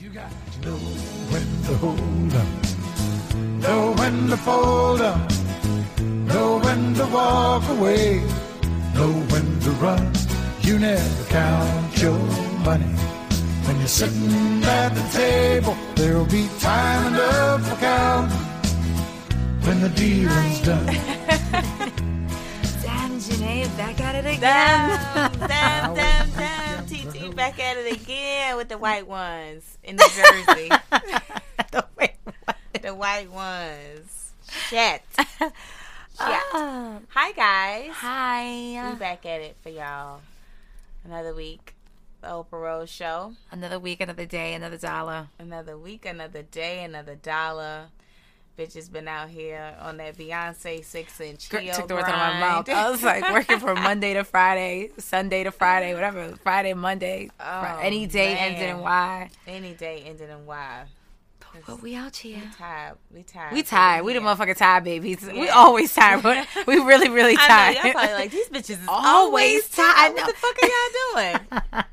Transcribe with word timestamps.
You 0.00 0.08
got 0.08 0.30
to 0.30 0.60
know 0.66 0.76
when 1.28 1.62
to 1.64 1.76
hold 1.76 2.32
up, 2.32 2.48
know 3.60 3.92
when 3.98 4.28
to 4.30 4.36
fold 4.38 5.02
up, 5.02 5.30
know 6.00 6.58
when 6.58 6.94
to 6.94 7.04
walk 7.04 7.68
away, 7.68 8.16
know 8.94 9.12
when 9.28 9.60
to 9.60 9.70
run. 9.72 10.10
You 10.62 10.78
never 10.78 11.24
count 11.24 12.00
your 12.00 12.18
money. 12.64 12.94
When 13.66 13.76
you're 13.76 13.88
sitting 13.88 14.64
at 14.64 14.94
the 14.94 15.06
table, 15.12 15.76
there'll 15.96 16.24
be 16.24 16.48
time 16.60 17.12
enough 17.12 17.68
for 17.68 17.76
counting 17.76 18.38
when 19.66 19.82
the 19.82 19.90
dealing's 19.90 20.60
done. 20.62 20.86
Damn, 22.82 23.20
Janae, 23.20 23.76
back 23.76 24.00
at 24.00 24.14
it 24.14 24.24
again. 24.24 24.40
Damn, 24.40 25.32
damn, 25.46 25.94
damn, 25.94 26.30
damn. 26.30 26.59
TT 27.10 27.34
back 27.34 27.58
at 27.58 27.76
it 27.76 27.92
again 27.92 28.56
with 28.56 28.68
the 28.68 28.78
white 28.78 29.06
ones 29.06 29.78
in 29.82 29.96
New 29.96 30.08
Jersey. 30.08 30.68
the 31.72 31.84
way 31.98 32.14
the 32.80 32.94
white 32.94 33.30
ones. 33.30 34.32
Shit. 34.68 35.02
Shit. 35.18 35.52
Ah. 36.20 36.98
Hi, 37.10 37.32
guys. 37.32 37.90
Hi. 37.92 38.90
We 38.90 38.98
back 38.98 39.24
at 39.26 39.40
it 39.40 39.56
for 39.62 39.68
y'all. 39.70 40.20
Another 41.04 41.34
week. 41.34 41.74
The 42.20 42.28
Oprah 42.28 42.62
Rose 42.62 42.90
Show. 42.90 43.34
Another 43.50 43.78
week, 43.78 44.00
another 44.00 44.26
day, 44.26 44.52
another 44.52 44.76
dollar. 44.76 45.28
Another 45.38 45.78
week, 45.78 46.04
another 46.04 46.42
day, 46.42 46.84
another 46.84 47.14
dollar. 47.14 47.86
Bitch 48.58 48.74
has 48.74 48.88
been 48.90 49.08
out 49.08 49.30
here 49.30 49.74
on 49.80 49.96
that 49.98 50.16
Beyonce 50.18 50.84
six 50.84 51.18
inch 51.20 51.48
Gr- 51.48 51.58
heel 51.58 51.74
Took 51.74 51.88
the 51.88 51.94
words 51.94 52.08
out 52.08 52.14
of 52.14 52.34
my 52.34 52.40
mouth. 52.40 52.68
I 52.68 52.90
was 52.90 53.02
like 53.02 53.22
working 53.32 53.58
from 53.58 53.80
Monday 53.82 54.12
to 54.14 54.22
Friday, 54.24 54.90
Sunday 54.98 55.44
to 55.44 55.50
Friday, 55.50 55.94
whatever. 55.94 56.36
Friday, 56.42 56.74
Monday, 56.74 57.30
Oh, 57.40 57.78
any 57.80 58.06
day 58.06 58.34
man. 58.34 58.52
ended 58.52 58.68
in 58.70 58.78
Y. 58.80 59.30
Any 59.46 59.72
day 59.72 60.02
ended 60.06 60.28
in 60.28 60.44
Y. 60.44 60.84
But 61.66 61.82
we 61.82 61.96
out 61.96 62.14
here. 62.16 62.36
We 62.44 62.50
tired. 62.56 62.96
We 63.12 63.22
tired. 63.24 63.52
We 63.54 63.62
tired. 63.62 64.04
We 64.04 64.12
the 64.12 64.20
Yeah. 64.20 64.34
motherfucking 64.36 64.56
tired 64.56 64.84
babies. 64.84 65.22
We 65.32 65.48
always 65.48 65.92
tired, 65.94 66.22
but 66.22 66.46
we 66.66 66.76
really, 66.78 67.08
really 67.08 67.34
I 67.38 67.46
tired. 67.48 67.74
know, 67.76 67.82
y'all 67.84 67.92
probably 67.92 68.12
like 68.14 68.30
these 68.30 68.48
bitches 68.50 68.70
is 68.70 68.78
Always 68.88 69.68
tired. 69.70 70.12
What 70.14 70.26
the 70.26 70.34
fuck 70.34 70.56
are 70.62 70.68
y'all 70.68 71.38
doing? 71.72 71.84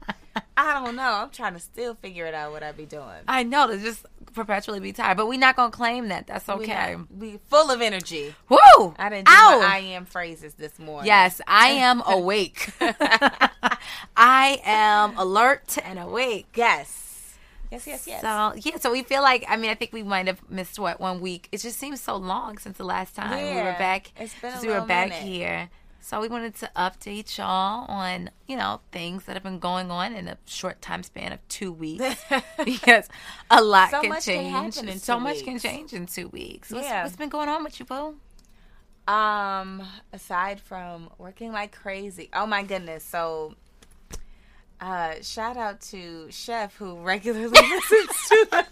I 0.57 0.73
don't 0.83 0.95
know. 0.95 1.11
I'm 1.11 1.29
trying 1.31 1.53
to 1.53 1.59
still 1.59 1.95
figure 1.95 2.25
it 2.25 2.33
out 2.33 2.51
what 2.51 2.61
I 2.61 2.71
be 2.71 2.85
doing. 2.85 3.05
I 3.27 3.43
know 3.43 3.67
to 3.67 3.77
just 3.79 4.05
perpetually 4.37 4.79
be 4.79 4.93
tired, 4.93 5.17
but 5.17 5.25
we 5.27 5.35
not 5.37 5.55
gonna 5.57 5.71
claim 5.71 6.07
that. 6.07 6.27
That's 6.27 6.47
okay. 6.47 6.95
not- 6.95 7.11
We, 7.17 7.39
full 7.49 7.69
of 7.69 7.81
energy. 7.81 8.33
Woo! 8.47 8.95
I 8.97 9.09
didn't 9.09 9.27
do 9.27 9.33
Ow! 9.35 9.59
my 9.59 9.75
I 9.75 9.77
am 9.79 10.05
phrases 10.05 10.53
this 10.53 10.79
morning. 10.79 11.07
Yes, 11.07 11.41
I 11.47 11.67
am 11.89 12.01
awake. 12.07 12.69
I 14.15 14.61
am 14.63 15.17
alert 15.17 15.77
and 15.83 15.99
awake. 15.99 16.47
Yes. 16.55 17.03
Yes, 17.71 17.85
yes, 17.85 18.07
yes. 18.07 18.21
So 18.21 18.53
yeah, 18.55 18.77
so 18.77 18.91
we 18.93 19.03
feel 19.03 19.21
like 19.21 19.43
I 19.49 19.57
mean 19.57 19.69
I 19.69 19.75
think 19.75 19.91
we 19.91 20.01
might 20.03 20.27
have 20.27 20.39
missed 20.49 20.79
what 20.79 21.01
one 21.01 21.19
week. 21.19 21.49
It 21.51 21.59
just 21.59 21.77
seems 21.77 21.99
so 21.99 22.15
long 22.15 22.57
since 22.59 22.77
the 22.77 22.85
last 22.85 23.13
time 23.15 23.31
we 23.43 23.61
were 23.61 23.75
back. 23.77 24.11
it's 24.17 24.33
been 24.39 24.49
a 24.49 24.53
since 24.53 24.65
we 24.65 24.71
were 24.71 24.81
back 24.85 25.09
minute. 25.09 25.23
here. 25.23 25.69
So 26.07 26.21
we 26.21 26.29
wanted 26.29 26.55
to 26.55 26.71
update 26.73 27.37
y'all 27.37 27.83
on 27.91 28.29
you 28.47 28.55
know 28.55 28.79
things 28.93 29.25
that 29.25 29.33
have 29.33 29.43
been 29.43 29.59
going 29.59 29.91
on 29.91 30.13
in 30.15 30.29
a 30.29 30.37
short 30.45 30.81
time 30.81 31.03
span 31.03 31.33
of 31.33 31.45
two 31.49 31.69
weeks 31.69 32.23
because 32.63 33.09
a 33.51 33.61
lot 33.61 33.91
So 33.91 33.99
can 33.99 34.11
can 34.13 34.21
change. 34.21 34.77
in 34.77 34.99
so 34.99 35.19
much 35.19 35.43
can 35.43 35.59
change 35.59 35.91
in 35.91 36.05
two 36.05 36.29
weeks. 36.29 36.71
What's, 36.71 36.85
Yeah. 36.85 37.03
what's 37.03 37.17
been 37.17 37.27
going 37.27 37.49
on 37.49 37.61
with 37.61 37.77
you, 37.81 37.85
boo? 37.85 38.15
Um, 39.13 39.83
aside 40.13 40.61
from 40.61 41.09
working 41.17 41.51
like 41.51 41.73
crazy. 41.75 42.29
Oh 42.31 42.45
my 42.45 42.63
goodness. 42.63 43.03
So 43.03 43.55
uh 44.79 45.15
shout 45.21 45.57
out 45.57 45.81
to 45.81 46.27
Chef 46.29 46.73
who 46.77 46.95
regularly 47.01 47.49
listens 47.49 48.27
to 48.29 48.47
the, 48.49 48.65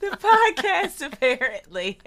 the 0.00 0.16
podcast 0.16 1.04
apparently. 1.04 1.98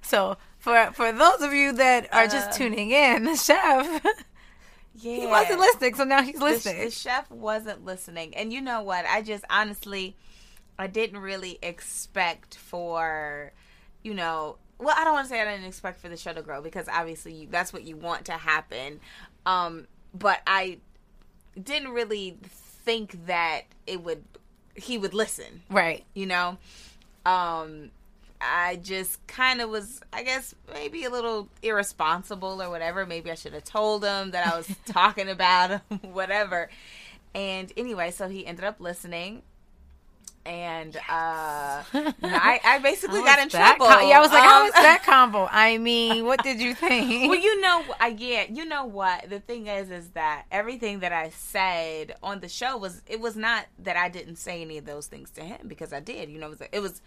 So 0.00 0.36
for 0.58 0.90
for 0.92 1.12
those 1.12 1.40
of 1.42 1.52
you 1.52 1.72
that 1.72 2.12
are 2.12 2.24
Uh, 2.24 2.28
just 2.28 2.56
tuning 2.56 2.90
in, 2.90 3.24
the 3.24 3.36
chef 3.36 4.02
Yeah. 4.94 5.16
he 5.20 5.26
wasn't 5.26 5.60
listening, 5.60 5.94
so 5.94 6.04
now 6.04 6.22
he's 6.22 6.38
the, 6.38 6.44
listening. 6.44 6.84
the 6.84 6.90
chef 6.90 7.30
wasn't 7.30 7.84
listening. 7.84 8.34
And 8.36 8.52
you 8.52 8.60
know 8.60 8.82
what? 8.82 9.04
I 9.06 9.22
just 9.22 9.44
honestly, 9.50 10.16
I 10.78 10.86
didn't 10.86 11.18
really 11.20 11.58
expect 11.62 12.56
for, 12.56 13.52
you 14.02 14.14
know, 14.14 14.58
well, 14.78 14.94
I 14.98 15.04
don't 15.04 15.14
want 15.14 15.26
to 15.26 15.30
say 15.30 15.40
I 15.40 15.44
didn't 15.44 15.66
expect 15.66 16.00
for 16.00 16.08
the 16.08 16.16
show 16.16 16.32
to 16.32 16.42
grow 16.42 16.60
because 16.60 16.88
obviously 16.92 17.32
you, 17.32 17.48
that's 17.50 17.72
what 17.72 17.84
you 17.84 17.96
want 17.96 18.24
to 18.26 18.32
happen. 18.32 19.00
Um, 19.46 19.86
but 20.12 20.40
I 20.46 20.78
didn't 21.60 21.90
really 21.90 22.38
think 22.84 23.26
that 23.26 23.62
it 23.86 24.02
would, 24.02 24.24
he 24.74 24.96
would 24.96 25.12
listen 25.12 25.62
right. 25.68 26.02
you 26.14 26.24
know 26.24 26.56
um 27.26 27.90
i 28.42 28.76
just 28.76 29.24
kind 29.26 29.60
of 29.60 29.70
was 29.70 30.00
i 30.12 30.22
guess 30.22 30.54
maybe 30.72 31.04
a 31.04 31.10
little 31.10 31.48
irresponsible 31.62 32.60
or 32.62 32.68
whatever 32.70 33.06
maybe 33.06 33.30
i 33.30 33.34
should 33.34 33.52
have 33.52 33.64
told 33.64 34.04
him 34.04 34.30
that 34.32 34.46
i 34.52 34.56
was 34.56 34.68
talking 34.86 35.28
about 35.28 35.70
him 35.70 35.80
whatever 36.12 36.68
and 37.34 37.72
anyway 37.76 38.10
so 38.10 38.28
he 38.28 38.46
ended 38.46 38.64
up 38.64 38.80
listening 38.80 39.42
and 40.44 40.96
uh 40.96 41.00
I, 41.94 42.60
I 42.64 42.80
basically 42.82 43.20
got 43.22 43.38
in 43.38 43.48
trouble 43.48 43.86
com- 43.86 44.08
yeah, 44.08 44.18
I 44.18 44.20
was 44.20 44.32
like, 44.32 44.42
how 44.42 44.58
Um, 44.58 44.64
was 44.64 44.72
that 44.72 45.04
combo? 45.04 45.48
I 45.48 45.78
mean, 45.78 46.24
what 46.24 46.42
did 46.42 46.60
you 46.60 46.74
think? 46.74 47.30
well, 47.30 47.38
you 47.38 47.60
know, 47.60 47.84
I 48.00 48.08
yeah, 48.08 48.46
you 48.50 48.64
know 48.64 48.84
what? 48.84 49.30
The 49.30 49.38
thing 49.38 49.68
is, 49.68 49.88
is 49.90 50.08
that 50.10 50.46
everything 50.50 50.98
that 50.98 51.12
I 51.12 51.28
said 51.30 52.16
on 52.24 52.40
the 52.40 52.48
show 52.48 52.76
was 52.76 53.02
it 53.06 53.20
was 53.20 53.36
not 53.36 53.66
that 53.78 53.96
I 53.96 54.08
didn't 54.08 54.34
say 54.34 54.62
any 54.62 54.78
of 54.78 54.84
those 54.84 55.06
things 55.06 55.30
to 55.32 55.42
him 55.42 55.68
because 55.68 55.92
I 55.92 56.00
did. 56.00 56.28
You 56.28 56.40
know, 56.40 56.46
it 56.46 56.50
was, 56.58 56.62
it 56.72 56.80
was 56.80 57.02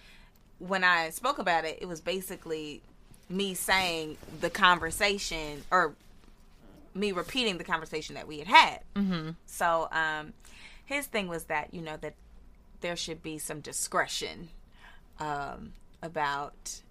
when 0.60 0.84
I 0.84 1.10
spoke 1.10 1.40
about 1.40 1.66
it. 1.66 1.80
It 1.82 1.88
was 1.88 2.02
basically 2.02 2.82
me 3.30 3.54
saying 3.54 4.18
the 4.42 4.50
conversation 4.50 5.64
or 5.72 5.96
me 6.94 7.12
repeating 7.12 7.58
the 7.58 7.64
conversation 7.64 8.16
that 8.16 8.28
we 8.28 8.40
had 8.40 8.48
had. 8.48 8.80
Mm-hmm. 8.96 9.30
So, 9.46 9.90
um, 9.92 10.34
his 10.86 11.08
thing 11.08 11.28
was 11.28 11.46
that 11.46 11.74
you 11.74 11.82
know 11.82 11.98
that 11.98 12.14
there 12.82 12.96
should 12.96 13.24
be 13.24 13.38
some 13.38 13.60
discretion 13.60 14.50
um, 15.20 15.74
about 16.02 16.82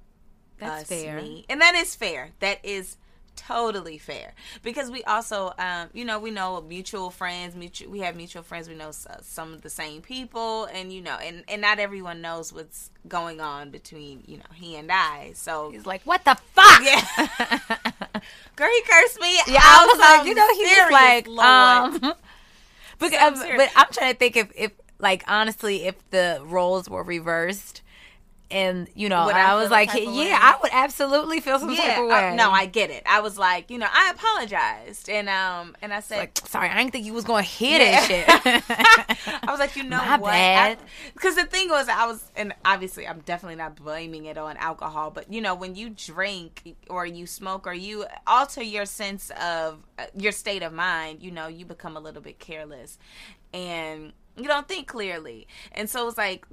That's 0.59 0.83
us, 0.83 0.89
fair. 0.89 1.17
me. 1.21 1.45
And 1.49 1.61
that 1.61 1.75
is 1.75 1.95
fair. 1.95 2.31
That 2.41 2.65
is 2.65 2.97
totally 3.37 3.99
fair 3.99 4.33
because 4.63 4.91
we 4.91 5.03
also 5.05 5.53
um 5.59 5.89
you 5.93 6.05
know 6.05 6.19
we 6.19 6.31
know 6.31 6.61
mutual 6.63 7.11
friends 7.11 7.55
mutual 7.55 7.91
we 7.91 8.01
have 8.01 8.17
mutual 8.17 8.43
friends 8.43 8.69
we 8.69 8.75
know 8.75 8.91
some 9.23 9.53
of 9.53 9.63
the 9.63 9.71
same 9.71 10.01
people 10.03 10.67
and 10.67 10.93
you 10.93 11.01
know 11.01 11.17
and 11.23 11.45
and 11.49 11.61
not 11.63 11.79
everyone 11.79 12.21
knows 12.21 12.53
what's 12.53 12.91
going 13.09 13.41
on 13.41 13.71
between 13.71 14.23
you 14.27 14.37
know 14.37 14.45
he 14.55 14.77
and 14.77 14.91
I 14.91 15.33
so 15.35 15.71
He's 15.71 15.87
like, 15.87 16.03
what 16.05 16.25
the 16.25 16.37
fuck? 16.55 16.81
yeah 16.83 17.59
girl 18.57 18.71
he 18.71 18.83
cursed 18.83 19.21
me 19.21 19.37
Yeah, 19.47 19.61
I 19.63 19.87
was 19.91 19.99
like, 19.99 20.27
you 20.27 20.35
know, 20.35 20.49
he 20.55 20.63
was 20.63 20.71
serious, 20.71 20.93
like, 20.93 21.27
Lord. 21.29 21.45
um, 21.47 22.15
because, 22.99 23.41
I'm 23.43 23.57
but 23.57 23.71
I'm 23.77 23.87
trying 23.93 24.13
to 24.13 24.19
think 24.19 24.37
if, 24.37 24.51
if, 24.57 24.73
like, 24.99 25.25
honestly, 25.29 25.85
if 25.87 25.97
the 26.11 26.41
roles 26.45 26.89
were 26.89 27.03
reversed, 27.03 27.83
and 28.55 28.89
you 28.95 29.09
know, 29.11 29.29
I 29.29 29.51
I 29.51 29.55
was 29.57 29.71
like, 29.71 29.91
type 29.91 30.07
of 30.07 30.15
way? 30.15 30.29
yeah, 30.29 30.39
I 30.41 30.59
would 30.63 30.71
absolutely 30.73 31.41
feel 31.41 31.59
some 31.59 31.69
type 31.69 31.79
yeah 31.85 32.03
of 32.05 32.11
I- 32.11 32.31
way. 32.31 32.37
no 32.37 32.51
I 32.51 32.65
get 32.67 32.89
it 32.91 33.03
I 33.05 33.21
was 33.21 33.37
like 33.37 33.71
you 33.71 33.77
know 33.79 33.89
I 33.93 34.11
apologized 34.15 35.11
and 35.11 35.29
um 35.29 35.77
and 35.83 35.93
I 35.93 36.01
said 36.01 36.19
like, 36.19 36.39
sorry, 36.47 36.69
I 36.71 36.77
didn't 36.79 36.93
think 36.93 37.05
you 37.05 37.13
was 37.13 37.25
gonna 37.25 37.43
hear 37.43 37.81
Yeah. 37.81 38.07
that 38.07 38.65
shit. 38.67 39.25
I 39.47 39.51
was 39.51 39.59
like, 39.61 39.77
you 39.77 39.83
know 39.83 39.99
My 40.05 40.17
what? 40.19 40.79
Because 41.15 41.35
the 41.37 41.45
thing 41.45 41.69
was, 41.69 41.89
I 41.89 42.07
was, 42.07 42.23
and 42.37 42.55
obviously, 42.65 43.07
I'm 43.07 43.21
definitely 43.21 43.57
not 43.57 43.77
blaming 43.77 44.25
it 44.27 44.39
on 44.39 44.57
alcohol, 44.57 45.11
but 45.11 45.33
you 45.33 45.41
know, 45.41 45.55
when 45.55 45.75
you 45.75 45.91
drink 45.91 46.77
or 46.89 47.05
you 47.07 47.27
smoke 47.27 47.67
or 47.67 47.75
you 47.75 48.05
alter 48.27 48.63
your 48.63 48.87
sense 48.87 49.31
of 49.41 49.79
uh, 49.99 50.05
your 50.17 50.33
state 50.33 50.63
of 50.63 50.73
mind, 50.73 51.23
you 51.23 51.31
know, 51.31 51.47
you 51.49 51.65
become 51.67 51.97
a 51.97 52.01
little 52.01 52.23
bit 52.23 52.39
careless 52.39 52.99
and 53.53 54.13
you 54.37 54.45
don't 54.45 54.67
think 54.69 54.87
clearly. 54.89 55.47
And 55.73 55.89
so 55.89 56.03
it 56.03 56.07
was 56.07 56.19
like, 56.19 56.47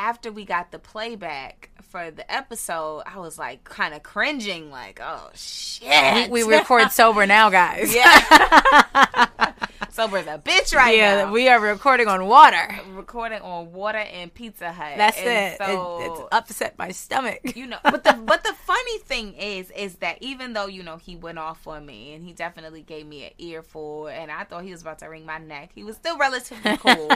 after 0.00 0.32
we 0.32 0.46
got 0.46 0.70
the 0.72 0.78
playback 0.78 1.68
for 1.82 2.10
the 2.10 2.30
episode, 2.32 3.02
I 3.04 3.18
was 3.18 3.38
like 3.38 3.64
kind 3.64 3.92
of 3.92 4.02
cringing, 4.02 4.70
like, 4.70 4.98
oh 5.02 5.28
shit. 5.34 6.30
We, 6.30 6.42
we 6.42 6.56
record 6.56 6.90
sober 6.92 7.26
now, 7.26 7.50
guys. 7.50 7.94
yeah. 7.94 9.52
Sober's 9.90 10.24
the 10.24 10.40
bitch 10.42 10.74
right 10.74 10.96
yeah, 10.96 11.24
now. 11.24 11.32
we 11.32 11.48
are 11.48 11.58
recording 11.60 12.06
on 12.06 12.26
water. 12.26 12.78
recording 12.92 13.42
on 13.42 13.72
water 13.72 13.98
and 13.98 14.32
Pizza 14.32 14.72
Hut. 14.72 14.94
That's 14.96 15.18
And 15.18 15.28
it. 15.28 15.58
So, 15.58 15.98
it. 16.00 16.06
It's 16.06 16.20
upset 16.32 16.78
my 16.78 16.92
stomach. 16.92 17.56
you 17.56 17.66
know 17.66 17.78
but 17.82 18.04
the 18.04 18.12
but 18.12 18.44
the 18.44 18.52
funny 18.64 18.98
thing 19.00 19.34
is 19.34 19.70
is 19.72 19.96
that 19.96 20.18
even 20.20 20.52
though 20.52 20.66
you 20.66 20.84
know 20.84 20.96
he 20.96 21.16
went 21.16 21.38
off 21.38 21.66
on 21.66 21.84
me 21.84 22.14
and 22.14 22.24
he 22.24 22.32
definitely 22.32 22.82
gave 22.82 23.04
me 23.04 23.24
an 23.24 23.30
earful 23.38 24.06
and 24.06 24.30
i 24.30 24.44
thought 24.44 24.62
he 24.62 24.70
was 24.70 24.80
about 24.82 24.98
to 25.00 25.08
wring 25.08 25.26
my 25.26 25.38
neck 25.38 25.70
he 25.74 25.82
was 25.82 25.96
still 25.96 26.16
relatively 26.16 26.76
cool 26.76 27.10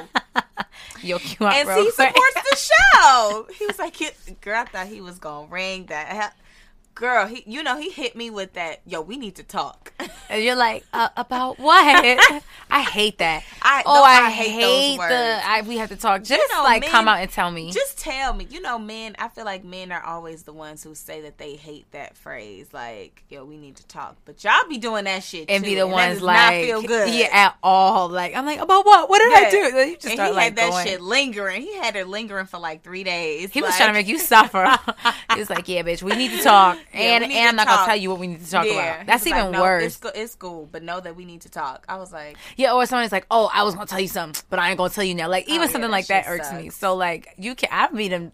Yo, 1.02 1.18
you 1.18 1.46
out 1.46 1.54
and 1.54 1.68
he 1.80 1.90
supports 1.90 2.34
the 2.50 2.56
show. 2.56 3.46
He 3.58 3.66
was 3.66 3.78
like 3.78 3.96
girl 4.40 4.60
i 4.60 4.64
thought 4.64 4.86
he 4.86 5.00
was 5.00 5.18
gonna 5.18 5.48
ring 5.48 5.86
that 5.86 6.34
girl 6.94 7.26
he 7.26 7.42
you 7.46 7.62
know 7.62 7.76
he 7.78 7.90
hit 7.90 8.14
me 8.14 8.30
with 8.30 8.52
that 8.52 8.80
yo 8.86 9.00
we 9.00 9.16
need 9.16 9.34
to 9.34 9.42
talk 9.42 9.92
And 10.30 10.42
you're 10.42 10.56
like, 10.56 10.84
uh, 10.92 11.10
about 11.16 11.58
what? 11.58 12.42
I 12.70 12.80
hate 12.80 13.18
that. 13.18 13.44
I- 13.62 13.82
oh, 13.84 13.94
no, 13.94 14.02
I, 14.02 14.26
I 14.26 14.30
hate 14.30 14.50
hate, 14.50 14.96
the. 14.96 15.40
I, 15.44 15.60
we 15.62 15.76
have 15.76 15.90
to 15.90 15.96
talk. 15.96 16.24
Just 16.24 16.42
know, 16.50 16.62
like 16.62 16.80
men- 16.80 16.90
come 16.90 17.06
out 17.08 17.20
and 17.20 17.30
tell 17.30 17.50
me. 17.50 17.70
just 17.70 17.98
tell 17.98 18.32
me 18.32 18.46
you 18.50 18.60
know 18.60 18.78
men 18.78 19.14
i 19.18 19.28
feel 19.28 19.44
like 19.44 19.64
men 19.64 19.92
are 19.92 20.02
always 20.02 20.42
the 20.42 20.52
ones 20.52 20.82
who 20.82 20.94
say 20.94 21.20
that 21.22 21.38
they 21.38 21.56
hate 21.56 21.90
that 21.92 22.16
phrase 22.16 22.68
like 22.72 23.22
yo 23.28 23.44
we 23.44 23.56
need 23.56 23.76
to 23.76 23.86
talk 23.86 24.16
but 24.24 24.42
y'all 24.42 24.52
be 24.68 24.78
doing 24.78 25.04
that 25.04 25.22
shit 25.22 25.48
and 25.48 25.62
too, 25.62 25.70
be 25.70 25.74
the 25.74 25.86
that 25.86 25.88
ones 25.88 26.22
like, 26.22 26.36
not 26.36 26.52
feel 26.52 26.82
good 26.82 27.14
yeah, 27.14 27.28
at 27.32 27.56
all. 27.62 28.08
Like, 28.08 28.34
I'm 28.34 28.46
like, 28.46 28.60
about 28.60 28.84
what? 28.84 29.08
What 29.08 29.18
did 29.18 29.32
I 29.32 29.50
do? 29.50 29.72
Then 29.72 29.88
you 29.88 29.94
just 29.94 30.06
and 30.06 30.14
start 30.14 30.30
he 30.30 30.34
like 30.36 30.44
had 30.44 30.56
that 30.56 30.70
going. 30.70 30.86
shit 30.86 31.00
lingering. 31.00 31.62
He 31.62 31.76
had 31.76 31.96
it 31.96 32.08
lingering 32.08 32.46
for 32.46 32.58
like 32.58 32.82
three 32.82 33.04
days. 33.04 33.50
He 33.52 33.62
was 33.62 33.76
trying 33.76 33.90
to 33.90 33.92
make 33.92 34.06
you 34.06 34.18
suffer. 34.18 34.76
he 35.34 35.38
was 35.38 35.50
like, 35.50 35.68
"Yeah, 35.68 35.82
bitch, 35.82 36.02
we 36.02 36.14
need 36.16 36.30
to 36.32 36.42
talk, 36.42 36.78
Yeah, 36.78 36.83
and 36.92 37.24
and 37.24 37.32
I'm 37.48 37.56
not 37.56 37.66
gonna 37.66 37.86
tell 37.86 37.96
you 37.96 38.10
what 38.10 38.18
we 38.18 38.26
need 38.26 38.44
to 38.44 38.50
talk 38.50 38.66
Yeah. 38.66 38.72
about. 38.96 39.06
That's 39.06 39.24
was 39.24 39.30
like, 39.32 39.40
even 39.40 39.52
"No, 39.52 39.62
worse." 39.62 39.84
It's, 39.84 39.96
go- 39.96 40.12
it's 40.14 40.34
cool, 40.34 40.68
but 40.70 40.82
know 40.82 41.00
that 41.00 41.16
we 41.16 41.24
need 41.24 41.40
to 41.42 41.48
talk. 41.50 41.84
I 41.88 41.96
was 41.96 42.12
like, 42.12 42.36
Yeah, 42.56 42.72
or 42.72 42.86
somebody's 42.86 43.12
like, 43.12 43.26
"Oh, 43.30 43.50
I 43.52 43.62
was 43.62 43.74
gonna 43.74 43.86
tell 43.86 44.00
you 44.00 44.08
something, 44.08 44.42
but 44.50 44.58
I 44.58 44.68
ain't 44.68 44.78
gonna 44.78 44.90
tell 44.90 45.04
you 45.04 45.14
now." 45.14 45.28
Like 45.28 45.48
even 45.48 45.60
oh, 45.60 45.64
yeah, 45.64 45.70
something 45.70 45.90
like 45.90 46.06
that 46.08 46.26
irks 46.28 46.52
me. 46.52 46.70
So 46.70 46.94
like 46.94 47.34
you 47.38 47.54
can, 47.54 47.68
I 47.72 47.90
meet 47.90 48.10
him 48.12 48.32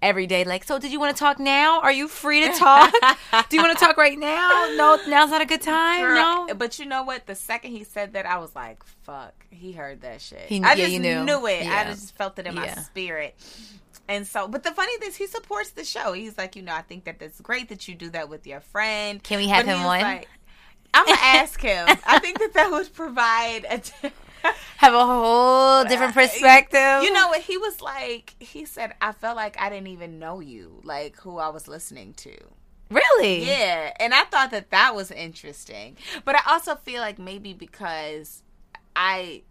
every 0.00 0.26
day. 0.26 0.44
Like, 0.44 0.64
so 0.64 0.78
did 0.78 0.92
you 0.92 1.00
want 1.00 1.16
to 1.16 1.18
talk 1.18 1.38
now? 1.38 1.80
Are 1.80 1.90
you 1.92 2.06
free 2.06 2.42
to 2.46 2.52
talk? 2.52 2.92
Do 3.48 3.56
you 3.56 3.62
want 3.62 3.76
to 3.76 3.84
talk 3.84 3.96
right 3.96 4.18
now? 4.18 4.68
No, 4.76 4.98
now's 5.08 5.30
not 5.30 5.40
a 5.40 5.46
good 5.46 5.62
time. 5.62 6.00
girl, 6.00 6.46
no. 6.46 6.54
But 6.54 6.78
you 6.78 6.84
know 6.86 7.02
what? 7.02 7.26
The 7.26 7.34
second 7.34 7.70
he 7.72 7.82
said 7.84 8.12
that, 8.12 8.26
I 8.26 8.36
was 8.38 8.54
like, 8.54 8.84
fuck. 9.02 9.32
He 9.50 9.72
heard 9.72 10.02
that 10.02 10.20
shit. 10.20 10.40
He- 10.42 10.62
I 10.62 10.70
yeah, 10.70 10.74
just 10.74 10.92
you 10.92 10.98
knew. 11.00 11.46
it. 11.46 11.64
Yeah. 11.64 11.84
I 11.86 11.90
just 11.90 12.14
felt 12.16 12.38
it 12.38 12.46
in 12.46 12.54
my 12.54 12.68
spirit. 12.74 13.34
And 14.08 14.26
so, 14.26 14.48
but 14.48 14.62
the 14.64 14.72
funny 14.72 14.96
thing 14.98 15.08
is, 15.08 15.16
he 15.16 15.26
supports 15.26 15.70
the 15.70 15.84
show. 15.84 16.12
He's 16.12 16.36
like, 16.36 16.56
you 16.56 16.62
know, 16.62 16.74
I 16.74 16.82
think 16.82 17.04
that 17.04 17.18
that's 17.18 17.40
great 17.40 17.68
that 17.70 17.86
you 17.88 17.94
do 17.94 18.10
that 18.10 18.28
with 18.28 18.46
your 18.46 18.60
friend. 18.60 19.22
Can 19.22 19.38
we 19.38 19.48
have 19.48 19.64
But 19.64 19.72
him 19.74 19.80
on? 19.80 19.86
Like, 19.86 20.28
I'm 20.94 21.06
gonna 21.06 21.18
ask 21.22 21.60
him. 21.60 21.86
I 22.06 22.18
think 22.18 22.38
that 22.40 22.52
that 22.54 22.70
would 22.70 22.92
provide 22.94 23.64
a. 23.64 23.80
Have 24.78 24.92
a 24.92 25.06
whole 25.06 25.84
different 25.88 26.14
perspective. 26.14 27.04
You 27.04 27.12
know 27.12 27.28
what? 27.28 27.42
He 27.42 27.56
was 27.56 27.80
like, 27.80 28.34
he 28.40 28.64
said, 28.64 28.92
I 29.00 29.12
felt 29.12 29.36
like 29.36 29.56
I 29.60 29.70
didn't 29.70 29.86
even 29.86 30.18
know 30.18 30.40
you, 30.40 30.80
like 30.82 31.16
who 31.20 31.38
I 31.38 31.48
was 31.48 31.68
listening 31.68 32.12
to. 32.14 32.36
really? 32.90 33.46
Yeah. 33.46 33.92
And 34.00 34.12
I 34.12 34.24
thought 34.24 34.50
that 34.50 34.70
that 34.70 34.96
was 34.96 35.12
interesting. 35.12 35.96
But 36.24 36.34
I 36.34 36.40
also 36.48 36.74
feel 36.74 37.00
like 37.00 37.20
maybe 37.20 37.52
because 37.54 38.42
I 38.96 39.42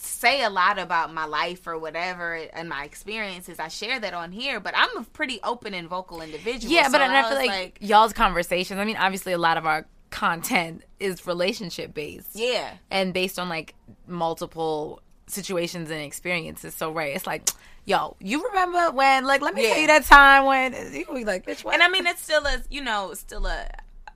say 0.00 0.42
a 0.44 0.50
lot 0.50 0.78
about 0.78 1.12
my 1.12 1.24
life 1.24 1.66
or 1.66 1.76
whatever 1.76 2.34
and 2.34 2.68
my 2.68 2.84
experiences, 2.84 3.58
I 3.58 3.68
share 3.68 3.98
that 3.98 4.14
on 4.14 4.30
here, 4.30 4.60
but 4.60 4.74
I'm 4.76 4.96
a 4.96 5.02
pretty 5.02 5.40
open 5.42 5.74
and 5.74 5.88
vocal 5.88 6.20
individual. 6.22 6.72
Yeah, 6.72 6.84
but 6.88 6.98
so 6.98 7.04
and 7.04 7.12
I 7.16 7.22
feel 7.28 7.38
was 7.38 7.46
like, 7.46 7.78
y'all's 7.80 8.12
conversations. 8.12 8.78
I 8.78 8.84
mean, 8.84 8.96
obviously, 8.96 9.32
a 9.32 9.38
lot 9.38 9.56
of 9.56 9.66
our 9.66 9.86
content 10.10 10.82
is 11.00 11.26
relationship 11.26 11.94
based. 11.94 12.30
yeah. 12.34 12.74
and 12.90 13.12
based 13.12 13.38
on 13.38 13.48
like 13.48 13.74
multiple 14.06 15.00
situations 15.26 15.90
and 15.90 16.00
experiences. 16.00 16.74
So 16.74 16.92
right, 16.92 17.14
it's 17.14 17.26
like, 17.26 17.50
yo, 17.84 18.16
you 18.20 18.44
remember 18.48 18.90
when? 18.92 19.24
Like, 19.24 19.40
let 19.42 19.54
me 19.54 19.62
Yeah. 19.64 19.68
tell 19.70 19.78
you 19.80 19.86
that 19.88 20.04
time 20.04 20.44
when 20.46 20.72
you 20.94 21.06
be 21.12 21.24
like, 21.24 21.44
bitch, 21.46 21.64
what? 21.64 21.74
And 21.74 21.82
I 21.82 21.88
mean, 21.88 22.06
it's 22.06 22.22
still 22.22 22.46
a 22.46 22.62
you 22.70 22.82
know 22.82 23.14
still 23.14 23.46
a 23.46 23.66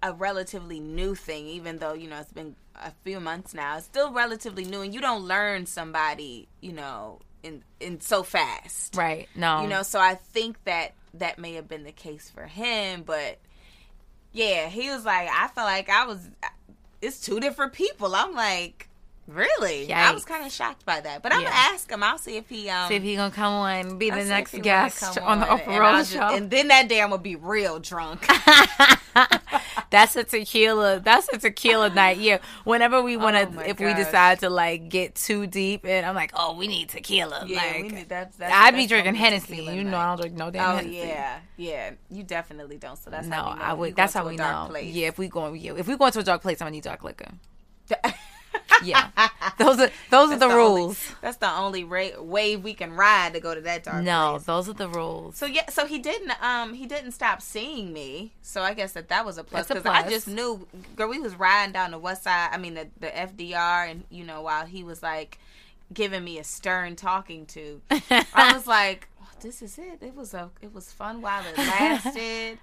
a 0.05 0.13
relatively 0.13 0.81
new 0.81 1.15
thing, 1.15 1.47
even 1.49 1.79
though 1.79 1.93
you 1.93 2.09
know 2.09 2.19
it's 2.19 2.33
been 2.33 2.57
a 2.77 2.93
few 3.05 3.21
months 3.21 3.55
now. 3.55 3.77
It's 3.77 3.87
still 3.87 4.13
relatively 4.13 4.65
new, 4.65 4.81
and 4.81 4.95
you 4.95 5.01
don't 5.01 5.23
learn 5.25 5.67
somebody 5.67 6.49
you 6.61 6.73
know 6.73 7.21
in 7.43 7.63
in 7.81 8.01
so 8.01 8.23
fast, 8.23 8.97
right? 8.97 9.29
No, 9.35 9.63
You 9.63 9.69
know, 9.69 9.83
so 9.83 9.99
I 10.01 10.15
think 10.15 10.63
that 10.65 10.93
that 11.15 11.39
may 11.39 11.55
have 11.55 11.69
been 11.69 11.85
the 11.85 11.93
case 11.93 12.31
for 12.31 12.47
him, 12.47 13.03
but 13.03 13.39
yeah, 14.33 14.69
he 14.69 14.91
was 14.91 15.05
like, 15.05 15.29
I 15.29 15.49
felt 15.49 15.67
like 15.67 15.89
I 15.89 16.07
was. 16.07 16.29
It's 17.01 17.21
two 17.21 17.41
different 17.41 17.73
people. 17.73 18.15
I'm 18.15 18.35
like. 18.35 18.89
Really? 19.29 19.93
I 19.93 20.11
was 20.13 20.25
kind 20.25 20.45
of 20.45 20.53
shocked 20.53 20.85
by 20.85 21.01
that, 21.01 21.23
but 21.23 21.33
I'm 21.33 21.41
Yeah. 21.43 21.49
gonna 21.49 21.75
ask 21.75 21.91
him. 21.91 22.03
I'll 22.03 22.19
see 22.19 22.37
if 22.37 22.49
he 22.49 22.69
um 22.69 22.89
See 22.89 22.97
if 22.97 23.03
he 23.05 23.15
gonna 23.17 23.31
come 23.33 23.53
on, 23.53 23.97
be 23.99 24.11
I'll 24.11 24.19
the 24.19 24.25
next 24.25 24.53
if 24.53 24.63
he 24.65 24.69
wanna 24.69 24.83
guest 24.89 25.01
come 25.17 25.25
on 25.25 25.41
the 25.41 25.47
Oprah 25.47 25.67
and 25.69 25.73
I'll 25.85 25.93
Rose 25.95 26.11
ju- 26.11 26.17
show. 26.19 26.35
and 26.35 26.51
then 26.51 26.69
that 26.69 26.89
day 26.89 27.01
I'm 27.01 27.11
gonna 27.11 27.23
be 27.23 27.37
real 27.37 27.79
drunk. 27.79 28.27
that's 29.91 30.17
a 30.17 30.25
tequila. 30.25 31.01
That's 31.01 31.29
a 31.33 31.39
tequila 31.39 31.91
night. 31.91 32.19
Yeah. 32.19 32.39
Whenever 32.65 33.01
we 33.01 33.17
want 33.17 33.37
to, 33.37 33.61
Oh 33.61 33.65
if 33.65 33.79
we 33.79 33.95
decide 33.95 34.41
to 34.41 34.51
like 34.51 34.89
get 34.89 35.15
too 35.15 35.47
deep, 35.47 35.85
and 35.87 36.05
I'm 36.05 36.15
like, 36.17 36.33
oh, 36.35 36.57
we 36.57 36.67
need 36.67 36.89
tequila. 36.89 37.45
Yeah, 37.47 37.57
like, 37.59 37.77
we 37.77 37.89
need- 37.91 38.09
that's- 38.09 38.35
that's- 38.37 38.57
I'd 38.59 38.75
be 38.75 38.87
drinking 38.87 39.15
Hennessy. 39.15 39.57
You 39.63 39.85
know. 39.85 39.97
I 39.99 40.07
don't 40.09 40.21
drink 40.21 40.37
no 40.37 40.51
damn 40.51 40.73
Oh 40.73 40.77
Hennessy. 40.79 40.97
yeah, 40.97 41.39
yeah. 41.57 41.91
You 42.11 42.25
definitely 42.25 42.77
don't. 42.79 42.97
So 42.99 43.09
that's 43.11 43.29
No, 43.29 43.37
how 43.37 43.53
we 43.53 43.59
know 43.59 43.65
I 43.65 43.73
would. 43.75 43.97
That's 43.97 44.15
how 44.15 44.27
we 44.27 44.37
know. 44.37 44.67
Place. 44.69 44.93
Yeah, 44.93 45.07
if 45.09 45.17
we 45.19 45.29
going, 45.29 45.57
yeah, 45.57 45.75
if 45.77 45.87
we 45.87 45.97
go 45.97 46.07
into 46.07 46.19
a 46.19 46.25
dark 46.25 46.43
place, 46.43 46.61
I'm 46.61 46.67
gonna 46.67 46.73
need 46.73 46.83
dark 46.83 47.05
liquor. 47.05 47.29
Yeah, 48.85 49.11
those 49.59 49.79
are 49.79 49.91
those 50.11 50.31
are 50.33 50.37
That's 50.37 50.41
the, 50.41 50.45
only- 50.47 50.57
rules. 50.83 51.13
that's 51.21 51.37
the 51.37 51.51
only 51.53 51.85
ra- 51.85 52.21
wave 52.21 52.65
we 52.65 52.75
can 52.75 52.93
ride 52.95 53.35
to 53.35 53.41
go 53.41 53.55
to 53.55 53.61
that 53.61 53.85
dark 53.85 54.03
no, 54.03 54.33
place. 54.33 54.43
those 54.47 54.69
are 54.69 54.73
the 54.73 54.89
rules. 54.89 55.37
So 55.37 55.47
yeah, 55.47 55.69
so 55.71 55.87
he 55.87 55.99
didn't 56.01 56.33
um 56.43 56.75
he 56.75 56.87
didn't 56.87 57.13
stop 57.13 57.41
seeing 57.43 57.93
me. 57.93 58.33
So 58.43 58.63
I 58.63 58.75
guess 58.75 58.93
that 58.95 59.09
that 59.11 59.25
was 59.25 59.39
a 59.39 59.45
plus 59.45 59.69
because 59.69 59.87
I 59.87 60.09
just 60.11 60.27
knew 60.27 60.67
girl 60.97 61.09
we 61.09 61.21
was 61.21 61.37
riding 61.37 61.73
down 61.73 61.93
the 61.93 61.99
west 61.99 62.25
side. 62.25 62.49
I 62.53 62.59
mean 62.59 62.75
the 62.75 62.89
the 62.99 63.07
FDR 63.09 63.89
and 63.91 64.03
you 64.11 64.25
know 64.25 64.43
while 64.43 64.67
he 64.67 64.83
was 64.83 65.01
like 65.03 65.39
giving 65.95 66.25
me 66.25 66.39
a 66.39 66.45
stern 66.45 66.97
talking 66.97 67.47
to, 67.47 67.81
I 68.35 68.53
was 68.55 68.67
like, 68.67 69.09
oh, 69.23 69.29
this 69.43 69.63
is 69.63 69.79
it. 69.79 69.99
It 70.03 70.17
was 70.17 70.35
a 70.35 70.51
it 70.61 70.75
was 70.75 70.91
fun 70.91 71.23
while 71.23 71.45
it 71.47 71.57
lasted. 71.59 72.59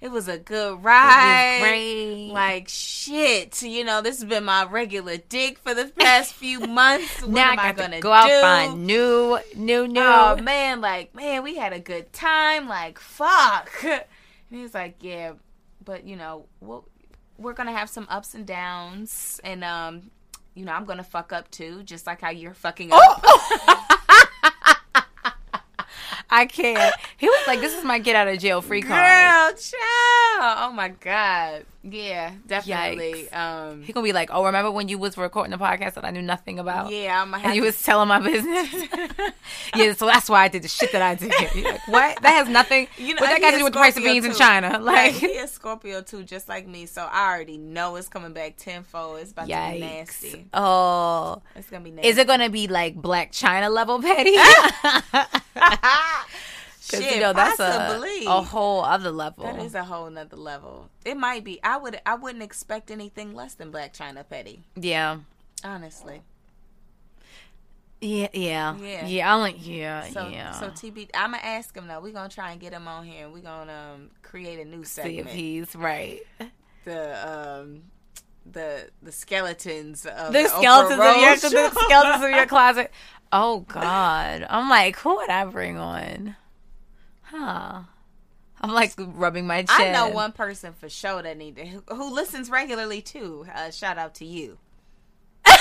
It 0.00 0.10
was 0.10 0.28
a 0.28 0.38
good 0.38 0.82
ride. 0.84 2.30
Like 2.30 2.68
shit, 2.68 3.62
you 3.62 3.84
know, 3.84 4.02
this 4.02 4.20
has 4.20 4.28
been 4.28 4.44
my 4.44 4.64
regular 4.64 5.16
dick 5.16 5.58
for 5.58 5.74
the 5.74 5.86
past 5.86 6.34
few 6.34 6.60
months. 6.66 7.22
What 7.22 7.30
now 7.30 7.52
am 7.52 7.58
I 7.58 7.68
I, 7.68 7.72
gonna 7.72 7.96
to 7.96 8.02
go 8.02 8.12
out 8.12 8.28
do? 8.28 8.40
find 8.40 8.86
new, 8.86 9.38
new, 9.56 9.88
new. 9.88 10.00
Oh 10.00 10.36
man, 10.36 10.80
like 10.80 11.14
man, 11.14 11.42
we 11.42 11.56
had 11.56 11.72
a 11.72 11.80
good 11.80 12.12
time. 12.12 12.68
Like 12.68 12.98
fuck. 12.98 13.70
And 14.50 14.60
he's 14.60 14.74
like, 14.74 14.96
yeah, 15.00 15.32
but 15.84 16.04
you 16.04 16.14
know, 16.16 16.46
we'll, 16.60 16.86
we're 17.38 17.54
gonna 17.54 17.72
have 17.72 17.88
some 17.90 18.06
ups 18.08 18.34
and 18.34 18.46
downs, 18.46 19.40
and 19.42 19.64
um, 19.64 20.10
you 20.54 20.64
know, 20.64 20.72
I'm 20.72 20.84
gonna 20.84 21.02
fuck 21.02 21.32
up 21.32 21.50
too, 21.50 21.82
just 21.82 22.06
like 22.06 22.20
how 22.20 22.30
you're 22.30 22.54
fucking 22.54 22.92
up. 22.92 23.00
Oh! 23.24 23.86
I 26.34 26.46
can't. 26.46 26.94
He 27.16 27.28
was 27.28 27.46
like, 27.46 27.60
"This 27.60 27.74
is 27.78 27.84
my 27.84 27.98
get 28.00 28.16
out 28.16 28.26
of 28.26 28.38
jail 28.38 28.60
free 28.60 28.82
card." 28.82 29.00
Girl, 29.00 29.56
child. 29.56 30.58
Oh 30.60 30.72
my 30.74 30.88
god. 30.88 31.66
Yeah, 31.86 32.32
definitely. 32.46 33.28
Yikes. 33.30 33.36
Um, 33.36 33.82
He 33.82 33.92
gonna 33.92 34.04
be 34.04 34.14
like, 34.14 34.30
"Oh, 34.32 34.46
remember 34.46 34.70
when 34.70 34.88
you 34.88 34.96
was 34.96 35.18
recording 35.18 35.50
the 35.50 35.58
podcast 35.58 35.94
that 35.94 36.04
I 36.04 36.10
knew 36.10 36.22
nothing 36.22 36.58
about?" 36.58 36.90
yeah, 36.90 37.20
I'm 37.20 37.30
gonna 37.30 37.42
have 37.42 37.46
And 37.50 37.56
you 37.56 37.62
to 37.62 37.66
was 37.66 37.82
telling 37.82 38.08
my 38.08 38.20
business. 38.20 38.72
yeah, 39.76 39.92
so 39.92 40.06
that's 40.06 40.30
why 40.30 40.44
I 40.44 40.48
did 40.48 40.62
the 40.62 40.68
shit 40.68 40.92
that 40.92 41.02
I 41.02 41.14
did. 41.14 41.30
You're 41.54 41.72
like, 41.72 41.86
what? 41.88 42.22
That 42.22 42.30
has 42.32 42.48
nothing. 42.48 42.88
You 42.96 43.14
know, 43.14 43.20
what 43.20 43.28
that 43.28 43.40
got 43.42 43.50
to 43.50 43.58
do 43.58 43.64
with 43.64 43.74
the 43.74 43.78
price 43.78 43.96
of 43.96 44.02
Scorpio, 44.02 44.22
beans 44.22 44.24
in. 44.24 44.34
China? 44.34 44.78
Like, 44.80 45.12
he 45.12 45.26
is 45.26 45.50
Scorpio 45.50 46.00
too, 46.00 46.22
just 46.24 46.48
like 46.48 46.66
me. 46.66 46.86
So 46.86 47.06
I 47.10 47.30
already 47.30 47.58
know 47.58 47.96
it's 47.96 48.08
coming 48.08 48.32
back 48.32 48.56
tenfold. 48.56 49.18
It's 49.20 49.32
about 49.32 49.42
to 49.42 49.48
be 49.72 49.80
nasty. 49.80 50.46
Oh, 50.54 51.42
It's 51.54 51.68
gonna 51.68 51.84
be 51.84 51.90
nasty. 51.90 52.08
is 52.08 52.16
it 52.18 52.26
gonna 52.26 52.48
be 52.48 52.66
like 52.66 52.96
Blac 52.96 53.32
Chyna 53.32 53.70
level 53.70 54.00
petty? 54.00 54.36
Because 56.86 57.02
Shit, 57.04 57.14
you 57.14 57.20
know 57.20 57.32
that's 57.32 57.58
a, 57.60 57.64
possibly. 57.66 58.26
a 58.26 58.42
whole 58.42 58.84
other 58.84 59.10
level. 59.10 59.44
That 59.44 59.58
is 59.60 59.74
a 59.74 59.84
whole 59.84 60.10
nother 60.10 60.36
level. 60.36 60.90
It 61.04 61.16
might 61.16 61.42
be. 61.44 61.58
I 61.64 61.76
would. 61.78 61.98
I 62.04 62.14
wouldn't 62.14 62.42
expect 62.42 62.90
anything 62.90 63.34
less 63.34 63.54
than 63.54 63.72
Blac 63.72 63.94
Chyna 63.96 64.28
Petty. 64.28 64.62
yeah. 64.76 65.18
Honestly. 65.64 66.20
Yeah, 68.00 68.28
yeah, 68.34 68.76
Yeah. 68.76 69.06
yeah. 69.06 69.34
I'm 69.34 69.40
like, 69.40 69.56
yeah, 69.66 70.02
So 70.10 70.28
yeah. 70.28 70.50
so 70.52 70.68
TB. 70.68 71.08
I'm 71.14 71.30
gonna 71.32 71.42
ask 71.42 71.74
him 71.74 71.86
though. 71.86 72.00
We're 72.00 72.12
gonna 72.12 72.28
try 72.28 72.52
and 72.52 72.60
get 72.60 72.72
him 72.74 72.86
on 72.86 73.06
here, 73.06 73.24
and 73.24 73.32
we're 73.32 73.40
gonna 73.40 73.92
um, 73.94 74.10
create 74.22 74.58
a 74.60 74.64
new 74.66 74.84
See 74.84 75.00
if 75.00 75.06
segment. 75.06 75.28
he's 75.30 75.74
right. 75.74 76.20
the 76.84 77.60
um, 77.62 77.82
the 78.44 78.90
the 79.02 79.10
skeletons 79.12 80.04
of 80.04 80.34
the 80.34 80.42
the 80.42 80.48
skeletons 80.50 81.00
of 81.00 81.16
your 81.16 81.36
the 81.36 81.70
skeletons 81.80 82.24
of 82.24 82.30
your 82.30 82.46
closet. 82.54 82.90
Oh 83.32 83.60
God, 83.60 84.46
I'm 84.50 84.68
like, 84.68 84.96
who 84.98 85.16
would 85.16 85.30
I 85.30 85.46
bring 85.46 85.78
on? 85.78 86.36
Huh? 87.34 87.80
I'm 88.60 88.70
like 88.70 88.92
rubbing 88.96 89.46
my 89.46 89.64
chin. 89.64 89.88
I 89.88 89.92
know 89.92 90.08
one 90.08 90.32
person 90.32 90.72
for 90.72 90.88
sure 90.88 91.20
that 91.20 91.36
need 91.36 91.56
to, 91.56 91.66
who, 91.66 91.82
who 91.88 92.14
listens 92.14 92.48
regularly 92.48 93.02
too. 93.02 93.44
Uh, 93.52 93.70
shout 93.70 93.98
out 93.98 94.14
to 94.16 94.24
you. 94.24 94.58
As 95.46 95.56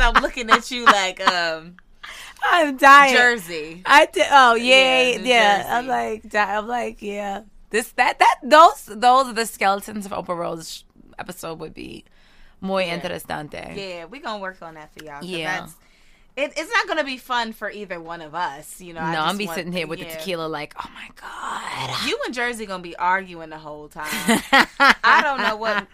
I'm 0.00 0.22
looking 0.22 0.50
at 0.50 0.70
you 0.70 0.84
like 0.84 1.26
um 1.28 1.76
I'm 2.42 2.76
dying. 2.76 3.14
Jersey. 3.14 3.82
I 3.84 4.06
did. 4.06 4.26
Oh 4.30 4.54
yeah, 4.54 5.02
Yeah, 5.02 5.18
yeah. 5.20 5.78
I'm 5.78 5.86
like, 5.86 6.34
I'm 6.34 6.66
like, 6.66 7.02
yeah. 7.02 7.42
This 7.70 7.92
that 7.92 8.18
that 8.18 8.36
those 8.42 8.86
those 8.86 9.28
are 9.28 9.34
the 9.34 9.46
skeletons 9.46 10.06
of 10.06 10.12
Oprah 10.12 10.36
Rose 10.36 10.84
episode 11.18 11.58
would 11.60 11.74
be 11.74 12.04
muy 12.60 12.84
interesante. 12.84 13.76
Yeah, 13.76 14.06
we 14.06 14.20
gonna 14.20 14.40
work 14.40 14.62
on 14.62 14.74
that 14.74 14.92
for 14.94 15.04
y'all. 15.04 15.22
Yeah. 15.22 15.60
that's, 15.60 15.74
it, 16.38 16.52
it's 16.56 16.72
not 16.72 16.86
gonna 16.86 17.04
be 17.04 17.16
fun 17.16 17.52
for 17.52 17.68
either 17.70 18.00
one 18.00 18.20
of 18.22 18.34
us. 18.34 18.80
You 18.80 18.94
know, 18.94 19.00
No, 19.00 19.20
I'm 19.22 19.36
be 19.36 19.46
want- 19.46 19.56
sitting 19.56 19.72
here 19.72 19.86
with 19.86 19.98
the 19.98 20.04
tequila, 20.06 20.46
like, 20.46 20.74
oh 20.78 20.88
my 20.94 21.08
god. 21.16 22.06
You 22.06 22.18
and 22.24 22.32
Jersey 22.32 22.64
gonna 22.64 22.82
be 22.82 22.96
arguing 22.96 23.50
the 23.50 23.58
whole 23.58 23.88
time. 23.88 24.06
I 24.78 25.20
don't 25.22 25.42
know 25.42 25.56
what 25.56 25.86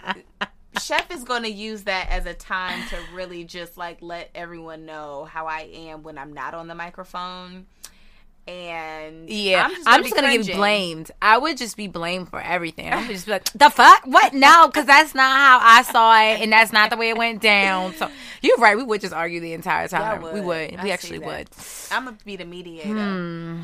Chef 0.82 1.10
is 1.10 1.24
gonna 1.24 1.48
use 1.48 1.84
that 1.84 2.08
as 2.10 2.26
a 2.26 2.34
time 2.34 2.86
to 2.90 2.96
really 3.14 3.44
just 3.44 3.76
like 3.78 3.98
let 4.02 4.30
everyone 4.34 4.84
know 4.84 5.24
how 5.24 5.46
I 5.46 5.60
am 5.72 6.02
when 6.02 6.18
I'm 6.18 6.32
not 6.32 6.52
on 6.52 6.68
the 6.68 6.74
microphone. 6.74 7.66
And 8.46 9.28
Yeah, 9.30 9.64
I'm 9.64 9.70
I'm 9.70 9.74
just 9.74 9.86
just 9.86 10.14
gonna, 10.14 10.28
gonna, 10.28 10.42
get 10.42 10.56
blamed. 10.56 11.10
I 11.22 11.38
would 11.38 11.56
just 11.56 11.76
be 11.78 11.86
blamed 11.88 12.28
for 12.28 12.40
everything. 12.40 12.92
I 12.92 13.00
would 13.00 13.08
just 13.10 13.24
be 13.26 13.32
like, 13.32 13.44
"The 13.52 13.70
fuck? 13.70 14.02
What? 14.04 14.34
No, 14.34 14.66
because 14.68 14.84
that's 14.84 15.14
not 15.14 15.34
how 15.36 15.58
I 15.62 15.82
saw 15.82 16.14
it, 16.20 16.42
and 16.42 16.52
that's 16.52 16.72
not 16.72 16.90
the 16.90 16.96
way 16.98 17.08
it 17.08 17.16
went 17.16 17.40
down." 17.40 17.94
So 17.94 18.10
you're 18.42 18.58
right. 18.58 18.76
We 18.76 18.82
would 18.82 19.00
just 19.00 19.14
argue 19.14 19.40
the 19.40 19.54
entire 19.54 19.88
time. 19.88 20.20
Y'all 20.20 20.32
We 20.32 20.40
would. 20.40 20.70
would. 20.72 20.80
I 20.80 20.84
We 20.84 20.90
actually 20.90 21.20
would. 21.20 21.48
I'm 21.90 22.04
gonna 22.04 22.18
be 22.24 22.36
the 22.36 22.44
mediator. 22.44 22.88
Hmm. 22.92 23.62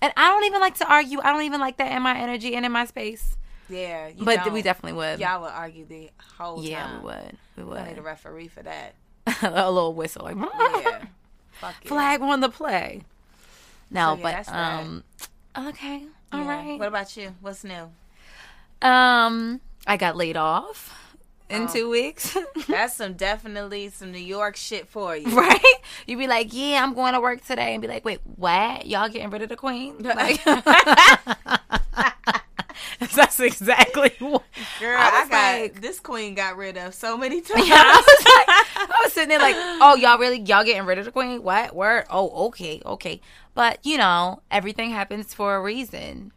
And 0.00 0.12
I 0.16 0.28
don't 0.30 0.44
even 0.44 0.60
like 0.60 0.76
to 0.76 0.88
argue. 0.92 1.20
I 1.20 1.32
don't 1.32 1.42
even 1.42 1.60
like 1.60 1.76
that 1.78 1.90
in 1.92 2.02
my 2.02 2.16
energy 2.16 2.54
and 2.54 2.64
in 2.64 2.72
my 2.72 2.84
space. 2.84 3.36
Yeah, 3.68 4.08
you 4.08 4.24
But 4.24 4.44
don't. 4.44 4.52
we 4.52 4.62
definitely 4.62 4.98
would. 4.98 5.18
y'all 5.20 5.40
would 5.42 5.52
argue 5.52 5.84
the 5.86 6.10
whole 6.38 6.62
yeah, 6.62 6.84
time. 6.84 6.92
Yeah, 6.92 6.98
we 6.98 7.04
would. 7.04 7.36
We 7.56 7.64
would. 7.64 7.78
I 7.78 7.88
need 7.88 7.98
a 7.98 8.02
referee 8.02 8.48
for 8.48 8.62
that. 8.62 8.94
a 9.42 9.70
little 9.70 9.94
whistle, 9.94 10.24
like 10.24 10.36
Yeah, 10.36 11.04
flag 11.84 12.20
on 12.20 12.40
the 12.40 12.48
play. 12.48 13.02
No, 13.92 14.16
So, 14.16 14.28
yeah, 14.28 14.42
but 14.46 14.54
um, 14.54 15.04
okay, 15.68 16.04
all 16.32 16.40
Yeah. 16.40 16.48
right. 16.48 16.78
What 16.78 16.88
about 16.88 17.16
you? 17.16 17.34
What's 17.40 17.64
new? 17.64 17.90
Um, 18.80 19.60
I 19.86 19.96
got 19.96 20.16
laid 20.16 20.36
off 20.36 20.98
in 21.50 21.64
Oh. 21.64 21.72
two 21.72 21.90
weeks. 21.90 22.36
That's 22.68 22.94
some 22.96 23.12
definitely 23.12 23.90
some 23.90 24.10
New 24.12 24.18
York 24.18 24.56
shit 24.56 24.88
for 24.88 25.16
you. 25.16 25.28
right? 25.36 25.60
You'd 26.06 26.18
be 26.18 26.26
like, 26.26 26.48
"Yeah, 26.52 26.82
I'm 26.82 26.94
going 26.94 27.12
to 27.12 27.20
work 27.20 27.44
today," 27.44 27.74
and 27.74 27.82
be 27.82 27.88
like, 27.88 28.04
"Wait, 28.04 28.20
what? 28.36 28.86
Y'all 28.86 29.08
getting 29.08 29.30
rid 29.30 29.42
of 29.42 29.48
the 29.50 29.56
queen?" 29.56 29.96
Like, 30.02 30.42
that's 33.16 33.40
exactly 33.40 34.12
what. 34.20 34.42
Girl, 34.80 34.96
I 34.98 35.24
I, 35.24 35.28
got 35.28 35.60
like- 35.60 35.80
this 35.80 36.00
queen 36.00 36.34
got 36.34 36.56
rid 36.56 36.76
of 36.78 36.94
so 36.94 37.16
many 37.18 37.40
times. 37.40 37.68
Yeah, 37.68 37.82
I 37.84 38.02
was 38.06 38.88
like, 38.88 38.91
was 39.04 39.12
sitting 39.12 39.28
there 39.28 39.38
like, 39.38 39.56
"Oh, 39.58 39.96
y'all 39.96 40.18
really 40.18 40.40
y'all 40.40 40.64
getting 40.64 40.84
rid 40.86 40.98
of 40.98 41.04
the 41.04 41.12
queen? 41.12 41.42
What? 41.42 41.74
Word? 41.74 42.04
Oh, 42.10 42.46
okay, 42.48 42.80
okay." 42.84 43.20
But 43.54 43.78
you 43.84 43.98
know, 43.98 44.42
everything 44.50 44.90
happens 44.90 45.34
for 45.34 45.56
a 45.56 45.60
reason. 45.62 46.32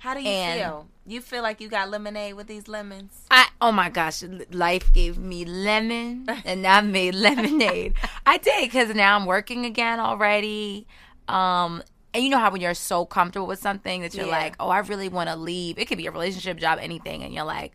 How 0.00 0.14
do 0.14 0.20
you 0.20 0.28
And- 0.28 0.60
feel? 0.60 0.88
You 1.04 1.20
feel 1.20 1.42
like 1.42 1.60
you 1.60 1.68
got 1.68 1.90
lemonade 1.90 2.34
with 2.34 2.46
these 2.46 2.68
lemons? 2.68 3.22
I 3.28 3.48
oh 3.60 3.72
my 3.72 3.90
gosh, 3.90 4.22
life 4.52 4.92
gave 4.92 5.18
me 5.18 5.44
lemon 5.44 6.26
and 6.44 6.64
I 6.64 6.80
made 6.80 7.16
lemonade. 7.16 7.94
I 8.24 8.38
did 8.38 8.62
because 8.66 8.94
now 8.94 9.16
I'm 9.16 9.26
working 9.26 9.64
again 9.64 9.98
already. 9.98 10.86
Um, 11.26 11.82
and 12.14 12.22
you 12.22 12.30
know 12.30 12.38
how 12.38 12.52
when 12.52 12.60
you're 12.60 12.74
so 12.74 13.04
comfortable 13.04 13.48
with 13.48 13.58
something 13.58 14.02
that 14.02 14.14
you're 14.14 14.26
Yeah. 14.26 14.30
like, 14.38 14.54
oh, 14.60 14.68
I 14.68 14.78
really 14.78 15.08
want 15.08 15.28
to 15.28 15.34
leave. 15.34 15.76
It 15.76 15.86
could 15.86 15.98
be 15.98 16.06
a 16.06 16.12
relationship, 16.12 16.58
job, 16.58 16.78
anything, 16.80 17.24
and 17.24 17.34
you're 17.34 17.44
like. 17.44 17.72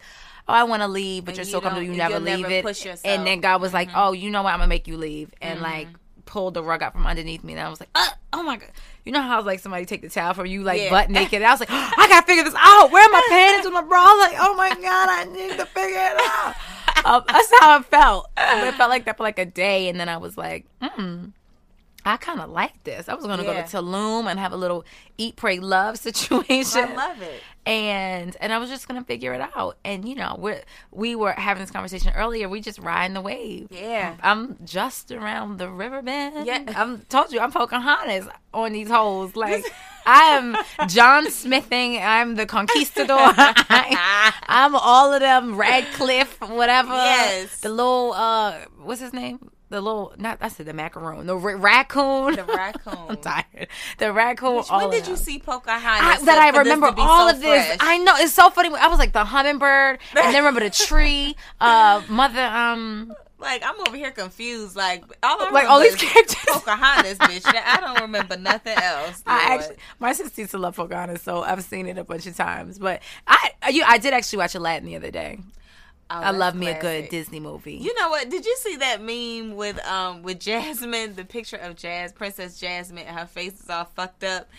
Oh, 0.49 0.53
I 0.53 0.63
want 0.63 0.81
to 0.81 0.87
leave, 0.87 1.25
but 1.25 1.31
And 1.31 1.37
you're 1.39 1.45
you 1.45 1.51
so 1.51 1.61
comfortable 1.61 1.83
you 1.85 1.93
never 1.97 2.19
leave 2.19 2.47
never 2.47 2.69
it. 2.69 2.99
And 3.03 3.27
then 3.27 3.41
God 3.41 3.61
was 3.61 3.73
like, 3.73 3.89
"Oh, 3.93 4.13
you 4.13 4.29
know 4.29 4.43
what? 4.43 4.53
I'm 4.53 4.59
gonna 4.59 4.69
make 4.69 4.87
you 4.87 4.95
leave," 4.97 5.29
and 5.41 5.61
like 5.61 5.87
pulled 6.25 6.53
the 6.53 6.63
rug 6.63 6.81
out 6.83 6.93
from 6.93 7.05
underneath 7.05 7.43
me. 7.43 7.53
And 7.53 7.61
I 7.61 7.69
was 7.69 7.79
like, 7.79 7.89
uh, 7.95 8.09
"Oh 8.33 8.43
my 8.43 8.57
god!" 8.57 8.69
You 9.03 9.11
know 9.11 9.21
how 9.21 9.41
like 9.41 9.59
somebody 9.59 9.85
take 9.85 10.01
the 10.01 10.09
towel 10.09 10.33
from 10.33 10.45
you 10.45 10.63
like 10.63 10.81
Yeah. 10.81 10.89
butt 10.89 11.09
naked? 11.09 11.41
I 11.41 11.51
was 11.51 11.59
like, 11.59 11.69
"I 11.71 12.07
gotta 12.09 12.25
figure 12.25 12.43
this 12.43 12.55
out. 12.57 12.91
Where 12.91 13.03
are 13.05 13.11
my 13.11 13.21
panties 13.29 13.65
and 13.65 13.73
my 13.73 13.81
bra?" 13.81 13.99
I 13.99 14.13
was 14.13 14.31
like, 14.31 14.37
"Oh 14.39 14.55
my 14.55 14.69
god, 14.69 15.09
I 15.09 15.23
need 15.25 15.57
to 15.57 15.65
figure 15.65 15.97
it 15.99 16.17
out." 16.17 16.55
um, 17.05 17.23
that's 17.27 17.51
how 17.59 17.79
it 17.79 17.85
felt. 17.85 18.29
It 18.37 18.75
felt 18.75 18.89
like 18.89 19.05
that 19.05 19.17
for 19.17 19.23
like 19.23 19.39
a 19.39 19.45
day, 19.45 19.89
and 19.89 19.99
then 19.99 20.07
I 20.09 20.17
was 20.17 20.37
like, 20.37 20.65
"Hmm." 20.81 21.27
I 22.05 22.15
kind 22.15 22.39
of 22.39 22.49
like 22.49 22.85
this. 22.85 23.09
I 23.09 23.15
was 23.15 23.25
going 23.25 23.39
to 23.39 23.43
Yeah. 23.43 23.61
go 23.63 23.67
to 23.67 23.77
Tulum 23.83 24.31
and 24.31 24.39
have 24.39 24.53
a 24.53 24.55
little 24.55 24.85
eat, 25.17 25.35
pray, 25.35 25.59
love 25.59 25.97
situation 26.09 26.85
I 26.85 26.93
love 26.95 27.21
it. 27.21 27.41
And 27.67 28.37
and 28.39 28.53
I 28.53 28.57
was 28.59 28.69
just 28.69 28.87
gonna 28.87 29.03
figure 29.03 29.33
it 29.33 29.41
out. 29.55 29.77
And 29.83 30.07
you 30.07 30.15
know, 30.15 30.37
we 30.39 30.55
we 30.91 31.15
were 31.15 31.33
having 31.33 31.61
this 31.61 31.71
conversation 31.71 32.13
earlier. 32.15 32.47
We 32.47 32.61
just 32.61 32.79
riding 32.79 33.13
the 33.13 33.21
wave. 33.21 33.67
Yeah. 33.71 34.15
I'm 34.23 34.57
just 34.63 35.11
around 35.11 35.57
the 35.57 35.69
river 35.69 36.01
bend. 36.01 36.47
Yeah. 36.47 36.63
I'm 36.75 37.01
told 37.09 37.33
you 37.33 37.39
I'm 37.39 37.51
Pocahontas 37.51 38.27
on 38.53 38.73
these 38.73 38.89
holes. 38.89 39.33
Like 39.47 39.65
I 40.05 40.21
am 40.37 40.57
John 40.87 41.29
Smithing. 41.29 41.99
I'm 42.01 42.35
the 42.35 42.45
conquistador. 42.45 43.17
I, 43.19 44.33
am 44.47 44.75
all 44.75 45.13
of 45.13 45.19
them. 45.19 45.55
Ratcliffe, 45.55 46.39
whatever. 46.41 46.93
Yes. 46.93 47.59
The 47.59 47.69
little 47.69 48.13
uh, 48.13 48.55
what's 48.81 49.01
his 49.01 49.13
name? 49.13 49.51
The 49.69 49.81
little 49.81 50.13
not 50.17 50.37
I 50.39 50.47
said 50.47 50.65
the 50.65 50.73
macaroon. 50.73 51.27
The 51.27 51.35
ra- 51.35 51.55
raccoon. 51.57 52.35
The 52.35 52.45
raccoon. 52.45 52.93
I'm 53.09 53.17
tired. 53.17 53.67
The 53.97 54.13
raccoon. 54.13 54.63
All 54.69 54.79
when 54.79 54.91
did 54.91 55.07
you 55.07 55.17
see 55.17 55.35
I, 55.35 55.39
Pocahontas? 55.39 56.25
that 56.25 56.39
I 56.39 56.57
remember 56.57 56.93
all 56.97 57.29
so 57.29 57.35
of 57.35 57.41
this. 57.41 57.67
fresh? 57.67 57.77
I 57.81 57.97
know 57.97 58.13
it's 58.17 58.33
so 58.33 58.49
funny. 58.49 58.69
I 58.69 58.87
was 58.87 58.97
like 58.97 59.11
the 59.11 59.25
hummingbird, 59.25 59.99
and 60.15 60.25
then 60.33 60.35
remember 60.35 60.61
the 60.61 60.69
tree. 60.69 61.35
Uh, 61.59 62.01
mother. 62.07 62.41
Um, 62.41 63.13
like 63.39 63.61
I'm 63.63 63.79
over 63.87 63.95
here 63.95 64.11
confused. 64.11 64.75
Like 64.75 65.03
all 65.21 65.41
I 65.41 65.49
like 65.51 65.69
all 65.69 65.79
these 65.81 65.95
characters. 65.95 66.37
Pocahontas, 66.47 67.17
bitch. 67.17 67.45
I 67.65 67.79
don't 67.81 68.01
remember 68.01 68.37
nothing 68.37 68.77
else. 68.77 69.21
I 69.25 69.55
actually, 69.55 69.77
my 69.99 70.13
sister 70.13 70.41
used 70.41 70.51
to 70.51 70.57
love 70.57 70.75
Pocahontas, 70.77 71.21
so 71.21 71.43
I've 71.43 71.63
seen 71.63 71.87
it 71.87 71.97
a 71.97 72.03
bunch 72.03 72.25
of 72.25 72.35
times. 72.35 72.79
But 72.79 73.01
I, 73.27 73.51
you, 73.69 73.83
I 73.85 73.97
did 73.97 74.13
actually 74.13 74.37
watch 74.39 74.55
Aladdin 74.55 74.87
the 74.87 74.95
other 74.95 75.11
day. 75.11 75.39
Oh, 76.09 76.15
I 76.15 76.31
love 76.31 76.55
me 76.55 76.67
a 76.67 76.79
good. 76.79 77.09
Disney 77.09 77.39
movie. 77.39 77.75
You 77.75 77.93
know 77.99 78.09
what? 78.09 78.29
Did 78.29 78.45
you 78.45 78.55
see 78.61 78.77
that 78.77 79.01
meme 79.01 79.55
with 79.57 79.85
um 79.85 80.21
with 80.23 80.39
Jasmine? 80.47 81.15
The 81.15 81.25
picture 81.25 81.57
of 81.57 81.75
Jazz 81.75 82.13
Princess 82.13 82.59
Jasmine, 82.59 83.05
and 83.05 83.17
her 83.17 83.25
face 83.25 83.59
is 83.59 83.69
all 83.69 83.85
fucked 83.95 84.23
up, 84.23 84.49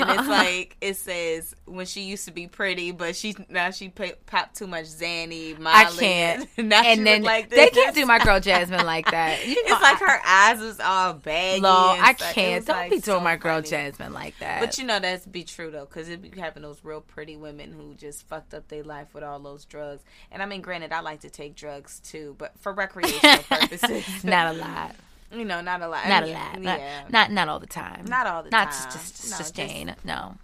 and 0.00 0.10
it's 0.10 0.20
uh-uh. 0.20 0.28
like 0.28 0.76
it 0.80 0.96
says 0.96 1.54
when 1.64 1.86
she 1.86 2.02
used 2.02 2.24
to 2.26 2.32
be 2.32 2.46
pretty, 2.46 2.92
but 2.92 3.16
she 3.16 3.34
now 3.48 3.70
she 3.70 3.88
popped 3.88 4.56
too 4.56 4.66
much 4.66 4.84
Xanny, 4.84 5.58
Molly. 5.58 5.74
I 5.74 5.84
can't. 5.84 6.48
and 6.56 6.68
look 6.68 7.04
then 7.04 7.22
like 7.22 7.50
they 7.50 7.68
can't 7.70 7.94
do 7.94 8.06
my 8.06 8.18
girl 8.18 8.40
Jasmine 8.40 8.86
like 8.86 9.10
that. 9.10 9.46
You 9.46 9.54
know, 9.68 9.74
It's 9.74 9.82
like 9.82 9.98
her 9.98 10.20
eyes 10.26 10.60
was 10.60 10.80
all 10.80 11.14
baggy. 11.14 11.56
And 11.56 11.66
I 11.66 12.12
can't. 12.12 12.64
Don't 12.66 12.76
like, 12.76 12.90
be 12.90 12.98
doing 12.98 13.18
so 13.18 13.20
my 13.20 13.36
girl 13.36 13.56
funny. 13.56 13.68
Jasmine 13.68 14.12
like 14.12 14.38
that. 14.38 14.60
But 14.60 14.78
you 14.78 14.84
know 14.84 14.98
that's 14.98 15.26
be 15.26 15.44
true 15.44 15.70
though, 15.70 15.86
because 15.86 16.08
it 16.08 16.22
be 16.22 16.38
having 16.38 16.62
those 16.62 16.80
real 16.82 17.00
pretty 17.00 17.36
women 17.36 17.72
who 17.72 17.94
just 17.94 18.26
fucked 18.28 18.54
up 18.54 18.68
their 18.68 18.84
life 18.84 19.14
with 19.14 19.24
all 19.24 19.38
those 19.38 19.64
drugs. 19.64 20.02
And 20.30 20.42
I 20.42 20.46
mean, 20.46 20.60
granted, 20.60 20.92
I 20.92 21.00
like 21.00 21.20
to 21.20 21.30
take 21.30 21.56
drugs 21.56 22.00
too, 22.00 22.34
but 22.38 22.52
for 22.60 22.72
recreational 22.72 23.42
purposes. 23.48 24.24
not 24.24 24.54
a 24.54 24.58
lot. 24.58 24.94
You 25.32 25.44
know, 25.44 25.60
not 25.60 25.82
a 25.82 25.88
lot. 25.88 26.08
Not 26.08 26.22
a 26.24 26.26
lot. 26.26 26.60
Not, 26.60 26.78
Yeah, 26.80 27.02
not 27.10 27.30
not 27.32 27.48
all 27.48 27.58
the 27.60 27.66
time. 27.66 28.04
Not 28.06 28.26
all 28.26 28.42
the 28.42 28.50
not 28.50 28.70
time. 28.70 28.92
just 28.92 28.92
just, 28.92 29.30
No, 29.30 29.36
just 29.38 29.54
just- 29.54 30.04
No. 30.04 30.36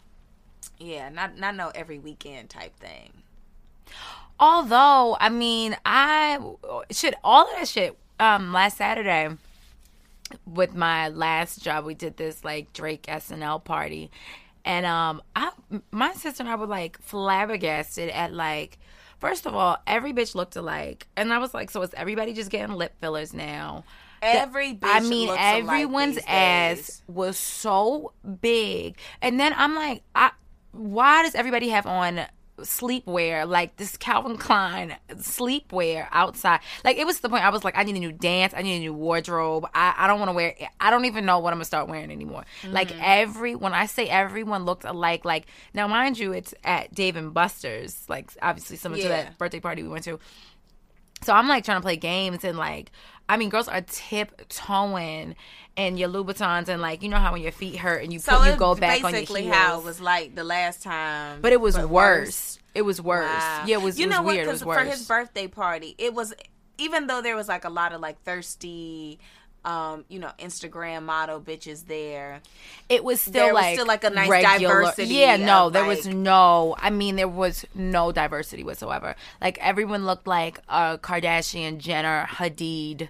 yeah, 0.78 1.08
not 1.08 1.38
not 1.38 1.54
no 1.54 1.70
every 1.74 1.98
weekend 1.98 2.50
type 2.50 2.76
thing. 2.76 3.12
Although, 4.40 5.16
I 5.20 5.28
mean, 5.28 5.76
I 5.84 6.38
should 6.90 7.14
all 7.22 7.44
of 7.44 7.56
that 7.58 7.68
shit. 7.68 7.96
Um, 8.18 8.52
last 8.52 8.76
Saturday 8.76 9.30
with 10.46 10.74
my 10.74 11.08
last 11.08 11.62
job, 11.62 11.84
we 11.84 11.94
did 11.94 12.16
this 12.16 12.44
like 12.44 12.72
Drake 12.72 13.02
SNL 13.08 13.62
party, 13.64 14.10
and 14.64 14.86
um, 14.86 15.22
I 15.36 15.50
my 15.90 16.12
sister 16.12 16.42
and 16.42 16.50
I 16.50 16.54
were 16.56 16.66
like 16.66 17.00
flabbergasted 17.00 18.08
at 18.10 18.32
like. 18.32 18.78
First 19.18 19.46
of 19.46 19.54
all, 19.54 19.76
every 19.86 20.12
bitch 20.12 20.34
looked 20.34 20.56
alike, 20.56 21.06
and 21.16 21.32
I 21.32 21.38
was 21.38 21.54
like, 21.54 21.70
"So 21.70 21.80
is 21.82 21.94
everybody 21.94 22.32
just 22.32 22.50
getting 22.50 22.74
lip 22.74 22.92
fillers 23.00 23.32
now?" 23.32 23.84
Every 24.22 24.74
bitch 24.74 24.78
I 24.84 25.00
mean, 25.00 25.28
everyone's 25.36 26.18
ass 26.26 26.76
days. 26.76 27.02
was 27.08 27.36
so 27.36 28.12
big, 28.40 28.96
and 29.20 29.38
then 29.38 29.52
I'm 29.56 29.74
like, 29.74 30.02
I, 30.14 30.30
why 30.70 31.22
does 31.22 31.34
everybody 31.34 31.70
have 31.70 31.86
on 31.86 32.26
sleepwear, 32.64 33.48
like 33.48 33.76
this 33.76 33.96
Calvin 33.96 34.36
Klein 34.36 34.96
sleepwear 35.10 36.08
outside. 36.10 36.60
Like 36.84 36.96
it 36.96 37.06
was 37.06 37.20
the 37.20 37.28
point 37.28 37.44
I 37.44 37.50
was 37.50 37.64
like, 37.64 37.76
I 37.76 37.82
need 37.82 37.96
a 37.96 38.00
new 38.00 38.12
dance, 38.12 38.52
I 38.56 38.62
need 38.62 38.76
a 38.76 38.80
new 38.80 38.94
wardrobe. 38.94 39.66
I, 39.74 39.94
I 39.96 40.06
don't 40.06 40.18
want 40.18 40.28
to 40.28 40.32
wear 40.32 40.54
I 40.80 40.90
don't 40.90 41.04
even 41.04 41.24
know 41.24 41.38
what 41.38 41.52
I'm 41.52 41.58
gonna 41.58 41.64
start 41.64 41.88
wearing 41.88 42.10
anymore. 42.10 42.44
Like 42.64 42.88
mm. 42.88 42.98
every 43.02 43.54
when 43.54 43.72
I 43.72 43.86
say 43.86 44.08
everyone 44.08 44.64
looked 44.64 44.84
alike, 44.84 45.24
like 45.24 45.46
now 45.74 45.88
mind 45.88 46.18
you, 46.18 46.32
it's 46.32 46.54
at 46.64 46.94
Dave 46.94 47.16
and 47.16 47.32
Buster's, 47.32 48.04
like 48.08 48.30
obviously 48.40 48.76
similar 48.76 49.02
to 49.02 49.08
that 49.08 49.38
birthday 49.38 49.60
party 49.60 49.82
we 49.82 49.88
went 49.88 50.04
to. 50.04 50.18
So 51.24 51.32
I'm 51.32 51.48
like 51.48 51.64
trying 51.64 51.78
to 51.78 51.82
play 51.82 51.96
games 51.96 52.44
and 52.44 52.58
like 52.58 52.90
I 53.28 53.36
mean 53.36 53.48
girls 53.48 53.68
are 53.68 53.80
tiptoeing 53.80 55.34
and 55.76 55.98
your 55.98 56.08
Louboutins 56.08 56.68
and 56.68 56.82
like 56.82 57.02
you 57.02 57.08
know 57.08 57.18
how 57.18 57.32
when 57.32 57.42
your 57.42 57.52
feet 57.52 57.76
hurt 57.76 58.02
and 58.02 58.12
you 58.12 58.18
So 58.18 58.38
put, 58.38 58.50
you 58.50 58.56
go 58.56 58.74
back 58.74 59.04
on 59.04 59.12
your 59.12 59.20
basically 59.20 59.42
heels. 59.44 59.54
how 59.54 59.78
it 59.80 59.84
was 59.84 60.00
like 60.00 60.34
the 60.34 60.44
last 60.44 60.82
time, 60.82 61.40
but 61.40 61.52
it 61.52 61.60
was 61.60 61.76
but 61.76 61.88
worse. 61.88 62.58
It 62.74 62.82
was 62.82 63.00
worse. 63.02 63.28
Wow. 63.28 63.64
Yeah, 63.66 63.76
it 63.76 63.82
was. 63.82 63.98
You 63.98 64.04
it 64.04 64.08
was 64.08 64.16
know 64.16 64.22
what? 64.22 64.34
weird. 64.34 64.46
It 64.48 64.50
was 64.50 64.60
Because 64.60 64.66
worse. 64.66 64.78
for 64.78 64.84
his 64.90 65.06
birthday 65.08 65.46
party, 65.46 65.94
it 65.98 66.14
was 66.14 66.34
even 66.78 67.06
though 67.06 67.20
there 67.22 67.36
was 67.36 67.48
like 67.48 67.64
a 67.64 67.68
lot 67.70 67.92
of 67.92 68.00
like 68.00 68.22
thirsty, 68.22 69.18
um, 69.64 70.04
you 70.08 70.18
know, 70.18 70.32
Instagram 70.38 71.04
model 71.04 71.40
bitches 71.40 71.86
there. 71.86 72.40
it 72.88 73.04
was 73.04 73.20
still 73.20 73.32
there 73.32 73.54
was 73.54 73.62
like 73.62 73.74
still, 73.74 73.86
like, 73.86 74.04
a 74.04 74.10
nice 74.10 74.28
regular- 74.28 74.82
diversity 74.82 75.14
Yeah, 75.14 75.36
no, 75.36 75.70
there 75.70 75.84
was 75.84 76.06
no. 76.06 76.74
I 76.78 76.90
mean, 76.90 77.16
there 77.16 77.28
was 77.28 77.64
no 77.74 78.12
diversity 78.12 78.64
whatsoever. 78.64 79.14
Like 79.40 79.58
everyone 79.60 80.04
looked 80.04 80.26
like 80.26 80.60
a 80.68 80.98
Kardashian, 80.98 81.78
Jenner, 81.78 82.26
Hadid, 82.28 83.08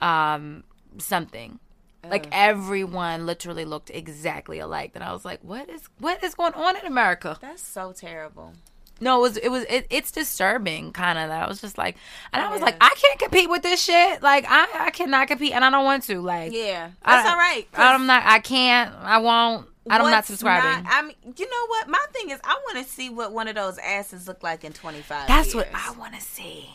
um, 0.00 0.64
something. 0.98 1.58
Like 2.04 2.26
everyone 2.32 3.26
literally 3.26 3.64
looked 3.64 3.88
exactly 3.90 4.58
alike. 4.58 4.90
And 4.96 5.04
I 5.04 5.12
was 5.12 5.24
like, 5.24 5.38
"What 5.42 5.70
is 5.70 5.82
what 5.98 6.22
is 6.24 6.34
going 6.34 6.54
on 6.54 6.76
in 6.76 6.84
America?" 6.84 7.38
That's 7.40 7.62
so 7.62 7.92
terrible. 7.92 8.54
No, 9.02 9.18
it 9.18 9.20
was 9.22 9.36
it 9.36 9.48
was 9.48 9.64
it, 9.64 9.86
it's 9.90 10.10
disturbing 10.12 10.92
kind 10.92 11.18
of 11.18 11.28
that 11.28 11.44
I 11.44 11.48
was 11.48 11.60
just 11.60 11.76
like 11.76 11.96
and 12.32 12.40
I 12.42 12.46
oh, 12.46 12.50
was 12.52 12.60
Yeah. 12.60 12.66
like 12.66 12.76
I 12.80 12.94
can't 12.96 13.18
compete 13.18 13.50
with 13.50 13.62
this 13.62 13.82
shit 13.82 14.22
like 14.22 14.44
I 14.48 14.66
I 14.86 14.90
cannot 14.90 15.28
compete 15.28 15.52
and 15.52 15.64
I 15.64 15.70
don't 15.70 15.84
want 15.84 16.04
to 16.04 16.20
like 16.20 16.52
Yeah, 16.52 16.90
I- 17.04 17.16
that's 17.16 17.28
all 17.28 17.36
right. 17.36 17.66
I'm 17.74 18.06
not 18.06 18.22
I 18.24 18.38
can't 18.38 18.94
I 19.02 19.18
won't 19.18 19.66
I'm 19.90 20.02
not 20.10 20.24
subscribing. 20.24 20.84
not- 20.84 20.92
I 20.94 21.02
mean, 21.02 21.16
you 21.36 21.44
know 21.50 21.66
what? 21.66 21.88
My 21.88 22.04
thing 22.12 22.30
is, 22.30 22.38
I 22.44 22.54
want 22.72 22.86
to 22.86 22.92
see 22.92 23.10
what 23.10 23.32
one 23.32 23.48
of 23.48 23.56
those 23.56 23.78
asses 23.78 24.28
look 24.28 24.40
like 24.44 24.62
in 24.62 24.72
25 24.72 25.26
That's 25.26 25.54
what. 25.56 25.66
I 25.74 25.90
want 25.98 26.14
to 26.14 26.20
see. 26.20 26.70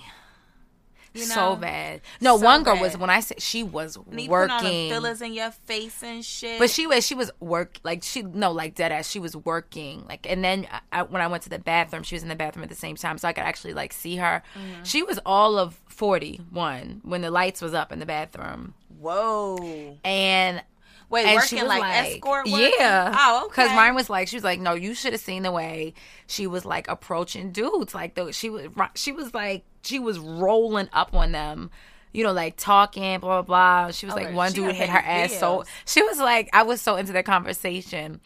You 1.17 1.25
so 1.25 1.55
bad. 1.55 2.01
No, 2.21 2.37
So 2.37 2.45
one 2.45 2.63
girl 2.63 2.79
was 2.79 2.97
when 2.97 3.09
I 3.09 3.19
said 3.19 3.41
she 3.41 3.63
was 3.63 3.97
And 3.97 4.19
you 4.21 4.27
put 4.29 4.35
on 4.35 4.47
them 4.47 4.63
working. 4.63 4.89
fillers 4.91 5.21
in 5.21 5.33
your 5.33 5.51
face 5.51 6.01
and 6.03 6.23
shit. 6.23 6.59
But 6.59 6.69
she 6.69 6.87
was 6.87 7.05
she 7.05 7.15
was 7.15 7.31
work 7.39 7.79
like 7.83 8.03
she 8.03 8.21
no 8.21 8.51
like 8.51 8.75
dead 8.75 8.91
ass 8.91 9.09
she 9.09 9.19
was 9.19 9.35
working 9.35 10.05
like 10.07 10.25
and 10.29 10.43
then 10.43 10.67
I, 10.91 11.03
when 11.03 11.21
I 11.21 11.27
went 11.27 11.43
to 11.43 11.49
the 11.49 11.59
bathroom 11.59 12.03
she 12.03 12.15
was 12.15 12.23
in 12.23 12.29
the 12.29 12.35
bathroom 12.35 12.63
at 12.63 12.69
the 12.69 12.75
same 12.75 12.95
time 12.95 13.17
so 13.17 13.27
I 13.27 13.33
could 13.33 13.43
actually 13.43 13.73
like 13.73 13.93
see 13.93 14.15
her. 14.17 14.43
Mm-hmm. 14.55 14.83
She 14.83 15.03
was 15.03 15.19
all 15.25 15.57
of 15.57 15.79
forty 15.87 16.41
one 16.51 17.01
when 17.03 17.21
the 17.21 17.31
lights 17.31 17.61
was 17.61 17.73
up 17.73 17.91
in 17.91 17.99
the 17.99 18.05
bathroom 18.05 18.73
whoa, 18.99 19.97
and 20.03 20.61
wait, 21.09 21.25
and 21.25 21.35
working 21.35 21.57
she 21.57 21.63
was 21.63 21.69
like, 21.69 21.81
like, 21.81 22.15
escort 22.15 22.45
work? 22.49 22.71
yeah. 22.77 23.15
Oh, 23.17 23.45
okay. 23.45 23.47
Because 23.49 23.71
Ryan 23.71 23.95
was 23.95 24.09
like, 24.09 24.27
she 24.27 24.35
was 24.35 24.43
like, 24.43 24.59
no, 24.59 24.73
you 24.73 24.93
should 24.93 25.13
have 25.13 25.21
seen 25.21 25.43
the 25.43 25.51
way 25.51 25.93
she 26.27 26.47
was 26.47 26.65
like 26.65 26.87
approaching 26.87 27.51
dudes. 27.51 27.93
Like, 27.93 28.15
the, 28.15 28.31
she 28.31 28.49
was, 28.49 28.67
she 28.95 29.11
was 29.11 29.33
like, 29.33 29.63
she 29.83 29.99
was 29.99 30.19
rolling 30.19 30.89
up 30.93 31.13
on 31.13 31.31
them. 31.31 31.69
You 32.13 32.23
know, 32.23 32.31
like 32.31 32.55
talking, 32.57 33.19
blah 33.19 33.41
blah 33.41 33.85
blah. 33.85 33.91
She 33.91 34.05
was 34.07 34.15
Oh, 34.15 34.17
like, 34.17 34.33
one 34.33 34.51
dude 34.51 34.73
hit 34.73 34.89
her 34.89 34.97
ass 34.97 35.37
so. 35.37 35.65
She 35.85 36.01
was 36.01 36.17
like, 36.19 36.49
I 36.51 36.63
was 36.63 36.81
so 36.81 36.95
into 36.95 37.11
their 37.11 37.21
conversation, 37.21 38.21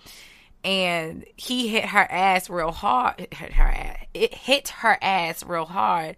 and 0.63 1.25
he 1.35 1.67
hit 1.67 1.85
her 1.85 2.07
ass 2.09 2.49
real 2.49 2.71
hard. 2.71 3.27
Hit 3.31 3.53
her 3.53 3.63
ass. 3.65 3.97
It 4.13 4.33
hit 4.33 4.69
her 4.69 4.97
ass 5.01 5.43
real 5.43 5.65
hard. 5.65 6.15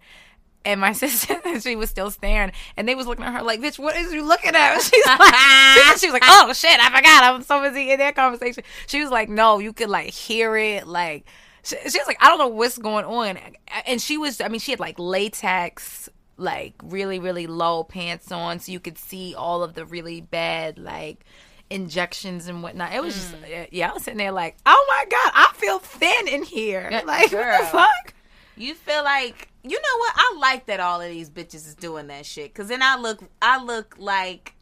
And 0.64 0.80
my 0.80 0.92
sister, 1.04 1.38
she 1.60 1.76
was 1.76 1.90
still 1.90 2.10
staring, 2.10 2.52
and 2.76 2.88
they 2.88 2.94
was 2.94 3.06
looking 3.06 3.24
at 3.24 3.32
her 3.34 3.42
like, 3.42 3.60
"Bitch, 3.60 3.78
what 3.78 3.96
is 3.96 4.12
you 4.12 4.24
looking 4.24 4.54
at?" 4.54 4.78
She's 4.82 5.06
like, 5.06 5.98
she 5.98 6.06
was 6.06 6.12
like, 6.12 6.22
"Oh 6.24 6.52
shit, 6.52 6.80
I 6.80 6.96
forgot. 6.96 7.22
I'm 7.22 7.42
so 7.42 7.60
busy 7.60 7.90
in 7.90 7.98
that 7.98 8.16
conversation." 8.16 8.64
She 8.86 9.00
was 9.00 9.10
like, 9.10 9.28
"No, 9.28 9.58
you 9.58 9.72
could 9.72 9.90
like 9.90 10.10
hear 10.10 10.56
it, 10.56 10.86
like." 10.86 11.26
She, 11.62 11.76
she 11.76 11.98
was 11.98 12.06
like, 12.06 12.22
"I 12.22 12.28
don't 12.28 12.38
know 12.38 12.48
what's 12.48 12.78
going 12.78 13.04
on," 13.04 13.38
and 13.86 14.00
she 14.00 14.18
was, 14.18 14.40
I 14.40 14.48
mean, 14.48 14.60
she 14.60 14.72
had 14.72 14.80
like 14.80 14.98
latex, 14.98 16.08
like 16.36 16.74
really, 16.82 17.18
really 17.18 17.46
low 17.46 17.84
pants 17.84 18.32
on, 18.32 18.58
so 18.58 18.72
you 18.72 18.80
could 18.80 18.98
see 18.98 19.34
all 19.34 19.62
of 19.62 19.74
the 19.74 19.84
really 19.84 20.20
bad, 20.20 20.78
like 20.78 21.24
injections 21.70 22.48
and 22.48 22.62
whatnot. 22.62 22.92
It 22.92 23.02
was 23.02 23.14
just, 23.14 23.32
mm. 23.34 23.68
yeah, 23.70 23.90
I 23.90 23.94
was 23.94 24.04
sitting 24.04 24.18
there 24.18 24.32
like, 24.32 24.56
"Oh 24.64 24.84
my 24.88 25.04
god, 25.10 25.32
I 25.34 25.52
feel 25.54 25.78
thin 25.78 26.28
in 26.28 26.42
here." 26.42 26.88
Like, 26.90 27.06
what 27.06 27.30
girl. 27.30 27.58
the 27.60 27.66
fuck? 27.66 28.14
You 28.56 28.74
feel 28.74 29.02
like 29.02 29.48
you 29.64 29.80
know 29.80 29.98
what? 29.98 30.12
I 30.14 30.36
like 30.38 30.66
that 30.66 30.78
all 30.78 31.00
of 31.00 31.08
these 31.08 31.30
bitches 31.30 31.66
is 31.66 31.74
doing 31.74 32.06
that 32.08 32.26
shit. 32.26 32.54
Cause 32.54 32.68
then 32.68 32.82
I 32.82 32.96
look, 32.96 33.24
I 33.40 33.62
look 33.62 33.96
like, 33.98 34.54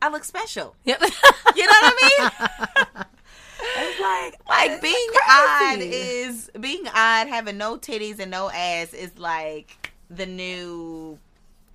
I 0.00 0.08
look 0.08 0.24
special. 0.24 0.76
Yep. 0.84 1.00
You 1.56 1.66
know 1.66 1.72
what 1.80 1.94
I 1.96 2.30
mean? 2.92 3.04
It's 3.78 4.00
like, 4.00 4.34
like 4.48 4.82
being 4.82 5.08
crazy. 5.08 5.24
odd 5.28 5.78
is 5.80 6.50
being 6.60 6.86
odd. 6.88 7.26
Having 7.26 7.58
no 7.58 7.76
titties 7.78 8.20
and 8.20 8.30
no 8.30 8.50
ass 8.50 8.94
is 8.94 9.18
like 9.18 9.92
the 10.10 10.26
new, 10.26 11.18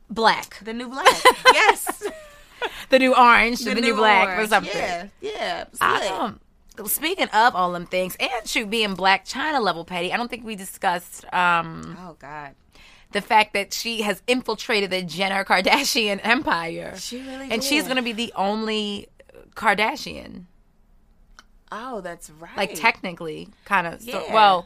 black. 0.09 0.59
the 0.63 0.73
new 0.73 0.87
black. 0.87 1.07
yes, 1.53 2.03
The 2.89 2.99
new 2.99 3.15
orange, 3.15 3.59
the, 3.61 3.73
new, 3.73 3.95
black, 3.95 4.37
or 4.37 4.45
something. 4.47 4.71
Yeah, 4.75 5.07
yeah. 5.21 5.65
I 5.79 5.99
slick. 6.07 6.35
Speaking 6.85 7.27
of 7.29 7.55
all 7.55 7.73
them 7.73 7.85
things, 7.85 8.15
and 8.19 8.47
shoot 8.47 8.69
being 8.69 8.95
Blac 8.95 9.29
Chyna 9.29 9.61
level 9.61 9.85
petty, 9.85 10.11
I 10.13 10.17
don't 10.17 10.29
think 10.29 10.45
we 10.45 10.55
discussed 10.55 11.25
um, 11.33 11.97
Oh 11.99 12.15
God, 12.17 12.55
the 13.11 13.21
fact 13.21 13.53
that 13.53 13.73
she 13.73 14.01
has 14.03 14.21
infiltrated 14.27 14.89
the 14.89 15.03
Jenner 15.03 15.43
Kardashian 15.43 16.19
empire. 16.23 16.93
She 16.97 17.21
really 17.21 17.51
and 17.51 17.63
she's 17.63 17.83
going 17.83 17.97
to 17.97 18.01
be 18.01 18.13
the 18.13 18.31
only 18.35 19.07
Kardashian, 19.55 20.45
oh 21.71 22.01
that's 22.01 22.29
right. 22.31 22.55
like 22.57 22.73
technically, 22.75 23.49
kind 23.65 23.85
of. 23.87 24.01
So, 24.01 24.23
Yeah. 24.25 24.33
well, 24.33 24.65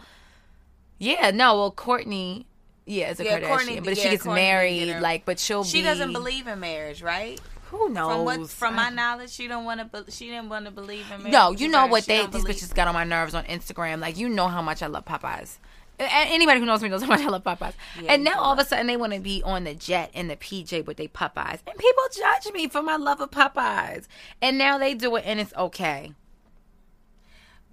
yeah, 0.97 1.31
no, 1.31 1.55
well, 1.55 1.71
Kourtney, 1.71 2.45
yeah, 2.85 3.09
is 3.11 3.19
a 3.19 3.25
Yeah, 3.25 3.39
Kardashian, 3.39 3.47
Kourtney- 3.77 3.83
but 3.83 3.93
if 3.93 3.97
yeah, 3.97 4.03
she 4.05 4.09
gets 4.11 4.25
married, 4.25 4.99
like, 5.01 5.25
but 5.25 5.39
she'll 5.39 5.63
she 5.63 5.79
be. 5.79 5.83
doesn't 5.83 6.13
believe 6.13 6.47
in 6.47 6.59
marriage, 6.59 7.01
right? 7.01 7.41
Who 7.71 7.89
knows? 7.89 8.12
From 8.12 8.25
what, 8.25 8.49
from 8.49 8.75
my 8.75 8.89
knowledge, 8.89 9.32
she 9.32 9.47
don't 9.47 9.65
want 9.65 9.91
to. 9.91 10.12
She 10.12 10.28
didn't 10.28 10.49
want 10.49 10.65
to 10.65 10.71
believe 10.71 11.06
in 11.12 11.17
marriage. 11.23 11.32
No, 11.34 11.51
you 11.51 11.67
know 11.67 11.88
what 11.88 12.04
she 12.04 12.13
they 12.13 12.25
these 12.28 12.43
believe- 12.43 12.56
bitches 12.58 12.73
got 12.73 12.88
on 12.88 12.93
my 12.93 13.04
nerves 13.04 13.34
on 13.34 13.43
Instagram. 13.45 13.99
Like 13.99 14.17
you 14.17 14.30
know 14.30 14.47
how 14.47 14.62
much 14.62 14.82
I 14.84 14.88
love 14.88 15.06
Popeyes. 15.06 15.58
Anybody 15.97 16.60
who 16.60 16.65
knows 16.65 16.82
me 16.84 16.89
knows 16.89 17.01
how 17.04 17.08
much 17.08 17.21
I 17.21 17.30
love 17.30 17.43
Popeyes. 17.43 17.73
Yeah, 18.01 18.13
and 18.13 18.23
now 18.25 18.39
all 18.41 18.51
of 18.54 18.60
a 18.60 18.65
sudden 18.65 18.86
they 18.88 18.97
want 18.97 19.13
to 19.13 19.19
be 19.21 19.41
on 19.43 19.63
the 19.63 19.73
jet 19.73 20.12
in 20.13 20.28
the 20.28 20.36
PJ 20.36 20.86
with 20.86 20.97
they 20.97 21.08
Popeyes, 21.08 21.60
and 21.65 21.78
people 21.78 22.04
judge 22.13 22.54
me 22.54 22.67
for 22.67 22.82
my 22.84 22.97
love 22.97 23.21
of 23.21 23.32
Popeyes. 23.32 24.06
And 24.41 24.58
now 24.58 24.78
they 24.78 24.93
do 24.93 25.15
it, 25.15 25.23
and 25.25 25.39
it's 25.39 25.54
okay. 25.56 26.12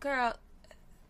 girl. 0.01 0.35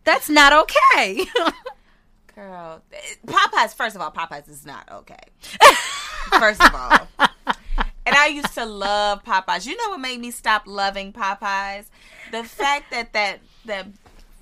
That's 0.05 0.27
not 0.29 0.51
okay. 0.51 1.25
Girl, 2.35 2.81
Popeyes. 3.27 3.73
First 3.75 3.95
of 3.95 4.01
all, 4.01 4.11
Popeyes 4.11 4.49
is 4.49 4.65
not 4.65 4.89
okay. 4.91 5.19
First 6.39 6.61
of 6.63 6.73
all, 6.73 7.27
and 8.05 8.15
I 8.15 8.27
used 8.27 8.53
to 8.55 8.65
love 8.65 9.23
Popeyes. 9.23 9.65
You 9.65 9.75
know 9.77 9.89
what 9.89 9.99
made 9.99 10.19
me 10.19 10.31
stop 10.31 10.63
loving 10.65 11.13
Popeyes? 11.13 11.85
The 12.31 12.43
fact 12.43 12.91
that 12.91 13.13
that 13.13 13.39
that 13.65 13.87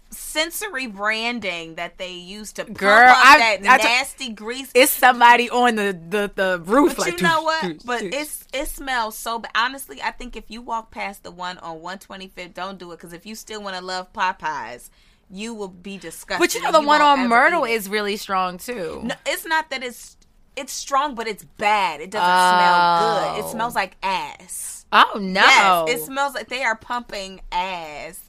sensory 0.10 0.88
branding 0.88 1.76
that 1.76 1.98
they 1.98 2.12
used 2.12 2.58
to 2.58 2.66
pump 2.66 2.78
Girl, 2.78 3.10
up 3.10 3.18
I- 3.18 3.38
that 3.40 3.60
I 3.64 3.78
nasty 3.78 4.30
grease. 4.30 4.70
it's 4.76 4.92
somebody 4.92 5.50
on 5.50 5.76
the 5.76 5.98
the, 6.10 6.32
the 6.34 6.62
roof. 6.66 6.98
But 6.98 7.08
like, 7.08 7.18
you 7.22 7.24
know 7.28 7.42
what? 7.44 7.64
doosh, 7.64 7.82
But 7.86 8.04
it's 8.04 8.46
it 8.54 8.68
smells 8.68 9.18
so 9.18 9.40
bad. 9.40 9.52
Honestly, 9.56 10.02
I 10.02 10.12
think 10.12 10.36
if 10.36 10.46
you 10.50 10.62
walk 10.62 10.92
past 10.92 11.24
the 11.24 11.32
one 11.32 11.58
on 11.60 11.80
125th, 11.80 12.54
don't 12.54 12.78
do 12.78 12.92
it 12.92 12.98
because 12.98 13.14
if 13.14 13.26
you 13.26 13.36
still 13.36 13.62
want 13.62 13.76
to 13.78 13.82
love 13.84 14.12
Popeyes, 14.14 14.90
you 15.30 15.54
will 15.54 15.70
be 15.70 15.98
disgusted. 15.98 16.40
But 16.40 16.54
you 16.56 16.62
know 16.62 16.74
the 16.74 16.86
one 16.86 17.02
on 17.02 17.30
Myrtle 17.30 17.64
is 17.64 17.88
really 17.88 18.18
strong 18.18 18.58
too. 18.58 19.02
No, 19.04 19.16
it's 19.26 19.46
not 19.46 19.70
that 19.70 19.82
it's 19.82 20.18
it's 20.56 20.74
strong, 20.74 21.16
but 21.16 21.28
it's 21.28 21.44
bad. 21.44 22.02
It 22.02 22.12
doesn't 22.12 22.26
smell 22.28 23.34
good. 23.34 23.40
It 23.40 23.46
Oh. 23.46 23.52
smells 23.52 23.76
like 23.76 23.96
ass. 24.04 24.86
Oh 24.92 25.18
no! 25.20 25.86
Yes, 25.88 26.02
it 26.02 26.06
smells 26.06 26.34
like 26.34 26.50
they 26.50 26.64
are 26.64 26.76
pumping 26.76 27.42
ass 27.52 28.20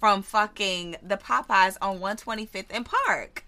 from 0.00 0.22
fucking 0.22 0.96
the 1.02 1.16
Popeyes 1.16 1.76
on 1.80 2.00
125th 2.00 2.66
and 2.70 2.84
Park. 2.84 3.44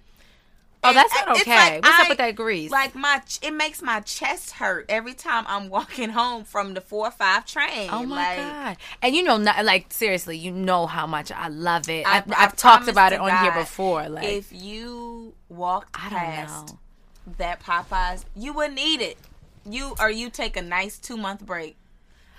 oh, 0.83 0.89
And 0.89 0.97
that's 0.97 1.13
not 1.15 1.41
okay. 1.41 1.51
like 1.75 1.83
What's 1.85 1.99
I- 1.99 2.03
up 2.03 2.09
with 2.09 2.19
that 2.19 2.37
grease? 2.37 2.71
Like 2.71 2.95
my, 2.95 3.21
it 3.43 3.53
makes 3.53 3.83
my 3.83 4.01
chest 4.01 4.53
hurt 4.53 4.87
every 4.89 5.15
time 5.15 5.45
I'm 5.49 5.69
walking 5.77 6.11
home 6.11 6.45
from 6.45 6.75
the 6.75 6.81
four 6.81 7.09
or 7.09 7.11
five 7.11 7.45
train. 7.45 7.89
Oh 7.93 8.05
my 8.07 8.17
like, 8.17 8.37
god! 8.39 8.77
And 9.03 9.15
you 9.17 9.23
know, 9.25 9.37
not, 9.37 9.65
like 9.65 9.93
seriously, 9.93 10.39
you 10.39 10.53
know 10.53 10.87
how 10.87 11.07
much 11.09 11.33
I 11.33 11.49
love 11.49 11.89
it. 11.89 12.07
I- 12.07 12.23
I've 12.37 12.55
talked 12.57 12.87
about 12.89 13.13
it 13.13 13.19
on 13.21 13.31
here 13.43 13.53
before. 13.53 14.09
Like, 14.09 14.25
if 14.27 14.53
you 14.53 15.35
walked 15.49 15.97
I 16.01 16.09
don't 16.09 16.19
past 16.21 16.69
know. 16.69 16.79
That 17.39 17.63
Popeyes, 17.63 18.25
you 18.37 18.53
wouldn't 18.53 18.79
eat 18.79 19.01
it. 19.01 19.19
You 19.69 19.95
or 20.01 20.11
you 20.11 20.31
take 20.31 20.57
a 20.57 20.63
nice 20.63 20.99
two 20.99 21.17
month 21.17 21.45
break. 21.45 21.77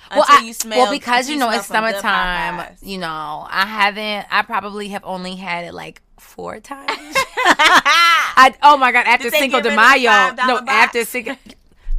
well, 0.10 0.22
until 0.22 0.44
I, 0.44 0.48
you 0.48 0.54
smell. 0.54 0.80
well, 0.80 0.92
because 0.92 1.30
until 1.30 1.34
you 1.34 1.40
know 1.40 1.58
it's 1.58 1.68
summertime. 1.68 2.76
You 2.82 2.98
know, 2.98 3.48
I 3.50 3.66
haven't. 3.66 4.28
I 4.32 4.42
probably 4.42 4.90
have 4.90 5.04
only 5.06 5.36
had 5.36 5.66
it 5.66 5.74
like 5.74 6.02
four 6.20 6.60
times. 6.60 6.90
I, 8.34 8.54
oh 8.64 8.78
my 8.78 8.92
god! 8.92 9.06
After 9.06 9.30
Cinco 9.30 9.62
de 9.62 9.70
rid 9.70 9.72
of 9.72 9.72
the 9.72 9.76
Mayo, 9.76 10.36
no, 10.48 10.62
box? 10.62 10.68
after 10.70 11.06
Cinco. 11.06 11.36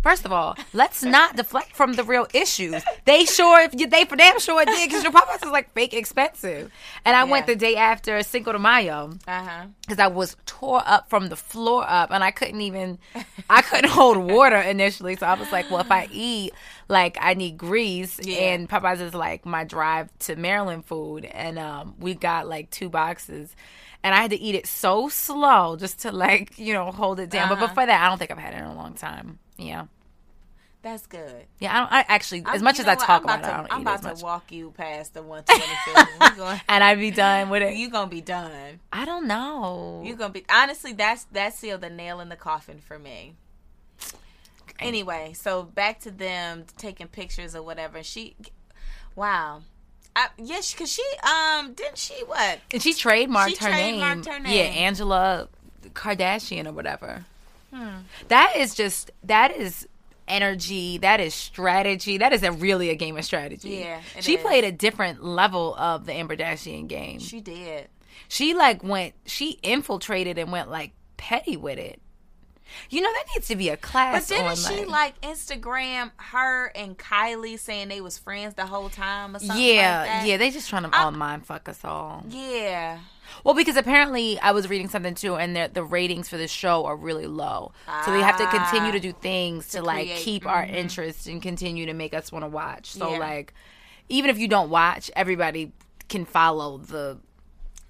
First 0.02 0.24
of 0.24 0.32
all, 0.32 0.56
let's 0.72 1.04
not 1.04 1.36
deflect 1.36 1.76
from 1.76 1.92
the 1.92 2.02
real 2.02 2.26
issues. 2.34 2.82
They 3.04 3.24
sure, 3.24 3.60
if 3.60 3.72
you, 3.78 3.86
they 3.86 4.04
for 4.04 4.16
damn 4.16 4.40
sure 4.40 4.64
did, 4.64 4.88
because 4.88 5.04
your 5.04 5.12
Popeyes 5.12 5.44
is 5.44 5.50
like 5.52 5.72
fake 5.74 5.94
expensive. 5.94 6.72
And 7.04 7.14
I 7.16 7.22
went 7.24 7.46
the 7.46 7.54
day 7.54 7.76
after 7.76 8.20
Cinco 8.24 8.52
de 8.52 8.58
Mayo 8.58 9.12
because 9.24 9.98
I 9.98 10.08
was 10.08 10.36
tore 10.44 10.82
up 10.86 11.08
from 11.08 11.28
the 11.28 11.36
floor 11.36 11.84
up, 11.88 12.10
and 12.10 12.24
I 12.24 12.32
couldn't 12.32 12.60
even, 12.62 12.98
I 13.48 13.62
couldn't 13.62 13.90
hold 13.90 14.16
water 14.16 14.56
initially. 14.56 15.14
So 15.16 15.26
I 15.26 15.34
was 15.34 15.52
like, 15.52 15.70
well, 15.70 15.80
if 15.80 15.90
I 15.92 16.08
eat, 16.12 16.52
like 16.88 17.16
I 17.20 17.34
need 17.34 17.56
grease, 17.56 18.18
Yeah. 18.22 18.38
and 18.54 18.68
Popeyes 18.68 19.00
is 19.00 19.14
like 19.14 19.46
my 19.46 19.62
drive 19.64 20.08
to 20.20 20.34
Maryland 20.34 20.84
food, 20.84 21.24
and 21.26 21.58
um, 21.60 21.94
we 22.00 22.14
got 22.14 22.48
like 22.48 22.70
two 22.70 22.88
boxes. 22.88 23.54
And 24.04 24.14
I 24.14 24.22
had 24.22 24.30
to 24.32 24.40
eat 24.40 24.54
it 24.56 24.66
so 24.66 25.08
slow 25.08 25.76
just 25.76 26.00
to 26.00 26.10
like, 26.12 26.58
you 26.58 26.72
know, 26.74 26.90
hold 26.90 27.20
it 27.20 27.30
down. 27.30 27.48
But 27.48 27.58
Uh-huh. 27.58 27.68
before 27.68 27.86
that, 27.86 28.02
I 28.04 28.08
don't 28.08 28.18
think 28.18 28.30
I've 28.32 28.38
had 28.38 28.54
it 28.54 28.58
in 28.58 28.64
a 28.64 28.74
long 28.74 28.94
time. 28.94 29.38
Yeah. 29.56 29.86
That's 30.82 31.06
good. 31.06 31.44
Yeah, 31.60 31.72
I, 31.72 31.78
don't, 31.78 31.92
I 31.92 32.04
actually, 32.08 32.40
as 32.40 32.46
I'm- 32.54 32.64
much 32.64 32.80
as 32.80 32.86
I 32.88 32.94
what? 32.96 33.04
talk 33.06 33.22
I'm 33.22 33.24
about, 33.24 33.38
it, 33.38 33.46
I 33.46 33.56
don't 33.58 33.66
to, 33.66 33.72
I'm 33.74 33.78
eat 33.78 33.82
about 33.82 34.04
as 34.06 34.18
to 34.18 34.24
walk 34.24 34.50
you 34.50 34.72
past 34.76 35.14
the 35.14 35.22
125. 35.22 36.32
we 36.32 36.36
going, 36.42 36.60
and 36.68 36.82
I'd 36.82 36.98
be 36.98 37.12
done 37.12 37.50
with 37.50 37.62
it. 37.62 37.74
you 37.76 37.88
gonna 37.88 38.10
be 38.10 38.20
done. 38.20 38.80
I 38.92 39.04
don't 39.04 39.28
know. 39.28 40.02
You're 40.04 40.16
gonna 40.16 40.32
be 40.32 40.44
honestly. 40.52 40.92
That's 40.92 41.22
that 41.30 41.54
sealed 41.54 41.82
the 41.82 41.90
nail 41.90 42.18
in 42.18 42.30
the 42.30 42.34
coffin 42.36 42.80
for 42.80 42.98
me. 42.98 43.36
Anyway, 44.80 45.32
so 45.34 45.62
back 45.62 46.00
to 46.00 46.10
them 46.10 46.64
taking 46.76 47.06
pictures 47.06 47.54
or 47.54 47.62
whatever. 47.62 48.02
She, 48.02 48.34
wow, 49.14 49.62
I, 50.14 50.28
yes, 50.38 50.72
because 50.72 50.92
she 50.92 51.04
um 51.22 51.72
didn't 51.72 51.98
she 51.98 52.14
what? 52.26 52.60
And 52.72 52.82
she 52.82 52.92
trademarked 52.92 53.48
She 53.50 53.56
her 53.64 53.70
trademarked 53.70 54.26
name. 54.26 54.44
her 54.44 54.50
Yeah. 54.50 54.62
Angela 54.64 55.48
Kardashian 55.94 56.66
or 56.66 56.72
whatever. 56.72 57.24
Hmm. 57.72 57.88
That 58.28 58.54
is 58.56 58.74
just 58.74 59.10
that 59.24 59.56
is 59.56 59.88
energy. 60.28 60.98
That 60.98 61.20
is 61.20 61.34
strategy. 61.34 62.18
That 62.18 62.32
is 62.32 62.42
a 62.42 62.52
really 62.52 62.90
a 62.90 62.94
game 62.94 63.16
of 63.16 63.24
strategy. 63.24 63.76
Yeah, 63.76 64.00
she 64.20 64.36
is. 64.36 64.42
played 64.42 64.64
a 64.64 64.72
different 64.72 65.24
level 65.24 65.74
of 65.76 66.06
the 66.06 66.12
Amber 66.12 66.36
Kardashian 66.36 66.88
game. 66.88 67.18
She, 67.18 67.40
did. 67.40 67.88
She 68.28 68.54
like 68.54 68.82
went. 68.84 69.14
She 69.26 69.58
infiltrated 69.62 70.38
and 70.38 70.52
went 70.52 70.70
like 70.70 70.92
petty 71.16 71.56
with 71.56 71.78
it. 71.78 72.00
You 72.90 73.00
know 73.00 73.12
that 73.12 73.24
needs 73.34 73.48
to 73.48 73.56
be 73.56 73.68
a 73.68 73.76
class. 73.76 74.28
But 74.28 74.34
didn't 74.36 74.56
she 74.58 74.84
like 74.84 75.20
Instagram 75.20 76.10
her 76.16 76.66
and 76.74 76.96
Kylie 76.98 77.58
saying 77.58 77.88
they 77.88 78.00
was 78.00 78.18
friends 78.18 78.54
the 78.54 78.66
whole 78.66 78.88
time 78.88 79.36
or 79.36 79.38
something? 79.38 79.56
Yeah, 79.62 79.98
like 80.00 80.08
that? 80.08 80.26
yeah. 80.26 80.36
They 80.36 80.50
just 80.50 80.68
trying 80.68 80.84
to 80.84 80.90
I- 80.96 81.04
all 81.04 81.10
mind 81.12 81.46
fuck 81.46 81.68
us 81.68 81.84
all. 81.84 82.24
yeah. 82.28 82.98
Well, 83.44 83.54
because 83.54 83.76
apparently 83.76 84.38
I 84.40 84.50
was 84.52 84.68
reading 84.68 84.88
something 84.88 85.14
too, 85.14 85.36
and 85.36 85.56
the, 85.56 85.70
the 85.72 85.82
ratings 85.82 86.28
for 86.28 86.36
the 86.36 86.46
show 86.46 86.84
are 86.84 86.96
really 86.96 87.26
low. 87.26 87.72
so 88.04 88.12
they 88.12 88.20
have 88.20 88.36
to 88.36 88.46
continue 88.46 88.90
Ah. 88.90 88.92
to 88.92 89.00
do 89.00 89.12
things 89.12 89.68
to, 89.70 89.80
like 89.82 90.06
create- 90.08 90.18
keep 90.20 90.46
our 90.46 90.62
interest 90.64 91.26
and 91.28 91.40
continue 91.40 91.86
to 91.86 91.94
make 91.94 92.12
us 92.12 92.30
want 92.30 92.44
to 92.44 92.48
watch. 92.48 92.90
So 92.90 93.12
Yeah. 93.12 93.18
like, 93.18 93.54
even 94.10 94.28
if 94.28 94.38
you 94.38 94.48
don't 94.48 94.68
watch, 94.68 95.10
everybody 95.16 95.72
can 96.10 96.26
follow 96.26 96.76
the 96.76 97.18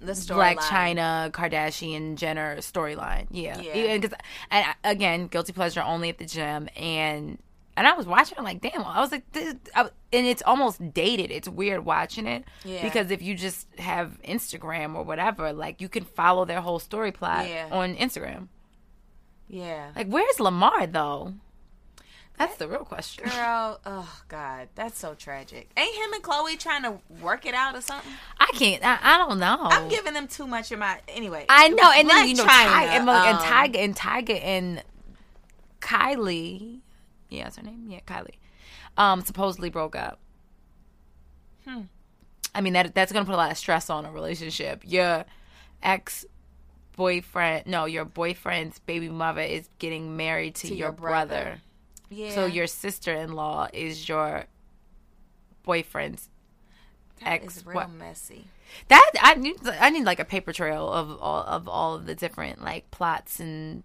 The 0.03 0.15
story 0.15 0.37
Black 0.37 0.57
line. 0.57 0.69
China 0.69 1.29
Kardashian 1.33 2.15
Jenner 2.15 2.57
storyline. 2.57 3.27
Yeah, 3.31 3.59
Yeah. 3.59 3.73
And 3.73 4.03
'cause- 4.03 4.19
and 4.51 4.65
again, 4.83 5.27
guilty 5.27 5.53
pleasure 5.53 5.81
only 5.81 6.09
at 6.09 6.17
the 6.17 6.25
gym, 6.25 6.67
and 6.75 7.37
and 7.75 7.87
I 7.87 7.93
was 7.93 8.05
watching 8.05 8.37
it 8.37 8.43
like, 8.43 8.61
damn. 8.61 8.83
I 8.83 8.99
was 8.99 9.11
like, 9.11 9.31
this, 9.31 9.55
I, 9.73 9.81
and 9.81 10.27
it's 10.27 10.43
almost 10.45 10.93
dated. 10.93 11.31
It's 11.31 11.49
weird 11.49 11.83
watching 11.85 12.27
it 12.27 12.43
Yeah. 12.63 12.83
because 12.83 13.09
if 13.09 13.23
you 13.23 13.33
just 13.33 13.67
have 13.79 14.19
Instagram 14.23 14.93
or 14.93 15.01
whatever, 15.03 15.51
like 15.53 15.81
you 15.81 15.89
can 15.89 16.03
follow 16.03 16.45
their 16.45 16.61
whole 16.61 16.77
story 16.77 17.11
plot 17.11 17.47
Yeah. 17.49 17.69
on 17.71 17.95
Instagram. 17.95 18.49
Yeah. 19.47 19.89
Like, 19.95 20.07
where's 20.07 20.39
Lamar 20.39 20.85
though? 20.87 21.33
That's 22.37 22.55
the 22.57 22.67
real 22.67 22.79
question. 22.83 23.25
Girl, 23.29 23.79
oh 23.85 24.21
God, 24.27 24.67
that's 24.75 24.97
so 24.97 25.13
tragic. 25.13 25.69
Ain't 25.77 25.95
him 25.95 26.13
and 26.13 26.23
Khloe 26.23 26.57
trying 26.57 26.81
to 26.83 26.97
work 27.21 27.45
it 27.45 27.53
out 27.53 27.75
or 27.75 27.81
something? 27.81 28.11
I 28.39 28.51
can't. 28.55 28.83
I, 28.83 28.97
I 29.01 29.17
don't 29.19 29.39
know. 29.39 29.57
I'm 29.61 29.87
giving 29.87 30.13
them 30.13 30.27
too 30.27 30.47
much 30.47 30.71
of 30.71 30.79
my 30.79 30.99
anyway. 31.07 31.45
I 31.47 31.69
know, 31.69 31.91
and 31.95 32.09
then 32.09 32.27
you 32.27 32.35
know, 32.35 32.45
Chyna, 32.45 32.85
and, 32.87 33.05
look, 33.05 33.15
and 33.15 33.37
um, 33.37 33.43
Tyga 33.43 33.77
and 33.77 33.95
Tyga 33.95 34.43
and 34.43 34.83
Kylie, 35.79 36.79
yeah, 37.29 37.43
that's 37.43 37.57
her 37.57 37.63
name, 37.63 37.87
yeah, 37.89 37.99
Kylie, 38.07 38.37
um, 38.97 39.21
supposedly 39.21 39.69
broke 39.69 39.95
up. 39.95 40.19
Hmm. 41.67 41.81
I 42.55 42.61
mean 42.61 42.73
that 42.73 42.93
that's 42.93 43.11
gonna 43.11 43.25
put 43.25 43.33
a 43.33 43.37
lot 43.37 43.51
of 43.51 43.57
stress 43.57 43.89
on 43.89 44.05
a 44.05 44.11
relationship. 44.11 44.81
Your 44.85 45.25
ex 45.81 46.25
boyfriend, 46.95 47.65
no, 47.67 47.85
your 47.85 48.05
boyfriend's 48.05 48.79
baby 48.79 49.09
mother 49.09 49.41
is 49.41 49.67
getting 49.79 50.15
married 50.15 50.55
to, 50.55 50.67
To 50.67 50.75
your, 50.75 50.87
your 50.87 50.91
brother. 50.91 51.27
brother. 51.27 51.61
Yeah. 52.13 52.31
So 52.31 52.45
your 52.45 52.67
sister 52.67 53.13
in 53.13 53.33
law 53.33 53.67
is 53.73 54.07
your 54.07 54.45
boyfriend's 55.63 56.29
ex- 57.25 57.57
is 57.57 57.65
real 57.65 57.75
what- 57.75 57.91
messy. 57.91 58.47
that 58.87 59.11
I 59.21 59.35
need 59.35 59.55
I 59.79 59.89
need 59.89 60.03
like 60.05 60.19
a 60.19 60.25
paper 60.25 60.53
trail 60.53 60.89
of 60.89 61.21
all 61.21 61.43
of 61.43 61.67
all 61.67 61.95
of 61.95 62.05
the 62.05 62.15
different 62.15 62.61
like 62.61 62.89
plots 62.91 63.39
and 63.39 63.83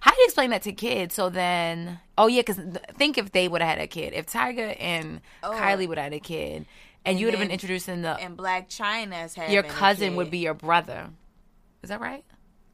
how 0.00 0.10
do 0.12 0.16
you 0.18 0.24
explain 0.24 0.48
that 0.50 0.62
to 0.62 0.72
kids? 0.72 1.14
So 1.14 1.28
then, 1.28 2.00
oh 2.16 2.26
yeah, 2.26 2.40
because 2.40 2.58
think 2.96 3.18
if 3.18 3.32
they 3.32 3.48
would 3.48 3.60
have 3.60 3.76
had 3.76 3.80
a 3.80 3.86
kid, 3.86 4.14
if 4.14 4.26
Tyga 4.26 4.74
and 4.80 5.20
oh. 5.42 5.50
Kylie 5.50 5.86
would 5.86 5.98
have 5.98 6.04
had 6.04 6.14
a 6.14 6.20
kid, 6.20 6.64
and, 7.04 7.20
you 7.20 7.26
would 7.26 7.34
have 7.34 7.38
been 7.40 7.48
then- 7.48 7.54
introducing 7.54 8.00
the 8.00 8.16
And 8.18 8.36
Blac 8.36 8.68
Chyna's 8.68 9.34
having 9.34 9.52
your 9.52 9.62
cousin 9.62 10.16
would 10.16 10.30
be 10.30 10.38
your 10.38 10.54
brother. 10.54 11.10
Is 11.82 11.90
that 11.90 12.00
right? 12.00 12.24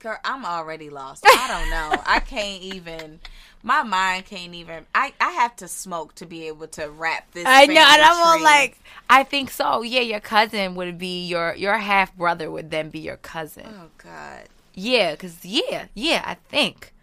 Girl, 0.00 0.18
I'm 0.24 0.44
already 0.46 0.88
lost. 0.90 1.24
I 1.26 1.46
don't 1.46 1.70
know. 1.70 2.02
I 2.06 2.20
can't 2.26 2.62
even. 2.62 3.20
My 3.62 3.82
mind 3.82 4.24
can't 4.24 4.54
even. 4.54 4.86
I 4.94 5.12
I 5.20 5.32
have 5.32 5.54
to 5.56 5.68
smoke 5.68 6.14
to 6.16 6.26
be 6.26 6.48
able 6.48 6.66
to 6.68 6.88
wrap 6.90 7.30
this. 7.32 7.44
I 7.46 7.66
know, 7.66 7.74
and 7.86 8.02
I'm 8.02 8.26
all 8.26 8.42
like, 8.42 8.78
I 9.10 9.22
think 9.24 9.50
so. 9.50 9.82
Yeah, 9.82 10.00
your 10.00 10.20
cousin 10.20 10.74
would 10.76 10.96
be 10.98 11.26
your 11.26 11.54
your 11.54 11.76
half 11.76 12.16
brother 12.16 12.50
would 12.50 12.70
then 12.70 12.88
be 12.88 12.98
your 13.00 13.18
cousin. 13.18 13.66
oh 13.68 13.88
God. 13.98 14.48
Yeah, 14.72 15.12
because 15.12 15.44
yeah, 15.44 15.86
yeah, 15.94 16.22
I 16.24 16.34
think, 16.48 16.94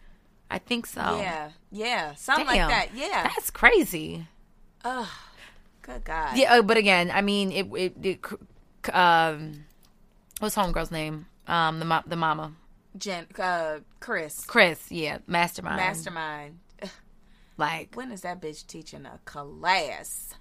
I 0.50 0.58
think 0.58 0.88
so. 0.88 1.20
Yeah, 1.20 1.52
yeah, 1.72 2.16
something 2.16 2.48
Damn. 2.48 2.70
like 2.70 2.90
that. 2.92 2.98
Yeah. 2.98 3.24
that's 3.36 3.52
crazy. 3.52 4.26
Ugh. 4.84 5.08
Good 5.84 6.04
God. 6.04 6.36
Yeah, 6.36 6.56
uh, 6.56 6.62
but 6.64 6.78
again, 6.78 7.12
I 7.14 7.22
mean, 7.22 7.52
it 7.52 7.68
it, 7.74 7.94
it 8.04 8.96
um, 8.96 9.66
what's 10.40 10.56
homegirl's 10.56 10.92
name? 10.92 11.28
Um, 11.48 11.80
the 11.80 11.86
mo- 11.86 12.04
the 12.08 12.16
mama, 12.16 12.54
Jen, 12.98 13.28
uh, 13.40 13.80
Kris, 14.00 14.44
Kris. 14.46 14.92
Yeah, 14.92 15.20
mastermind. 15.28 15.78
mastermind. 15.78 16.60
Like, 17.60 17.96
When 17.96 18.12
is 18.12 18.22
that 18.22 18.40
bitch 18.40 18.68
teaching 18.68 19.08
a 19.08 19.20
class? 19.26 20.34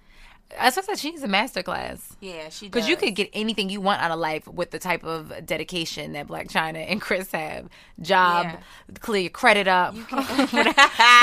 I 0.57 0.65
was 0.67 0.77
like, 0.87 0.97
she's 0.97 1.23
a 1.23 1.27
master 1.27 1.61
class. 1.63 2.15
Yeah, 2.21 2.47
she. 2.49 2.67
Because 2.69 2.87
you 2.87 2.95
could 2.95 3.15
get 3.15 3.29
anything 3.33 3.69
you 3.69 3.81
want 3.81 4.01
out 4.01 4.11
of 4.11 4.19
life 4.19 4.47
with 4.47 4.69
the 4.71 4.79
type 4.79 5.03
of 5.03 5.33
dedication 5.45 6.13
that 6.13 6.27
Blac 6.27 6.49
Chyna 6.49 6.85
and 6.89 7.01
Kris 7.01 7.29
have. 7.31 7.67
Job, 7.99 8.45
Yeah. 8.45 8.59
clear 9.01 9.23
your 9.23 9.29
credit 9.31 9.67
up, 9.67 9.93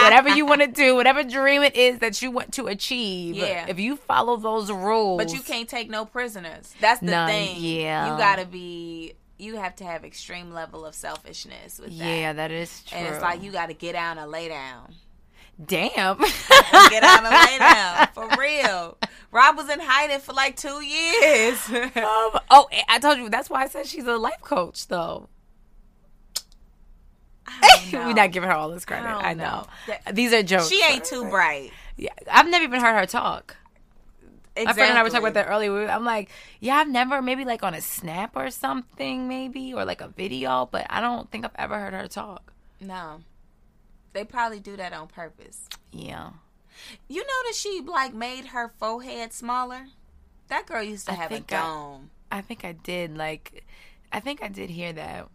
whatever 0.02 0.28
you 0.30 0.44
want 0.46 0.60
to 0.60 0.66
do, 0.66 0.94
whatever 0.94 1.22
dream 1.22 1.62
it 1.62 1.74
is 1.76 2.00
that 2.00 2.20
you 2.22 2.30
want 2.30 2.52
to 2.54 2.66
achieve. 2.66 3.36
Yeah. 3.36 3.66
If 3.68 3.78
you 3.78 3.96
follow 3.96 4.36
those 4.36 4.70
rules. 4.70 5.22
But 5.22 5.32
you 5.32 5.40
can't 5.40 5.68
take 5.68 5.88
no 5.88 6.04
prisoners. 6.04 6.74
That's 6.80 7.00
the 7.00 7.06
None, 7.06 7.28
thing. 7.30 7.56
yeah. 7.60 8.12
You 8.12 8.18
gotta 8.18 8.44
be. 8.46 9.14
You 9.44 9.56
have 9.56 9.76
to 9.76 9.84
have 9.84 10.06
extreme 10.06 10.52
level 10.52 10.86
of 10.86 10.94
selfishness 10.94 11.78
with 11.78 11.98
that. 11.98 12.04
Yeah, 12.04 12.32
that 12.32 12.50
is 12.50 12.82
true. 12.84 12.96
And 12.96 13.08
it's 13.08 13.20
like 13.22 13.42
you 13.42 13.52
got 13.52 13.66
to 13.66 13.74
get 13.74 13.92
down 13.92 14.16
and 14.16 14.30
lay 14.30 14.48
down. 14.48 14.94
Damn. 15.62 16.18
get 16.18 17.02
down 17.02 17.26
and 17.26 17.50
lay 17.50 17.58
down 17.58 18.08
for 18.14 18.26
real. 18.38 18.96
Rob 19.30 19.58
was 19.58 19.68
in 19.68 19.80
hiding 19.80 20.20
for 20.20 20.32
like 20.32 20.56
two 20.56 20.80
years. 20.82 21.58
Um, 21.70 22.40
oh, 22.50 22.68
I 22.88 22.98
told 22.98 23.18
you 23.18 23.28
that's 23.28 23.50
why 23.50 23.62
I 23.62 23.68
said 23.68 23.86
she's 23.86 24.06
a 24.06 24.16
life 24.16 24.40
coach, 24.40 24.88
though. 24.88 25.28
We're 27.92 28.14
not 28.14 28.32
giving 28.32 28.48
her 28.48 28.56
all 28.56 28.70
this 28.70 28.86
credit. 28.86 29.06
I 29.06 29.30
I, 29.30 29.34
know. 29.34 29.66
know. 29.88 29.94
These 30.12 30.32
are 30.32 30.42
jokes. 30.42 30.70
she 30.70 30.82
ain't 30.82 31.04
too 31.04 31.28
bright. 31.28 31.70
Yeah, 31.98 32.14
I've 32.30 32.48
never 32.48 32.64
even 32.64 32.80
heard 32.80 32.98
her 32.98 33.06
talk. 33.06 33.56
Exactly. 34.56 34.64
My 34.66 34.72
friend 34.74 34.90
and 34.90 34.98
I 34.98 35.02
were 35.02 35.08
talking 35.10 35.24
about 35.26 35.34
that 35.34 35.48
earlier. 35.48 35.72
We- 35.72 35.86
I'm 35.86 36.04
like, 36.04 36.30
yeah, 36.60 36.76
I've 36.76 36.88
never, 36.88 37.20
maybe 37.20 37.44
like 37.44 37.62
on 37.64 37.74
a 37.74 37.80
snap 37.80 38.36
or 38.36 38.50
something, 38.50 39.26
maybe, 39.26 39.74
or 39.74 39.84
like 39.84 40.00
a 40.00 40.08
video, 40.08 40.68
but 40.70 40.86
I 40.90 41.00
don't 41.00 41.30
think 41.30 41.44
I've 41.44 41.50
ever 41.56 41.78
heard 41.78 41.92
her 41.92 42.06
talk. 42.06 42.52
No, 42.80 43.22
they 44.12 44.24
probably 44.24 44.60
do 44.60 44.76
that 44.76 44.92
on 44.92 45.08
purpose. 45.08 45.68
Yeah. 45.92 46.30
You 47.08 47.20
know 47.22 47.42
that 47.46 47.54
she 47.54 47.80
like 47.86 48.14
made 48.14 48.46
her 48.46 48.72
forehead 48.78 49.32
smaller. 49.32 49.86
That 50.48 50.66
girl 50.66 50.82
used 50.82 51.06
to 51.06 51.12
I 51.12 51.16
have 51.16 51.30
a 51.30 51.34
think 51.34 51.52
I- 51.52 51.60
dome. 51.60 52.10
I 52.30 52.40
think 52.40 52.64
I 52.64 52.72
did. 52.72 53.16
Like, 53.16 53.64
I 54.12 54.18
think 54.20 54.42
I 54.42 54.48
did 54.48 54.68
hear 54.70 54.92
that. 54.92 55.28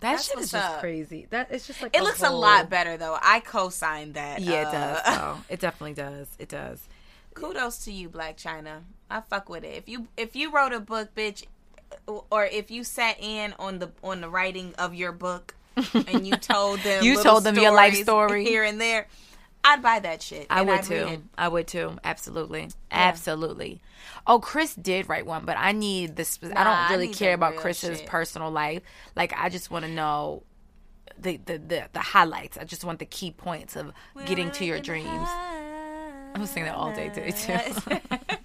That 0.00 0.12
That's 0.12 0.28
shit 0.28 0.38
is 0.38 0.50
just 0.52 0.64
up. 0.74 0.80
crazy. 0.80 1.26
That 1.28 1.48
it's 1.50 1.66
just 1.66 1.82
like 1.82 1.94
It 1.94 1.98
the 1.98 2.04
looks 2.04 2.22
a 2.22 2.30
lot 2.30 2.70
better 2.70 2.96
though. 2.96 3.18
I 3.20 3.40
co-signed 3.40 4.14
that. 4.14 4.40
Yeah, 4.40 4.62
it 4.62 4.66
uh, 4.68 4.72
does. 4.72 5.00
Oh, 5.06 5.44
it 5.50 5.60
definitely 5.60 5.92
does. 5.94 6.28
It 6.38 6.48
does. 6.48 6.82
Kudos 7.34 7.78
to 7.84 7.92
you, 7.92 8.08
Blac 8.08 8.36
Chyna. 8.36 8.80
I 9.10 9.20
fuck 9.20 9.48
with 9.48 9.64
it. 9.64 9.74
If 9.76 9.88
you 9.88 10.08
if 10.16 10.36
you 10.36 10.50
wrote 10.52 10.72
a 10.72 10.80
book, 10.80 11.14
bitch, 11.14 11.44
or 12.30 12.44
if 12.44 12.70
you 12.70 12.84
sat 12.84 13.16
in 13.20 13.54
on 13.58 13.78
the 13.78 13.90
on 14.02 14.20
the 14.20 14.28
writing 14.28 14.74
of 14.78 14.94
your 14.94 15.12
book 15.12 15.54
and 15.94 16.26
you 16.26 16.36
told 16.36 16.80
them 16.80 17.02
You 17.04 17.22
told 17.22 17.44
them 17.44 17.56
your 17.56 17.72
life 17.72 17.94
story. 17.94 18.44
here 18.44 18.62
and 18.64 18.80
there, 18.80 19.06
I'd 19.64 19.82
buy 19.82 20.00
that 20.00 20.22
shit. 20.22 20.46
I 20.50 20.62
would 20.62 20.78
I'd 20.80 20.84
too. 20.84 21.22
I 21.38 21.48
would 21.48 21.66
too. 21.66 21.98
Absolutely. 22.04 22.68
Absolutely. 22.90 23.80
Oh, 24.26 24.38
Kris 24.38 24.74
did 24.74 25.08
write 25.08 25.26
one, 25.26 25.44
but 25.44 25.56
I 25.58 25.72
need 25.72 26.16
this. 26.16 26.38
I 26.42 26.48
Nah, 26.48 26.64
don't 26.64 26.90
really 26.92 27.06
need 27.08 27.16
care 27.16 27.34
about 27.34 27.56
Kris's 27.56 27.98
shit. 27.98 28.06
personal 28.08 28.50
life. 28.50 28.82
Like, 29.16 29.32
I 29.36 29.48
just 29.48 29.70
want 29.70 29.84
to 29.84 29.90
know 29.90 30.42
the, 31.18 31.36
the 31.38 31.58
the 31.58 31.88
the 31.92 32.00
highlights. 32.00 32.56
I 32.58 32.64
just 32.64 32.84
want 32.84 32.98
the 32.98 33.04
key 33.06 33.30
points 33.30 33.76
of 33.76 33.92
getting 34.26 34.50
to 34.52 34.64
your 34.64 34.80
dreams. 34.80 35.28
I 36.34 36.38
was 36.38 36.50
singing 36.50 36.66
that 36.66 36.76
all 36.76 36.92
day 36.92 37.08
today 37.08 37.30
too. 37.32 37.96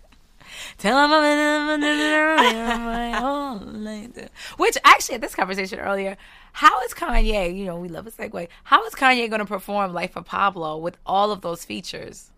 Tell 0.78 1.04
him 1.04 1.12
I'm 1.14 1.82
in 1.82 1.82
my 1.82 3.20
own. 3.22 4.30
Which 4.58 4.78
actually, 4.84 5.16
at 5.16 5.22
this 5.22 5.36
conversation 5.36 5.80
earlier, 5.80 6.18
how 6.54 6.82
is 6.84 6.94
Kanye? 6.94 7.56
You 7.56 7.66
know, 7.66 7.78
we 7.78 7.88
love 7.88 8.08
a 8.08 8.12
segue. 8.12 8.48
How 8.64 8.86
is 8.86 8.94
Kanye 8.94 9.30
going 9.30 9.40
to 9.40 9.46
perform 9.46 9.94
"Life 9.94 10.16
of 10.16 10.26
Pablo" 10.26 10.78
with 10.78 10.98
all 11.06 11.32
of 11.32 11.42
those 11.42 11.64
features, 11.64 12.32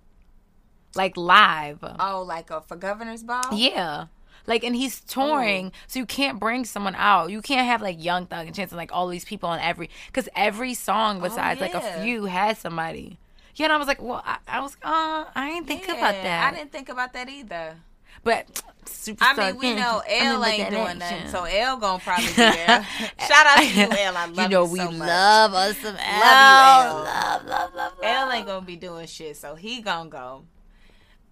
like 0.96 1.18
live? 1.18 1.80
oh, 2.00 2.24
like 2.28 2.52
uh, 2.52 2.60
for 2.60 2.76
governor's 2.76 3.24
ball. 3.24 3.54
Yeah. 3.54 4.08
Like 4.46 4.64
and 4.64 4.76
he's 4.76 5.02
touring, 5.02 5.74
so 5.88 6.00
you 6.00 6.06
can't 6.06 6.40
bring 6.40 6.64
someone 6.64 6.96
out. 6.96 7.32
You 7.32 7.42
can't 7.42 7.68
have 7.68 7.82
like 7.82 8.02
Young 8.02 8.28
Thug 8.28 8.48
and 8.48 8.56
Chance 8.56 8.72
and 8.72 8.78
like 8.78 8.94
all 8.94 9.08
these 9.08 9.26
people 9.26 9.50
on 9.50 9.60
every 9.60 9.90
because 10.08 10.30
every 10.36 10.74
song 10.74 11.20
besides 11.20 11.60
like 11.60 11.74
a 11.74 11.82
few 12.02 12.26
has 12.26 12.58
somebody. 12.58 13.18
Yeah, 13.58 13.66
and 13.66 13.74
I 13.74 13.78
was 13.78 13.88
like, 13.88 14.02
well, 14.02 14.24
I, 14.24 14.38
I 14.48 14.62
was, 14.62 14.76
uh, 14.84 15.26
I 15.36 15.50
didn't 15.50 15.68
think 15.68 15.86
about 15.86 16.14
that. 16.14 16.54
I 16.54 16.56
didn't 16.56 16.72
think 16.72 16.90
about 16.90 17.14
that 17.14 17.28
either. 17.28 17.76
But 18.24 18.62
superstar. 18.86 19.40
I 19.40 19.52
mean, 19.52 19.60
we 19.60 19.76
know 19.76 20.02
L 20.08 20.46
ain't 20.46 20.70
doing 20.70 21.00
that 21.00 21.24
that, 21.24 21.30
so 21.30 21.44
L 21.44 21.78
gonna 21.78 22.00
probably 22.00 22.28
be 22.28 22.34
there. 22.36 22.88
Shout 23.28 23.46
out 23.48 23.58
to 23.58 23.66
you, 23.66 23.88
L. 23.90 24.18
I 24.18 24.26
love 24.26 24.38
you 24.38 24.50
know 24.50 24.66
you 24.66 24.72
we 24.72 24.80
so 24.80 24.90
love 24.90 25.54
us 25.54 25.78
some 25.78 25.96
L. 25.96 26.24
L. 26.24 27.04
Love, 27.04 27.46
love, 27.46 27.74
love, 27.76 27.94
L 28.02 28.32
ain't 28.32 28.46
gonna 28.46 28.66
be 28.66 28.76
doing 28.76 29.08
shit, 29.08 29.38
so 29.38 29.56
he 29.56 29.82
gonna 29.82 30.10
go. 30.10 30.44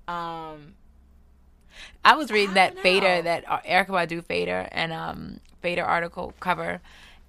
Um, 0.08 0.76
I 2.04 2.16
was 2.16 2.32
reading 2.32 2.56
that 2.56 2.76
don't 2.76 2.84
Fader, 2.84 3.22
that 3.24 3.46
Erykah 3.46 3.88
Badu 3.88 4.24
Fader 4.24 4.68
and 4.72 4.94
um 4.94 5.40
Fader 5.62 5.84
article 5.84 6.34
cover, 6.40 6.82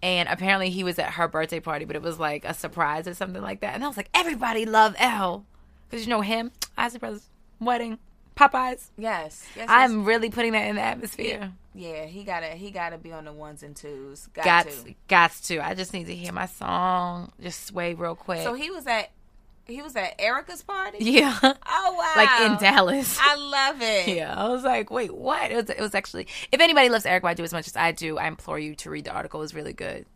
and 0.07 0.29
apparently 0.29 0.71
he 0.71 0.85
was 0.85 0.99
at 0.99 1.15
her 1.15 1.27
birthday 1.29 1.59
party, 1.61 1.85
but 1.85 1.97
it 1.97 2.03
was 2.03 2.19
like 2.19 2.45
a 2.45 2.55
surprise 2.55 3.09
or 3.09 3.15
something 3.15 3.43
like 3.43 3.61
that. 3.61 3.75
And 3.75 3.83
I 3.85 3.89
was 3.89 3.97
like, 3.97 4.09
everybody 4.15 4.65
love 4.65 4.95
L, 4.99 5.45
because 5.91 6.07
you 6.07 6.11
know 6.11 6.21
him, 6.21 6.53
Isaac 6.79 7.01
Brothers 7.01 7.27
wedding, 7.61 7.99
Popeyes. 8.37 8.91
yes, 8.97 9.45
yes, 9.47 9.47
yes. 9.57 9.67
I'm 9.69 10.05
really 10.05 10.31
putting 10.31 10.53
that 10.53 10.67
in 10.69 10.77
the 10.77 10.83
atmosphere. 10.83 11.53
yeah. 11.75 12.05
He 12.05 12.23
gotta 12.23 12.49
he 12.49 12.71
gotta 12.71 12.99
be 12.99 13.13
on 13.13 13.25
the 13.25 13.33
ones 13.33 13.63
and 13.63 13.75
twos. 13.75 14.29
Got, 14.35 14.45
Got 14.45 14.69
to. 14.71 14.95
got 15.09 15.33
to. 15.45 15.59
I 15.67 15.75
just 15.75 15.93
need 15.93 16.07
to 16.07 16.15
hear 16.15 16.33
my 16.33 16.47
song 16.47 17.33
just 17.41 17.65
sway 17.67 17.95
real 17.95 18.15
quick. 18.15 18.43
So 18.43 18.53
he 18.55 18.71
was 18.71 18.87
at 18.87 19.11
he 19.67 19.83
was 19.83 19.97
at 19.97 20.19
Erykah's 20.19 20.63
party. 20.63 20.99
yeah, 21.01 21.39
Oh 21.43 21.97
wow! 21.99 22.13
like 22.17 22.41
in 22.51 22.57
Dallas. 22.59 23.19
I 23.21 23.35
love 23.37 23.83
it. 23.83 24.09
Yeah, 24.17 24.35
I 24.35 24.49
was 24.49 24.63
like, 24.65 24.91
wait, 24.91 25.15
what? 25.15 25.51
It 25.51 25.57
was, 25.57 25.71
it 25.71 25.81
was 25.81 25.95
actually, 25.95 26.27
if 26.53 26.61
anybody 26.61 26.89
loves 26.89 27.05
Erykah 27.05 27.23
Badu 27.23 27.41
as 27.41 27.53
much 27.53 27.67
as 27.67 27.77
I 27.77 27.93
do, 27.93 28.19
I 28.19 28.27
implore 28.29 28.59
you 28.59 28.75
to 28.77 28.91
read 28.91 29.05
the 29.05 29.11
article. 29.13 29.41
It 29.41 29.45
was 29.45 29.55
really 29.55 29.73
good. 29.73 30.07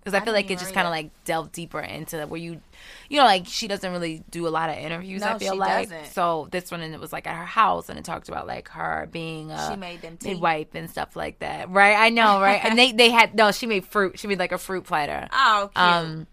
Because 0.00 0.20
I 0.20 0.22
feel 0.22 0.34
like 0.34 0.50
it 0.50 0.58
just 0.58 0.74
kind 0.74 0.86
of 0.86 0.90
like 0.90 1.10
delved 1.24 1.52
deeper 1.52 1.80
into 1.80 2.26
where 2.26 2.38
you, 2.38 2.60
you 3.08 3.16
know, 3.18 3.24
like 3.24 3.46
she 3.46 3.66
doesn't 3.68 3.90
really 3.90 4.22
do 4.30 4.46
a 4.46 4.50
lot 4.50 4.68
of 4.68 4.76
interviews. 4.76 5.22
I 5.22 5.38
feel 5.38 5.54
she 5.54 5.58
like 5.58 5.88
doesn't. 5.88 6.12
so 6.12 6.46
this 6.50 6.70
one 6.70 6.82
and 6.82 6.92
it 6.92 7.00
was 7.00 7.10
like 7.10 7.26
at 7.26 7.34
her 7.34 7.46
house 7.46 7.88
and 7.88 7.98
it 7.98 8.04
talked 8.04 8.28
about 8.28 8.46
like 8.46 8.68
her 8.68 9.08
being 9.10 9.50
a 9.50 9.70
She 9.70 9.76
made 9.76 10.02
them 10.02 10.18
tea. 10.18 10.34
midwife 10.34 10.66
and 10.74 10.90
stuff 10.90 11.16
like 11.16 11.38
that. 11.38 11.70
Right? 11.70 11.94
I 11.96 12.10
know, 12.10 12.38
right? 12.38 12.62
and 12.62 12.78
they 12.78 12.92
they 12.92 13.08
had 13.08 13.34
no, 13.34 13.50
she 13.50 13.64
made 13.64 13.86
fruit. 13.86 14.18
She 14.18 14.26
made 14.26 14.38
like 14.38 14.52
a 14.52 14.58
fruit 14.58 14.84
platter. 14.84 15.26
Oh, 15.32 15.70
cute. 15.74 15.82
Um, 15.82 16.26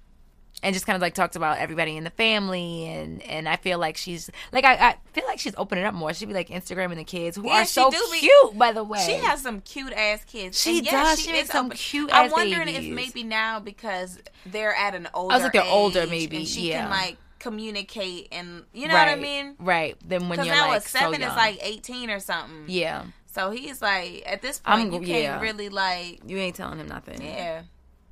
and 0.63 0.73
just 0.73 0.85
kind 0.85 0.95
of 0.95 1.01
like 1.01 1.13
talked 1.13 1.35
about 1.35 1.57
everybody 1.57 1.97
in 1.97 2.03
the 2.03 2.09
family 2.11 2.87
and 2.87 3.21
and 3.23 3.49
I 3.49 3.55
feel 3.55 3.79
like 3.79 3.97
she's 3.97 4.29
like 4.51 4.63
I, 4.65 4.73
I 4.75 4.95
feel 5.13 5.25
like 5.27 5.39
she's 5.39 5.55
opening 5.57 5.85
up 5.85 5.93
more. 5.93 6.13
She'd 6.13 6.27
be 6.27 6.33
like 6.33 6.49
Instagramming 6.49 6.95
the 6.97 7.03
kids 7.03 7.37
who 7.37 7.45
Yeah, 7.47 7.61
are 7.61 7.65
so 7.65 7.89
be- 7.89 7.97
cute, 8.19 8.57
by 8.57 8.71
the 8.71 8.83
way. 8.83 9.03
She 9.05 9.13
has 9.13 9.41
some 9.41 9.61
cute 9.61 9.93
ass 9.93 10.23
kids. 10.25 10.61
She 10.61 10.77
And 10.79 10.85
yes, 10.85 10.93
does. 10.93 11.19
She, 11.21 11.29
She 11.31 11.37
has 11.37 11.47
some 11.49 11.65
open- 11.67 11.77
cute 11.77 12.09
I'm 12.13 12.31
wondering 12.31 12.67
if 12.69 12.83
maybe 12.85 13.23
now 13.23 13.59
because 13.59 14.19
they're 14.45 14.75
at 14.75 14.93
an 14.95 15.07
older. 15.13 15.33
Age. 15.33 15.35
I 15.35 15.37
was 15.37 15.43
like 15.43 15.53
they're 15.53 15.71
older, 15.73 16.07
maybe, 16.07 16.37
and 16.37 16.47
she 16.47 16.69
yeah. 16.69 16.81
can 16.81 16.89
like 16.89 17.17
communicate 17.39 18.27
and 18.31 18.63
you 18.73 18.87
know 18.87 18.93
right, 18.93 19.09
what 19.09 19.17
I 19.17 19.21
mean. 19.21 19.55
Right. 19.59 19.97
Then 20.05 20.29
when 20.29 20.43
you're 20.45 20.53
now 20.55 20.67
like 20.69 20.83
a 20.85 20.87
seven 20.87 21.21
so 21.21 21.27
is 21.27 21.35
like 21.35 21.57
eighteen 21.61 22.09
or 22.09 22.19
something. 22.19 22.65
yeah, 22.67 23.05
So 23.33 23.49
he's 23.51 23.81
like 23.81 24.23
at 24.25 24.41
this 24.41 24.59
point 24.59 24.79
I'm- 24.79 24.93
you 24.93 24.99
can't 24.99 25.23
yeah. 25.23 25.41
really 25.41 25.69
like 25.69 26.21
you 26.25 26.37
ain't 26.37 26.55
telling 26.55 26.79
him 26.79 26.87
nothing. 26.87 27.21
yeah. 27.21 27.63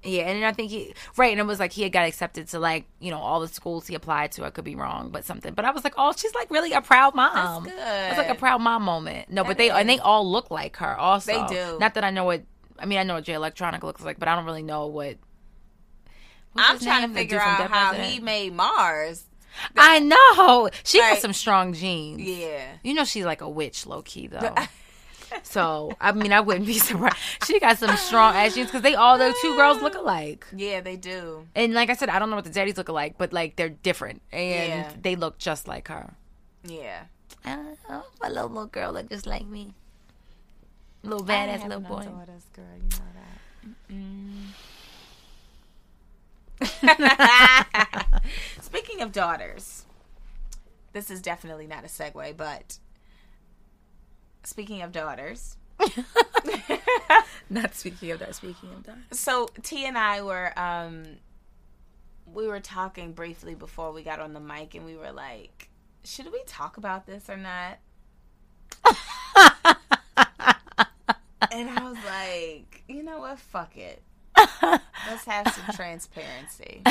Yeah, 0.03 0.29
and 0.29 0.45
I 0.45 0.53
think 0.53 0.71
he 0.71 0.93
right, 1.17 1.31
and 1.31 1.39
it 1.41 1.45
was 1.45 1.59
like 1.59 1.73
he 1.73 1.83
had 1.83 1.91
got 1.91 2.07
accepted 2.07 2.47
to 2.49 2.59
like 2.59 2.85
you 2.99 3.12
know 3.12 3.17
all 3.17 3.41
the 3.41 3.49
schools 3.49 3.85
he 3.85 3.95
applied 3.95 4.31
to. 4.33 4.45
I 4.45 4.49
could 4.49 4.63
be 4.63 4.75
wrong, 4.75 5.09
but 5.09 5.25
something. 5.25 5.53
But 5.53 5.65
I 5.65 5.71
was 5.71 5.83
like, 5.83 5.93
oh, 5.97 6.13
she's 6.15 6.33
like 6.33 6.49
really 6.49 6.71
a 6.71 6.81
proud 6.81 7.15
mom. 7.15 7.65
good. 7.65 7.73
It's 7.77 8.17
like 8.17 8.29
a 8.29 8.35
proud 8.35 8.62
mom 8.62 8.83
moment. 8.83 9.29
No, 9.29 9.43
but 9.43 9.49
That 9.49 9.57
they 9.57 9.69
and 9.69 9.89
they 9.89 9.99
all 9.99 10.29
look 10.29 10.49
like 10.51 10.77
her. 10.77 10.97
Also, 10.97 11.33
They 11.33 11.53
do. 11.53 11.77
Not 11.79 11.95
that 11.95 12.03
I 12.05 12.12
know 12.12 12.23
what. 12.23 12.43
I 12.77 12.85
mean, 12.85 12.97
I 12.97 13.03
know 13.03 13.15
what 13.15 13.25
Jay 13.25 13.33
Electronica 13.33 13.83
looks 13.83 14.01
like, 14.01 14.19
but 14.19 14.29
I 14.29 14.35
don't 14.35 14.45
really 14.45 14.63
know 14.63 14.88
what. 14.88 15.17
I'm 16.55 16.79
trying 16.79 17.09
to 17.09 17.13
figure 17.13 17.39
out 17.39 17.69
how 17.69 17.93
he 17.93 18.19
made 18.19 18.53
Mars. 18.53 19.25
I 19.75 19.99
know 19.99 20.69
she 20.83 20.99
has 21.01 21.19
some 21.19 21.33
strong 21.33 21.73
genes. 21.73 22.21
Yeah. 22.21 22.63
You 22.83 22.93
know 22.93 23.03
she's 23.03 23.25
like 23.25 23.41
a 23.41 23.49
witch, 23.49 23.85
low 23.85 24.01
key 24.01 24.27
though. 24.27 24.55
So 25.43 25.91
I 26.01 26.11
mean, 26.11 26.31
I 26.33 26.39
wouldn't 26.39 26.65
be 26.65 26.73
surprised. 26.79 27.17
She 27.45 27.59
got 27.59 27.77
some 27.77 27.95
strong 27.97 28.35
ass 28.35 28.55
genes 28.55 28.67
because 28.67 28.81
they 28.81 28.95
all 28.95 29.17
the 29.17 29.33
two 29.41 29.55
girls 29.55 29.81
look 29.81 29.95
alike. 29.95 30.45
Yeah, 30.55 30.81
they 30.81 30.95
do. 30.95 31.47
And 31.55 31.73
like 31.73 31.89
I 31.89 31.93
said, 31.95 32.09
I 32.09 32.19
don't 32.19 32.29
know 32.29 32.35
what 32.35 32.45
the 32.45 32.51
daddies 32.51 32.77
look 32.77 32.89
like, 32.89 33.17
but 33.17 33.33
like 33.33 33.55
they're 33.55 33.69
different 33.69 34.21
and 34.31 34.69
Yeah. 34.69 34.91
they 35.01 35.15
look 35.15 35.37
just 35.37 35.67
like 35.67 35.87
her. 35.89 36.13
Yeah. 36.63 37.03
Oh, 37.45 38.03
my 38.21 38.27
little 38.27 38.49
little 38.49 38.65
girl 38.67 38.91
look 38.93 39.09
just 39.09 39.25
like 39.25 39.45
me. 39.45 39.73
Little 41.03 41.25
I 41.31 41.35
ain't 41.45 41.61
badass 41.61 41.67
little 41.67 41.79
boy. 41.81 42.03
daughters, 42.03 42.43
girl. 42.53 42.65
You 42.75 42.89
know 42.89 43.05
that. 46.59 48.29
Speaking 48.61 49.01
of 49.01 49.11
daughters, 49.11 49.85
this 50.93 51.09
is 51.09 51.21
definitely 51.21 51.67
not 51.67 51.83
a 51.83 51.87
segue, 51.87 52.35
but 52.35 52.77
speaking 54.43 54.82
of 54.82 54.91
daughters, 54.91 55.58
Not 57.49 57.73
speaking 57.75 58.12
of 58.12 58.19
that. 58.19 58.36
Speaking 58.36 58.69
of 58.75 58.84
that. 58.84 58.97
so 59.15 59.47
T 59.63 59.86
and 59.86 59.97
I 59.97 60.21
were 60.21 60.58
um 60.60 61.04
we 62.32 62.47
were 62.47 62.60
talking 62.60 63.13
briefly 63.13 63.56
before 63.56 63.91
we 63.91 64.04
got 64.04 64.19
on 64.19 64.34
the 64.34 64.39
mic 64.39 64.75
and 64.75 64.86
we 64.86 64.95
were 64.95 65.12
like, 65.12 65.69
should 66.04 66.32
we 66.32 66.43
talk 66.45 66.78
about 66.78 67.08
this 67.08 67.30
or 67.30 67.38
not? 67.38 67.80
and 71.52 71.69
I 71.69 71.89
was 71.89 71.97
like, 72.06 72.84
you 72.88 73.02
know 73.04 73.19
what? 73.19 73.39
Fuck 73.39 73.75
it. 73.78 74.02
Let's 74.62 75.25
have 75.25 75.47
some 75.54 75.65
transparency. 75.75 76.82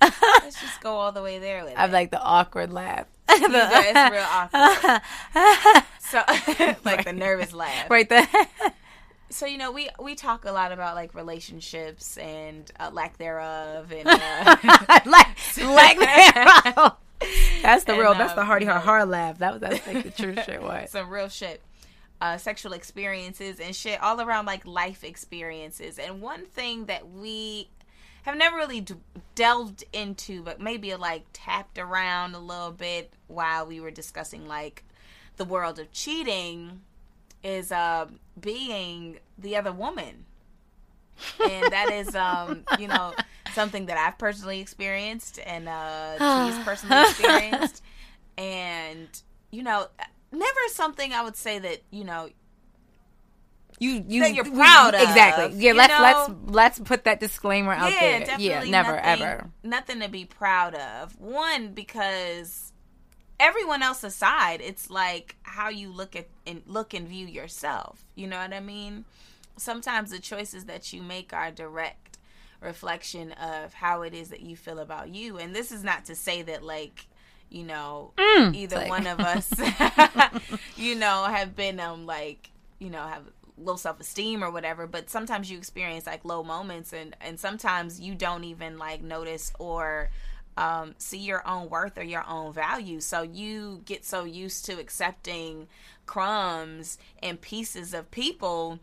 Let's 0.00 0.60
just 0.60 0.80
go 0.80 0.94
all 0.94 1.12
the 1.12 1.22
way 1.22 1.38
there 1.38 1.64
with 1.64 1.74
I'm 1.76 1.90
it. 1.90 1.92
like 1.92 2.10
the 2.10 2.20
awkward 2.20 2.72
laugh. 2.72 3.06
You 3.40 3.46
it's 3.50 4.12
real 4.12 4.26
awkward. 4.28 5.82
So, 6.00 6.22
like 6.84 7.04
the 7.04 7.12
nervous 7.12 7.52
laugh. 7.52 7.90
right 7.90 8.08
there. 8.08 8.28
So 9.28 9.44
you 9.46 9.58
know, 9.58 9.72
we 9.72 9.88
we 9.98 10.14
talk 10.14 10.44
a 10.44 10.52
lot 10.52 10.70
about 10.70 10.94
like 10.94 11.14
relationships 11.14 12.16
and 12.16 12.70
uh, 12.78 12.90
lack 12.92 13.18
thereof, 13.18 13.90
and 13.90 14.06
uh, 14.06 14.56
like 15.04 15.26
like 15.58 15.98
that. 15.98 16.96
That's 17.62 17.84
the 17.84 17.92
And, 17.92 18.00
real. 18.00 18.14
That's 18.14 18.34
the 18.34 18.42
um, 18.42 18.46
hardy 18.46 18.66
hard 18.66 18.82
hard 18.82 19.08
laugh. 19.08 19.38
That 19.38 19.54
was 19.54 19.60
that's 19.60 19.84
like 19.86 20.04
the 20.04 20.10
true 20.10 20.34
shit. 20.44 20.62
What? 20.62 20.90
some 20.90 21.10
real 21.10 21.28
shit. 21.28 21.60
Uh, 22.20 22.38
sexual 22.38 22.72
experiences 22.72 23.60
and 23.60 23.76
shit 23.76 24.00
all 24.00 24.20
around 24.20 24.46
like 24.46 24.64
life 24.64 25.04
experiences. 25.04 25.98
And 25.98 26.22
one 26.22 26.46
thing 26.46 26.86
that 26.86 27.10
we 27.10 27.68
have 28.26 28.36
never 28.36 28.56
really 28.56 28.80
d- 28.80 28.94
delved 29.36 29.84
into, 29.92 30.42
but 30.42 30.60
maybe 30.60 30.94
like 30.96 31.24
tapped 31.32 31.78
around 31.78 32.34
a 32.34 32.40
little 32.40 32.72
bit 32.72 33.12
while 33.28 33.64
we 33.66 33.78
were 33.80 33.90
discussing 33.92 34.46
like 34.48 34.82
the 35.36 35.44
world 35.44 35.78
of 35.78 35.92
cheating 35.92 36.80
is 37.44 37.70
uh, 37.70 38.06
being 38.40 39.18
the 39.38 39.56
other 39.56 39.72
woman. 39.72 40.24
and 41.40 41.72
that 41.72 41.90
is 41.90 42.14
um 42.14 42.64
you 42.78 42.88
know 42.88 43.14
something 43.54 43.86
that 43.86 43.96
I've 43.96 44.18
personally 44.18 44.60
experienced 44.60 45.38
and 45.46 45.66
uh 45.68 46.16
she's 46.18 46.58
personally 46.64 47.00
experienced 47.02 47.82
and 48.36 49.08
you 49.50 49.62
know 49.62 49.86
never 50.30 50.60
something 50.68 51.14
I 51.14 51.22
would 51.22 51.36
say 51.36 51.58
that 51.58 51.80
you 51.90 52.04
know 52.04 52.28
You 53.78 54.04
you 54.08 54.20
That 54.22 54.34
you're 54.34 54.44
we- 54.44 54.50
proud 54.52 54.94
of, 54.94 55.00
exactly. 55.02 55.58
Yeah, 55.60 55.72
let's 55.72 55.92
know? 55.92 56.02
let's 56.02 56.50
let's 56.54 56.78
put 56.80 57.04
that 57.04 57.20
disclaimer 57.20 57.72
out 57.72 57.92
yeah 57.92 58.00
there. 58.00 58.20
definitely 58.20 58.46
yeah, 58.46 58.64
never 58.64 58.96
nothing, 58.96 59.22
ever. 59.22 59.50
nothing 59.62 60.00
to 60.00 60.08
be 60.08 60.24
proud 60.24 60.74
of 60.74 61.18
one 61.20 61.72
because 61.74 62.72
everyone 63.38 63.82
else 63.82 64.02
aside, 64.02 64.60
it's 64.62 64.88
like 64.88 65.36
how 65.42 65.68
you 65.68 65.92
look 65.92 66.16
at 66.16 66.26
and 66.46 66.62
look 66.66 66.94
and 66.94 67.06
view 67.06 67.26
yourself. 67.26 68.02
You 68.14 68.26
know 68.28 68.38
what 68.38 68.52
I 68.54 68.60
mean? 68.60 69.04
Sometimes 69.58 70.10
the 70.10 70.20
choices 70.20 70.64
that 70.66 70.92
you 70.94 71.02
make 71.02 71.32
are 71.34 71.50
direct 71.50 72.18
reflection 72.62 73.32
of 73.32 73.74
how 73.74 74.00
it 74.02 74.14
is 74.14 74.30
that 74.30 74.40
you 74.40 74.56
feel 74.56 74.78
about 74.78 75.10
you. 75.14 75.36
And 75.36 75.54
this 75.54 75.70
is 75.70 75.84
not 75.84 76.06
to 76.06 76.14
say 76.14 76.40
that 76.42 76.62
like 76.62 77.06
you 77.50 77.62
know 77.62 78.12
either 78.18 78.76
like- 78.76 78.88
one 78.88 79.06
of 79.06 79.20
us 79.34 79.52
you 80.76 80.94
know 80.94 81.24
have 81.24 81.54
been 81.54 81.78
um 81.78 82.06
like 82.06 82.50
you 82.78 82.90
know 82.90 83.06
have 83.06 83.22
low 83.58 83.76
self-esteem 83.76 84.44
or 84.44 84.50
whatever 84.50 84.86
but 84.86 85.08
sometimes 85.08 85.50
you 85.50 85.56
experience 85.56 86.06
like 86.06 86.24
low 86.24 86.42
moments 86.42 86.92
and 86.92 87.16
and 87.20 87.40
sometimes 87.40 87.98
you 87.98 88.14
don't 88.14 88.44
even 88.44 88.76
like 88.76 89.02
notice 89.02 89.52
or 89.58 90.10
um, 90.56 90.94
see 90.98 91.18
your 91.18 91.46
own 91.46 91.68
worth 91.68 91.98
or 91.98 92.02
your 92.02 92.24
own 92.26 92.52
value. 92.52 93.00
So 93.00 93.22
you 93.22 93.82
get 93.84 94.04
so 94.04 94.24
used 94.24 94.64
to 94.66 94.78
accepting 94.80 95.68
crumbs 96.06 96.98
and 97.22 97.40
pieces 97.40 97.92
of 97.92 98.10
people 98.10 98.78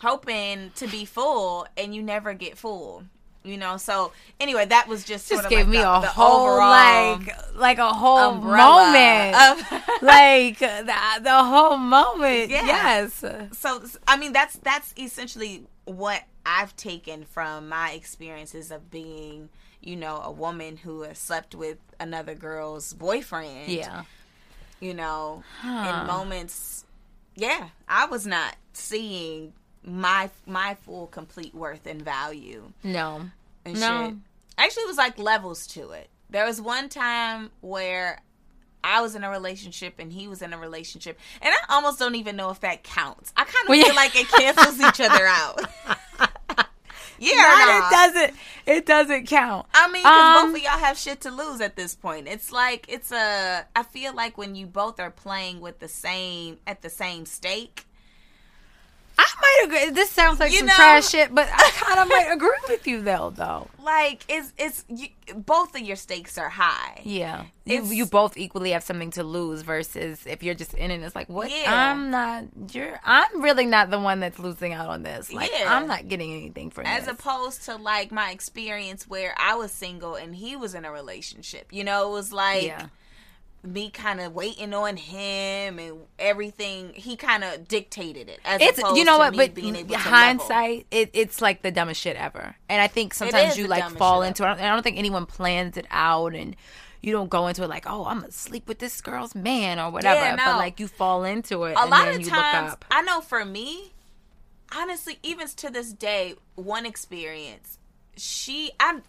hoping 0.00 0.70
to 0.76 0.86
be 0.86 1.04
full 1.04 1.66
and 1.76 1.94
you 1.94 2.02
never 2.02 2.32
get 2.32 2.56
full 2.56 3.04
you 3.42 3.56
know? 3.56 3.76
So 3.76 4.12
anyway 4.38 4.66
that 4.66 4.86
was 4.88 5.04
just 5.04 5.26
sort 5.26 5.38
just 5.42 5.46
of 5.46 5.50
gave 5.50 5.60
like 5.66 5.68
me 5.68 5.78
the, 5.78 5.90
a 5.90 6.00
the 6.02 6.06
whole 6.08 6.56
like 6.58 7.54
like 7.56 7.78
a 7.78 7.92
whole 7.92 8.32
moment. 8.34 9.34
of- 9.36 9.82
like 10.02 10.58
the, 10.58 11.20
the 11.22 11.44
whole 11.44 11.76
moment. 11.76 12.50
Yeah. 12.50 12.66
yes. 12.66 13.24
So 13.52 13.82
i 14.06 14.16
mean 14.16 14.32
that's 14.32 14.56
that's 14.58 14.92
essentially 14.98 15.64
what 15.84 16.22
i've 16.46 16.74
taken 16.76 17.24
from 17.24 17.68
my 17.68 17.90
experiences 17.92 18.70
of 18.70 18.90
being 18.90 19.48
you 19.80 19.96
know 19.96 20.20
a 20.24 20.30
woman 20.30 20.76
who 20.76 21.02
has 21.02 21.18
slept 21.18 21.54
with 21.54 21.78
another 21.98 22.34
girl's 22.34 22.92
boyfriend. 22.94 23.68
Yeah. 23.68 24.04
You 24.80 24.94
know 24.94 25.42
Huh. 25.60 26.00
in 26.02 26.06
moments 26.06 26.84
yeah 27.36 27.68
i 27.88 28.06
was 28.06 28.26
not 28.26 28.56
seeing 28.72 29.52
my 29.84 30.28
my 30.46 30.74
full 30.84 31.06
complete 31.06 31.54
worth 31.54 31.86
and 31.86 32.02
value 32.02 32.72
no 32.84 33.22
and 33.64 33.80
No. 33.80 34.06
shit. 34.08 34.14
Actually, 34.58 34.82
it 34.82 34.88
was 34.88 34.96
like 34.98 35.18
levels 35.18 35.66
to 35.68 35.90
it. 35.92 36.08
There 36.28 36.44
was 36.44 36.60
one 36.60 36.88
time 36.90 37.50
where 37.62 38.20
I 38.84 39.00
was 39.00 39.14
in 39.14 39.24
a 39.24 39.30
relationship 39.30 39.94
and 39.98 40.12
he 40.12 40.28
was 40.28 40.42
in 40.42 40.52
a 40.52 40.58
relationship, 40.58 41.18
and 41.42 41.52
I 41.54 41.74
almost 41.74 41.98
don't 41.98 42.14
even 42.14 42.36
know 42.36 42.50
if 42.50 42.60
that 42.60 42.82
counts. 42.82 43.32
I 43.36 43.44
kind 43.44 43.64
of 43.64 43.68
Well, 43.70 43.78
feel 43.78 43.88
yeah. 43.94 44.00
like 44.00 44.16
it 44.16 44.28
cancels 44.28 44.78
each 44.80 45.00
other 45.00 45.26
out. 45.26 45.60
yeah, 47.18 47.32
or 47.32 47.58
Not- 47.58 47.68
not? 47.68 47.92
it 47.92 47.94
doesn't 48.14 48.38
it 48.66 48.86
doesn't 48.86 49.26
count 49.28 49.66
I 49.74 49.86
mean, 49.90 50.02
because 50.02 50.42
Um, 50.42 50.46
both 50.52 50.56
of 50.58 50.62
y'all 50.62 50.78
have 50.78 50.98
shit 50.98 51.20
to 51.22 51.30
lose 51.30 51.60
at 51.60 51.76
this 51.76 51.94
point. 51.94 52.28
It's 52.28 52.52
like 52.52 52.86
it's 52.88 53.12
a. 53.12 53.66
I 53.76 53.82
feel 53.82 54.14
like 54.14 54.38
when 54.38 54.54
you 54.54 54.66
both 54.66 55.00
are 55.00 55.10
playing 55.10 55.60
with 55.60 55.78
the 55.78 55.88
same 55.88 56.58
at 56.66 56.82
the 56.82 56.90
same 56.90 57.26
stake. 57.26 57.86
I 59.22 59.34
might 59.40 59.62
agree. 59.66 59.90
This 59.94 60.10
sounds 60.10 60.40
like 60.40 60.50
You 60.52 60.58
some 60.58 60.68
know- 60.68 60.74
trash 60.74 61.08
shit, 61.08 61.34
but 61.34 61.46
I 61.52 61.70
kind 61.74 62.00
of 62.00 62.08
might 62.08 62.32
agree 62.32 62.50
with 62.68 62.86
you 62.86 63.02
though. 63.02 63.32
Though, 63.36 63.68
Like 63.82 64.24
it's 64.28 64.52
it's 64.56 64.84
you, 64.88 65.08
both 65.34 65.74
of 65.74 65.82
your 65.82 65.96
stakes 65.96 66.38
are 66.38 66.48
high. 66.48 67.00
yeah, 67.04 67.44
you 67.66 67.84
you 67.84 68.06
both 68.06 68.36
equally 68.38 68.70
have 68.70 68.82
something 68.82 69.10
to 69.12 69.22
lose. 69.22 69.60
Versus 69.62 70.26
if 70.26 70.42
you're 70.42 70.54
just 70.54 70.72
in 70.74 70.90
it, 70.90 71.02
it's 71.02 71.14
like, 71.14 71.28
what? 71.28 71.50
Yeah. 71.50 71.90
I'm 71.90 72.10
not. 72.10 72.44
You're. 72.72 72.98
I'm 73.04 73.42
really 73.42 73.66
not 73.66 73.90
the 73.90 73.98
one 73.98 74.20
that's 74.20 74.38
losing 74.38 74.72
out 74.72 74.88
on 74.88 75.02
this. 75.02 75.32
Like, 75.32 75.50
Yeah. 75.58 75.74
I'm 75.76 75.86
not 75.86 76.08
getting 76.08 76.32
anything 76.32 76.70
from 76.70 76.86
as 76.86 77.04
this. 77.04 77.12
opposed 77.14 77.64
to 77.66 77.76
like 77.76 78.10
my 78.12 78.30
experience 78.30 79.06
where 79.08 79.34
I 79.38 79.54
was 79.56 79.70
single 79.72 80.14
and 80.14 80.34
he 80.34 80.56
was 80.56 80.74
in 80.74 80.84
a 80.84 80.90
relationship. 80.92 81.68
You 81.72 81.84
know, 81.84 82.08
it 82.08 82.12
was 82.12 82.32
like 82.32 82.62
yeah, 82.64 82.86
me 83.62 83.90
kind 83.90 84.20
of 84.20 84.34
waiting 84.34 84.72
on 84.72 84.96
him 84.96 85.78
and 85.78 86.00
everything. 86.18 86.92
He 86.94 87.16
kind 87.16 87.44
of 87.44 87.68
dictated 87.68 88.28
it. 88.28 88.40
As 88.44 88.60
it's 88.60 88.78
you 88.96 89.04
know 89.04 89.18
what, 89.18 89.36
but 89.36 89.54
being 89.54 89.76
able 89.76 89.90
to 89.90 89.98
hindsight, 89.98 90.86
it, 90.90 91.10
it's 91.12 91.42
like 91.42 91.62
the 91.62 91.70
dumbest 91.70 92.00
shit 92.00 92.16
ever. 92.16 92.56
And 92.68 92.80
I 92.80 92.86
think 92.86 93.14
sometimes 93.14 93.58
you 93.58 93.66
like 93.66 93.88
fall 93.96 94.22
into 94.22 94.44
it. 94.44 94.48
I 94.48 94.68
don't- 94.68 94.82
think 94.82 94.98
anyone 94.98 95.26
plans 95.26 95.76
it 95.76 95.86
out 95.90 96.34
and. 96.34 96.56
You 97.02 97.12
don't 97.12 97.30
go 97.30 97.46
into 97.46 97.62
it 97.62 97.68
like, 97.70 97.86
oh, 97.88 98.04
I'm 98.04 98.20
gonna 98.20 98.30
sleep 98.30 98.68
with 98.68 98.78
this 98.78 99.00
girl's 99.00 99.34
man 99.34 99.78
or 99.78 99.90
whatever. 99.90 100.20
Yeah, 100.20 100.34
no. 100.34 100.44
But 100.44 100.56
like 100.58 100.78
you 100.78 100.86
fall 100.86 101.24
into 101.24 101.64
it, 101.64 101.72
a 101.72 101.80
and 101.80 101.90
lot 101.90 102.08
of 102.08 102.28
times. 102.28 102.74
I 102.90 103.00
know 103.00 103.22
for 103.22 103.42
me, 103.42 103.94
honestly, 104.76 105.18
even 105.22 105.48
to 105.48 105.70
this 105.70 105.94
day, 105.94 106.34
one 106.56 106.84
experience, 106.84 107.78
she 108.18 108.72
I've 108.78 109.00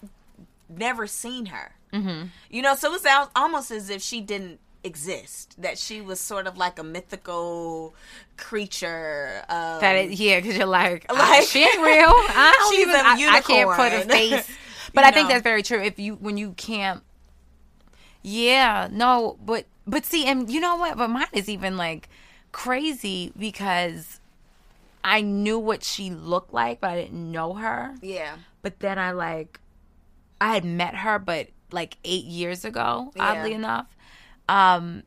never 0.78 1.08
seen 1.08 1.48
her. 1.48 1.74
Mm-hmm. 1.94 2.28
You 2.50 2.62
know, 2.62 2.76
so 2.76 2.94
it's 2.94 3.06
al- 3.06 3.32
almost 3.36 3.72
as 3.72 3.90
if 3.90 4.02
she 4.02 4.22
didn't 4.22 4.60
exist. 4.84 5.56
That 5.62 5.78
she 5.78 6.02
was 6.02 6.20
sort 6.20 6.48
of 6.48 6.58
like 6.58 6.80
a 6.80 6.84
mythical 6.84 7.94
creature. 8.38 9.44
Of, 9.50 9.82
That 9.82 10.10
yeah, 10.12 10.40
because 10.40 10.58
you're 10.58 10.66
like, 10.66 11.12
like 11.12 11.20
Like- 11.20 11.48
she 11.48 11.64
ain't 11.64 11.78
real. 11.82 11.84
I 12.14 12.56
don't 12.58 12.74
She's 12.74 12.88
even. 12.88 12.96
a 12.96 13.32
I, 13.34 13.38
I 13.38 13.42
can't 13.42 13.70
put 13.76 13.94
a 13.94 14.02
face. 14.10 14.50
But 14.94 15.06
I 15.06 15.12
think 15.12 15.30
that's 15.30 15.44
very 15.44 15.64
true. 15.64 15.82
If 15.82 16.00
you 16.00 16.16
when 16.16 16.36
you 16.36 16.52
can't, 16.58 17.02
yeah, 18.24 18.90
no, 18.92 19.38
but 19.46 19.66
but 19.88 20.06
see, 20.06 20.26
and 20.26 20.50
you 20.50 20.60
know 20.60 20.76
what? 20.76 20.98
But 20.98 21.10
mine 21.10 21.28
is 21.32 21.48
even 21.48 21.78
like 21.78 22.10
crazy 22.52 23.32
because 23.38 24.20
I 25.04 25.22
knew 25.22 25.58
what 25.58 25.84
she 25.84 26.10
looked 26.12 26.54
like, 26.54 26.82
but 26.82 26.90
I 26.92 27.02
didn't 27.04 27.32
know 27.32 27.54
her. 27.54 27.96
yeah, 28.02 28.36
But 28.62 28.80
then 28.80 29.00
I 29.00 29.12
like, 29.12 29.60
I 30.42 30.54
had 30.54 30.66
met 30.66 30.96
her, 30.96 31.20
but 31.20 31.48
like 31.72 31.96
eight 32.04 32.26
years 32.26 32.66
ago, 32.66 33.12
Yeah. 33.16 33.24
oddly 33.32 33.54
enough. 33.54 33.88
Um, 34.50 35.04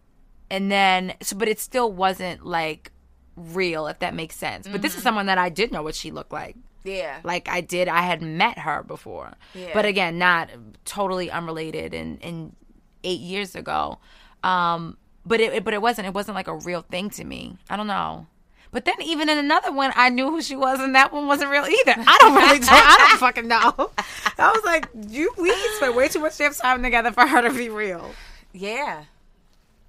and 0.51 0.71
then 0.73 1.15
so, 1.21 1.37
but 1.37 1.49
it 1.49 1.61
still 1.61 1.93
wasn't 1.93 2.47
like 2.47 2.91
real, 3.37 3.87
if 3.89 3.99
that 3.99 4.15
makes 4.15 4.37
sense. 4.37 4.67
But 4.67 4.75
Mm-hmm. 4.77 4.83
this 4.83 4.97
is 4.97 5.03
someone 5.03 5.27
that 5.27 5.37
I 5.39 5.49
did 5.51 5.73
know 5.73 5.83
what 5.83 5.95
she 5.95 6.11
looked 6.11 6.33
like. 6.33 6.57
yeah, 6.85 7.21
Like 7.25 7.49
I 7.49 7.61
did, 7.63 7.89
I 7.89 8.03
had 8.03 8.23
met 8.23 8.59
her 8.59 8.83
before, 8.83 9.33
Yeah. 9.55 9.71
but 9.75 9.85
again, 9.85 10.19
not 10.19 10.51
totally 10.85 11.31
unrelated. 11.31 11.95
And 11.95 12.23
and 12.23 12.55
eight 13.03 13.21
years 13.21 13.55
ago, 13.55 13.99
um, 14.43 14.97
but 15.27 15.41
it, 15.41 15.53
it 15.55 15.65
but 15.65 15.75
it 15.75 15.83
wasn't 15.83 16.07
it 16.07 16.15
wasn't 16.15 16.35
like 16.37 16.49
a 16.49 16.55
real 16.57 16.83
thing 16.83 17.11
to 17.11 17.25
me. 17.25 17.59
I 17.69 17.77
don't 17.77 17.87
know. 17.87 18.27
But 18.71 18.85
then 18.85 18.97
even 19.03 19.29
in 19.29 19.39
another 19.39 19.71
one, 19.73 19.93
I 19.95 20.09
knew 20.09 20.31
who 20.31 20.43
she 20.43 20.57
was, 20.57 20.81
and 20.81 20.95
that 20.97 21.13
one 21.13 21.27
wasn't 21.29 21.51
real 21.51 21.65
either. 21.65 21.95
I 21.97 22.19
don't 22.21 22.35
really, 22.35 22.59
I 22.69 23.07
don't 23.09 23.19
fucking 23.21 23.47
know. 23.47 23.91
I 24.39 24.51
was 24.53 24.63
like, 24.65 24.89
you, 25.09 25.33
we 25.39 25.55
spent 25.77 25.95
way 25.95 26.09
too 26.09 26.21
much 26.21 26.37
damn 26.39 26.53
time 26.55 26.83
together 26.83 27.13
for 27.13 27.27
her 27.27 27.43
to 27.43 27.51
be 27.55 27.69
real. 27.69 28.11
yeah. 28.53 29.05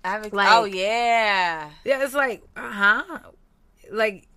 I've, 0.03 0.31
Like- 0.31 0.47
oh 0.51 0.65
yeah. 0.65 1.71
Yeah, 1.83 2.03
it's 2.03 2.13
like, 2.13 2.43
uh 2.55 2.69
huh. 2.71 3.19
Like, 3.91 4.27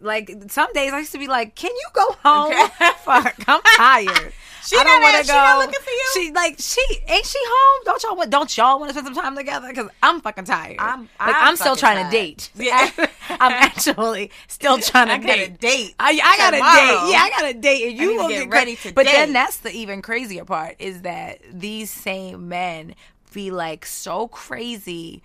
like 0.00 0.30
some 0.48 0.72
days 0.72 0.92
I 0.92 0.98
used 1.00 1.12
to 1.12 1.18
be 1.18 1.28
like, 1.28 1.54
"Can 1.54 1.70
you 1.74 1.86
go 1.92 2.12
home? 2.24 2.68
Fuck, 3.04 3.34
I'm 3.48 3.60
tired. 3.76 4.32
She 4.66 4.76
I 4.78 4.84
don't 4.84 5.02
want 5.02 5.16
to 5.18 5.24
she 5.24 5.32
not 5.32 5.58
looking 5.58 5.80
for 5.82 5.90
you? 5.90 6.06
She 6.14 6.32
like 6.32 6.54
she 6.58 6.80
ain't 7.06 7.26
she 7.26 7.38
home? 7.42 7.82
Don't 7.84 8.02
y'all 8.02 8.16
want? 8.16 8.30
Don't 8.30 8.56
y'all 8.56 8.78
want 8.78 8.90
to 8.92 8.98
spend 8.98 9.14
some 9.14 9.22
time 9.22 9.36
together? 9.36 9.68
Because 9.68 9.90
I'm 10.02 10.22
fucking 10.22 10.44
tired. 10.44 10.76
I'm- 10.78 11.00
like 11.20 11.34
I'm 11.36 11.48
I'm, 11.48 11.56
still 11.56 11.76
trying 11.76 11.96
tired. 11.96 12.10
to 12.12 12.16
date. 12.18 12.50
Yeah. 12.54 12.90
I'm 13.28 13.52
actually 13.52 14.30
still 14.48 14.78
trying 14.78 15.08
to 15.08 15.14
I 15.14 15.18
got 15.18 15.38
a 15.38 15.48
date. 15.48 15.60
date. 15.60 15.94
I, 16.00 16.18
I 16.24 16.36
got 16.38 16.54
a 16.54 16.56
date. 16.56 17.12
Yeah, 17.12 17.22
I 17.22 17.30
got 17.30 17.50
a 17.50 17.54
date, 17.54 17.88
and 17.90 17.98
you 17.98 18.16
will 18.16 18.28
get 18.28 18.44
get 18.44 18.50
ready 18.50 18.76
to 18.76 18.92
But 18.94 19.04
then 19.04 19.32
that's 19.34 19.58
the 19.58 19.70
even 19.70 20.00
crazier 20.00 20.44
part 20.46 20.76
is 20.78 21.02
that 21.02 21.40
these 21.52 21.90
same 21.90 22.48
men 22.48 22.94
be 23.34 23.50
like 23.50 23.84
so 23.84 24.28
crazy 24.28 25.22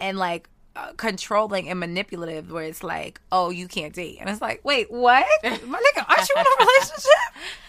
and 0.00 0.16
like 0.16 0.48
controlling 0.96 1.68
and 1.68 1.78
manipulative, 1.80 2.50
where 2.50 2.64
it's 2.64 2.82
like, 2.82 3.20
oh, 3.32 3.50
you 3.50 3.68
can't 3.68 3.94
date, 3.94 4.18
and 4.20 4.28
it's 4.28 4.40
like, 4.40 4.64
wait, 4.64 4.90
what? 4.90 5.26
My 5.44 5.50
nigga, 5.50 6.04
aren't 6.08 6.28
you 6.28 6.34
in 6.36 6.44
a 6.44 6.64
relationship? 6.64 7.12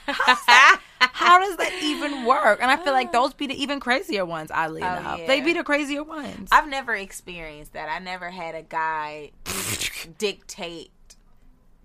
That? 0.07 0.81
How 1.01 1.39
does 1.39 1.57
that 1.57 1.79
even 1.83 2.25
work? 2.25 2.59
And 2.61 2.71
I 2.71 2.77
feel 2.77 2.93
like 2.93 3.11
those 3.11 3.33
be 3.33 3.47
the 3.47 3.61
even 3.61 3.79
crazier 3.79 4.25
ones. 4.25 4.49
Oddly 4.51 4.81
oh, 4.81 4.97
enough, 4.97 5.17
they 5.27 5.33
Oh, 5.33 5.35
yeah. 5.35 5.43
be 5.45 5.53
the 5.53 5.63
crazier 5.63 6.03
ones. 6.03 6.49
I've 6.51 6.67
never 6.67 6.95
experienced 6.95 7.73
that. 7.73 7.89
I 7.89 7.99
never 7.99 8.29
had 8.29 8.55
a 8.55 8.63
guy 8.63 9.31
dictate 10.17 10.91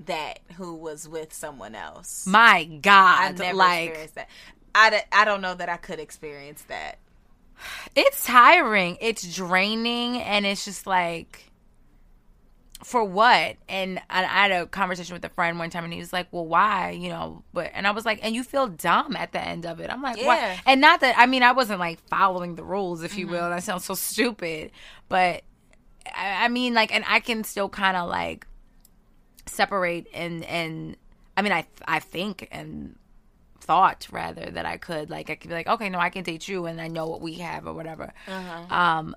that 0.06 0.40
who 0.56 0.74
was 0.74 1.08
with 1.08 1.32
someone 1.32 1.74
else. 1.74 2.26
My 2.26 2.64
God. 2.64 2.80
God, 2.82 3.38
never 3.38 3.56
like 3.56 3.88
experienced 3.88 4.14
that. 4.16 4.28
I, 4.74 4.90
d- 4.90 4.96
I 5.12 5.24
don't 5.24 5.40
know 5.40 5.54
that 5.54 5.68
I 5.68 5.76
could 5.76 6.00
experience 6.00 6.62
that. 6.68 6.98
It's 7.94 8.24
tiring. 8.24 8.98
It's 9.00 9.34
draining 9.34 10.20
and 10.20 10.46
it's 10.46 10.64
just 10.64 10.86
like 10.86 11.50
for 12.82 13.02
what? 13.02 13.56
And 13.68 13.98
I, 14.10 14.24
I 14.24 14.26
had 14.26 14.50
a 14.50 14.66
conversation 14.66 15.14
with 15.14 15.24
a 15.24 15.30
friend 15.30 15.58
one 15.58 15.70
time 15.70 15.84
and 15.84 15.92
he 15.92 15.98
was 15.98 16.12
like 16.12 16.28
well 16.30 16.46
why? 16.46 16.90
You 16.90 17.08
know 17.08 17.42
but 17.52 17.70
and 17.74 17.86
i 17.86 17.90
was 17.90 18.04
like 18.04 18.20
and 18.22 18.34
you 18.34 18.44
feel 18.44 18.66
dumb 18.68 19.16
at 19.16 19.32
the 19.32 19.40
end 19.40 19.66
of 19.66 19.80
it. 19.80 19.90
I'm 19.90 20.02
like 20.02 20.18
Yeah. 20.18 20.26
why 20.26 20.60
and 20.66 20.80
not 20.80 21.00
that 21.00 21.16
i 21.18 21.26
mean 21.26 21.42
i 21.42 21.52
wasn't 21.52 21.80
like 21.80 21.98
following 22.08 22.56
the 22.56 22.64
rules 22.64 23.02
if 23.02 23.16
you 23.16 23.26
mm-hmm. 23.26 23.34
will. 23.34 23.50
That 23.50 23.62
sounds 23.62 23.84
so 23.84 23.94
stupid. 23.94 24.70
But 25.08 25.42
I, 26.14 26.44
I 26.44 26.48
mean 26.48 26.74
like 26.74 26.94
and 26.94 27.04
i 27.08 27.20
can 27.20 27.44
still 27.44 27.68
kind 27.68 27.96
of 27.96 28.08
like 28.08 28.46
separate 29.46 30.06
and 30.12 30.44
and 30.44 30.96
i 31.36 31.42
mean 31.42 31.52
i 31.52 31.66
i 31.86 32.00
think 32.00 32.48
and 32.50 32.96
thought 33.68 34.06
rather 34.12 34.46
that 34.56 34.66
I 34.66 34.76
could 34.76 35.08
like 35.10 35.30
I 35.30 35.34
could 35.36 35.48
be 35.48 35.54
like 35.60 35.66
okay 35.74 35.88
no 35.88 35.98
I 35.98 36.10
can 36.10 36.22
date 36.24 36.46
you 36.48 36.66
and 36.66 36.80
I 36.80 36.88
know 36.88 37.06
what 37.12 37.20
we 37.20 37.34
have 37.48 37.66
or 37.66 37.72
whatever 37.74 38.12
Uh-huh. 38.28 38.74
um 38.82 39.16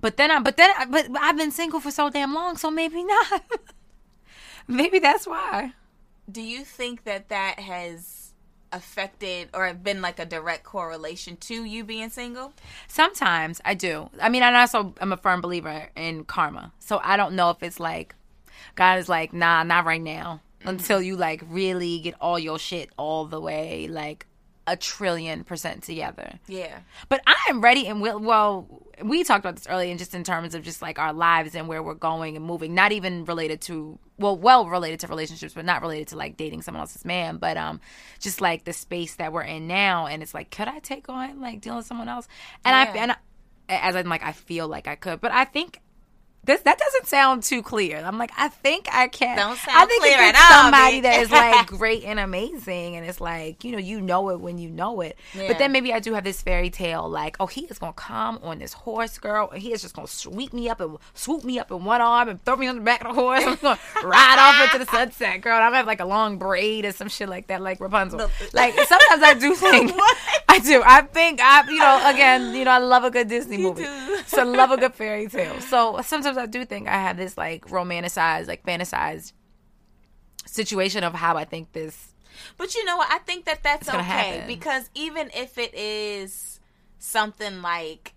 but 0.00 0.16
then 0.16 0.30
I, 0.30 0.38
but 0.40 0.56
then, 0.56 0.70
I, 0.78 0.86
but 0.86 1.06
I've 1.20 1.36
been 1.36 1.50
single 1.52 1.78
for 1.78 1.90
so 1.90 2.08
damn 2.10 2.32
long, 2.34 2.56
so 2.56 2.70
maybe 2.70 3.04
not. 3.04 3.42
maybe 4.66 4.98
that's 4.98 5.26
why. 5.26 5.72
Do 6.28 6.40
you 6.40 6.64
think 6.64 7.04
that 7.04 7.28
that 7.28 7.60
has 7.60 8.32
affected 8.72 9.50
or 9.54 9.72
been 9.74 10.00
like 10.02 10.18
a 10.18 10.24
direct 10.24 10.64
correlation 10.64 11.36
to 11.36 11.64
you 11.64 11.84
being 11.84 12.08
single? 12.10 12.54
Sometimes 12.88 13.60
I 13.64 13.74
do. 13.74 14.10
I 14.20 14.28
mean, 14.30 14.42
I 14.42 14.58
also 14.60 14.94
I'm 15.00 15.12
a 15.12 15.16
firm 15.16 15.40
believer 15.40 15.90
in 15.94 16.24
karma. 16.24 16.72
So 16.80 17.00
I 17.04 17.16
don't 17.16 17.36
know 17.36 17.50
if 17.50 17.62
it's 17.62 17.78
like 17.78 18.14
God 18.74 18.98
is 18.98 19.08
like, 19.08 19.32
nah, 19.32 19.62
not 19.62 19.84
right 19.84 20.02
now. 20.02 20.40
Until 20.64 21.00
you 21.02 21.16
like 21.16 21.42
really 21.48 22.00
get 22.00 22.14
all 22.20 22.38
your 22.38 22.58
shit 22.58 22.90
all 22.96 23.26
the 23.26 23.40
way 23.40 23.88
like 23.88 24.26
a 24.66 24.76
trillion 24.76 25.44
percent 25.44 25.82
together. 25.82 26.38
Yeah. 26.46 26.80
But 27.08 27.20
I 27.26 27.36
am 27.50 27.60
ready 27.60 27.86
and 27.86 28.00
will. 28.00 28.18
Well, 28.18 28.66
we 29.02 29.24
talked 29.24 29.40
about 29.40 29.56
this 29.56 29.66
earlier, 29.68 29.90
and 29.90 29.98
just 29.98 30.14
in 30.14 30.24
terms 30.24 30.54
of 30.54 30.62
just 30.62 30.80
like 30.80 30.98
our 30.98 31.12
lives 31.12 31.54
and 31.54 31.68
where 31.68 31.82
we're 31.82 31.94
going 31.94 32.36
and 32.36 32.44
moving. 32.44 32.74
Not 32.74 32.92
even 32.92 33.24
related 33.24 33.60
to 33.62 33.98
well, 34.18 34.36
well 34.36 34.66
related 34.68 35.00
to 35.00 35.06
relationships, 35.08 35.54
but 35.54 35.64
not 35.64 35.82
related 35.82 36.08
to 36.08 36.16
like 36.16 36.36
dating 36.36 36.62
someone 36.62 36.80
else's 36.80 37.04
man. 37.04 37.36
But 37.36 37.56
um, 37.56 37.80
just 38.20 38.40
like 38.40 38.64
the 38.64 38.72
space 38.72 39.16
that 39.16 39.32
we're 39.32 39.42
in 39.42 39.66
now, 39.66 40.06
and 40.06 40.22
it's 40.22 40.34
like, 40.34 40.50
could 40.50 40.68
I 40.68 40.78
take 40.78 41.08
on 41.08 41.40
like 41.40 41.60
dealing 41.60 41.78
with 41.78 41.86
someone 41.86 42.08
else? 42.08 42.28
And 42.64 42.74
I 42.74 42.84
and 42.96 43.12
I, 43.12 43.16
as 43.68 43.96
I'm 43.96 44.08
like, 44.08 44.22
I 44.22 44.32
feel 44.32 44.68
like 44.68 44.88
I 44.88 44.94
could, 44.94 45.20
but 45.20 45.32
I 45.32 45.44
think. 45.44 45.80
This, 46.44 46.60
that 46.62 46.78
doesn't 46.78 47.06
sound 47.06 47.42
too 47.42 47.62
clear. 47.62 47.98
I'm 48.04 48.18
like, 48.18 48.32
I 48.36 48.48
think 48.48 48.88
I 48.92 49.08
can. 49.08 49.36
Don't 49.36 49.58
I 49.68 49.86
think 49.86 50.02
clear 50.02 50.20
if 50.20 50.30
it's 50.30 50.40
all, 50.40 50.62
somebody 50.62 50.98
bitch. 50.98 51.02
that 51.02 51.22
is 51.22 51.30
like 51.30 51.66
great 51.78 52.04
and 52.04 52.20
amazing, 52.20 52.96
and 52.96 53.06
it's 53.06 53.20
like 53.20 53.64
you 53.64 53.72
know, 53.72 53.78
you 53.78 54.00
know 54.00 54.28
it 54.30 54.40
when 54.40 54.58
you 54.58 54.68
know 54.68 55.00
it. 55.00 55.16
Yeah. 55.34 55.48
But 55.48 55.58
then 55.58 55.72
maybe 55.72 55.92
I 55.92 56.00
do 56.00 56.12
have 56.14 56.24
this 56.24 56.42
fairy 56.42 56.70
tale, 56.70 57.08
like, 57.08 57.36
oh, 57.40 57.46
he 57.46 57.62
is 57.66 57.78
gonna 57.78 57.92
come 57.94 58.38
on 58.42 58.58
this 58.58 58.72
horse, 58.72 59.18
girl, 59.18 59.50
and 59.50 59.62
he 59.62 59.72
is 59.72 59.82
just 59.82 59.94
gonna 59.94 60.06
sweep 60.06 60.52
me 60.52 60.68
up 60.68 60.80
and 60.80 60.98
swoop 61.14 61.44
me 61.44 61.58
up 61.58 61.70
in 61.70 61.84
one 61.84 62.00
arm 62.00 62.28
and 62.28 62.44
throw 62.44 62.56
me 62.56 62.66
on 62.66 62.76
the 62.76 62.82
back 62.82 63.02
of 63.04 63.14
the 63.14 63.20
horse. 63.20 63.42
I'm 63.44 63.56
gonna 63.56 63.78
ride 64.04 64.36
off 64.38 64.64
into 64.64 64.84
the 64.84 64.90
sunset, 64.90 65.40
girl. 65.40 65.54
And 65.54 65.64
I'm 65.64 65.70
gonna 65.70 65.78
have 65.78 65.86
like 65.86 66.00
a 66.00 66.04
long 66.04 66.38
braid 66.38 66.84
or 66.84 66.92
some 66.92 67.08
shit 67.08 67.28
like 67.28 67.46
that, 67.46 67.62
like 67.62 67.80
Rapunzel. 67.80 68.30
Like 68.52 68.74
sometimes 68.74 69.22
I 69.22 69.34
do 69.34 69.54
think, 69.54 69.92
I 70.48 70.58
do. 70.58 70.82
I 70.84 71.02
think 71.02 71.40
I, 71.42 71.68
you 71.70 71.78
know, 71.78 72.10
again, 72.10 72.54
you 72.54 72.64
know, 72.64 72.72
I 72.72 72.78
love 72.78 73.04
a 73.04 73.10
good 73.10 73.28
Disney 73.28 73.58
movie, 73.58 73.84
so 74.26 74.40
I 74.40 74.44
love 74.44 74.70
a 74.70 74.76
good 74.76 74.94
fairy 74.94 75.26
tale. 75.28 75.60
So 75.60 76.00
sometimes 76.04 76.33
I 76.36 76.46
do 76.46 76.64
think 76.64 76.88
I 76.88 76.98
have 76.98 77.16
this 77.16 77.36
like 77.38 77.66
romanticized, 77.68 78.48
like 78.48 78.64
fantasized 78.64 79.32
situation 80.46 81.04
of 81.04 81.14
how 81.14 81.36
I 81.36 81.44
think 81.44 81.72
this 81.72 82.14
But 82.56 82.74
you 82.74 82.84
know 82.84 82.96
what? 82.96 83.10
I 83.10 83.18
think 83.18 83.44
that 83.46 83.62
that's 83.62 83.88
okay 83.88 84.02
happen. 84.02 84.46
because 84.46 84.90
even 84.94 85.30
if 85.34 85.58
it 85.58 85.74
is 85.74 86.60
something 86.98 87.62
like 87.62 88.14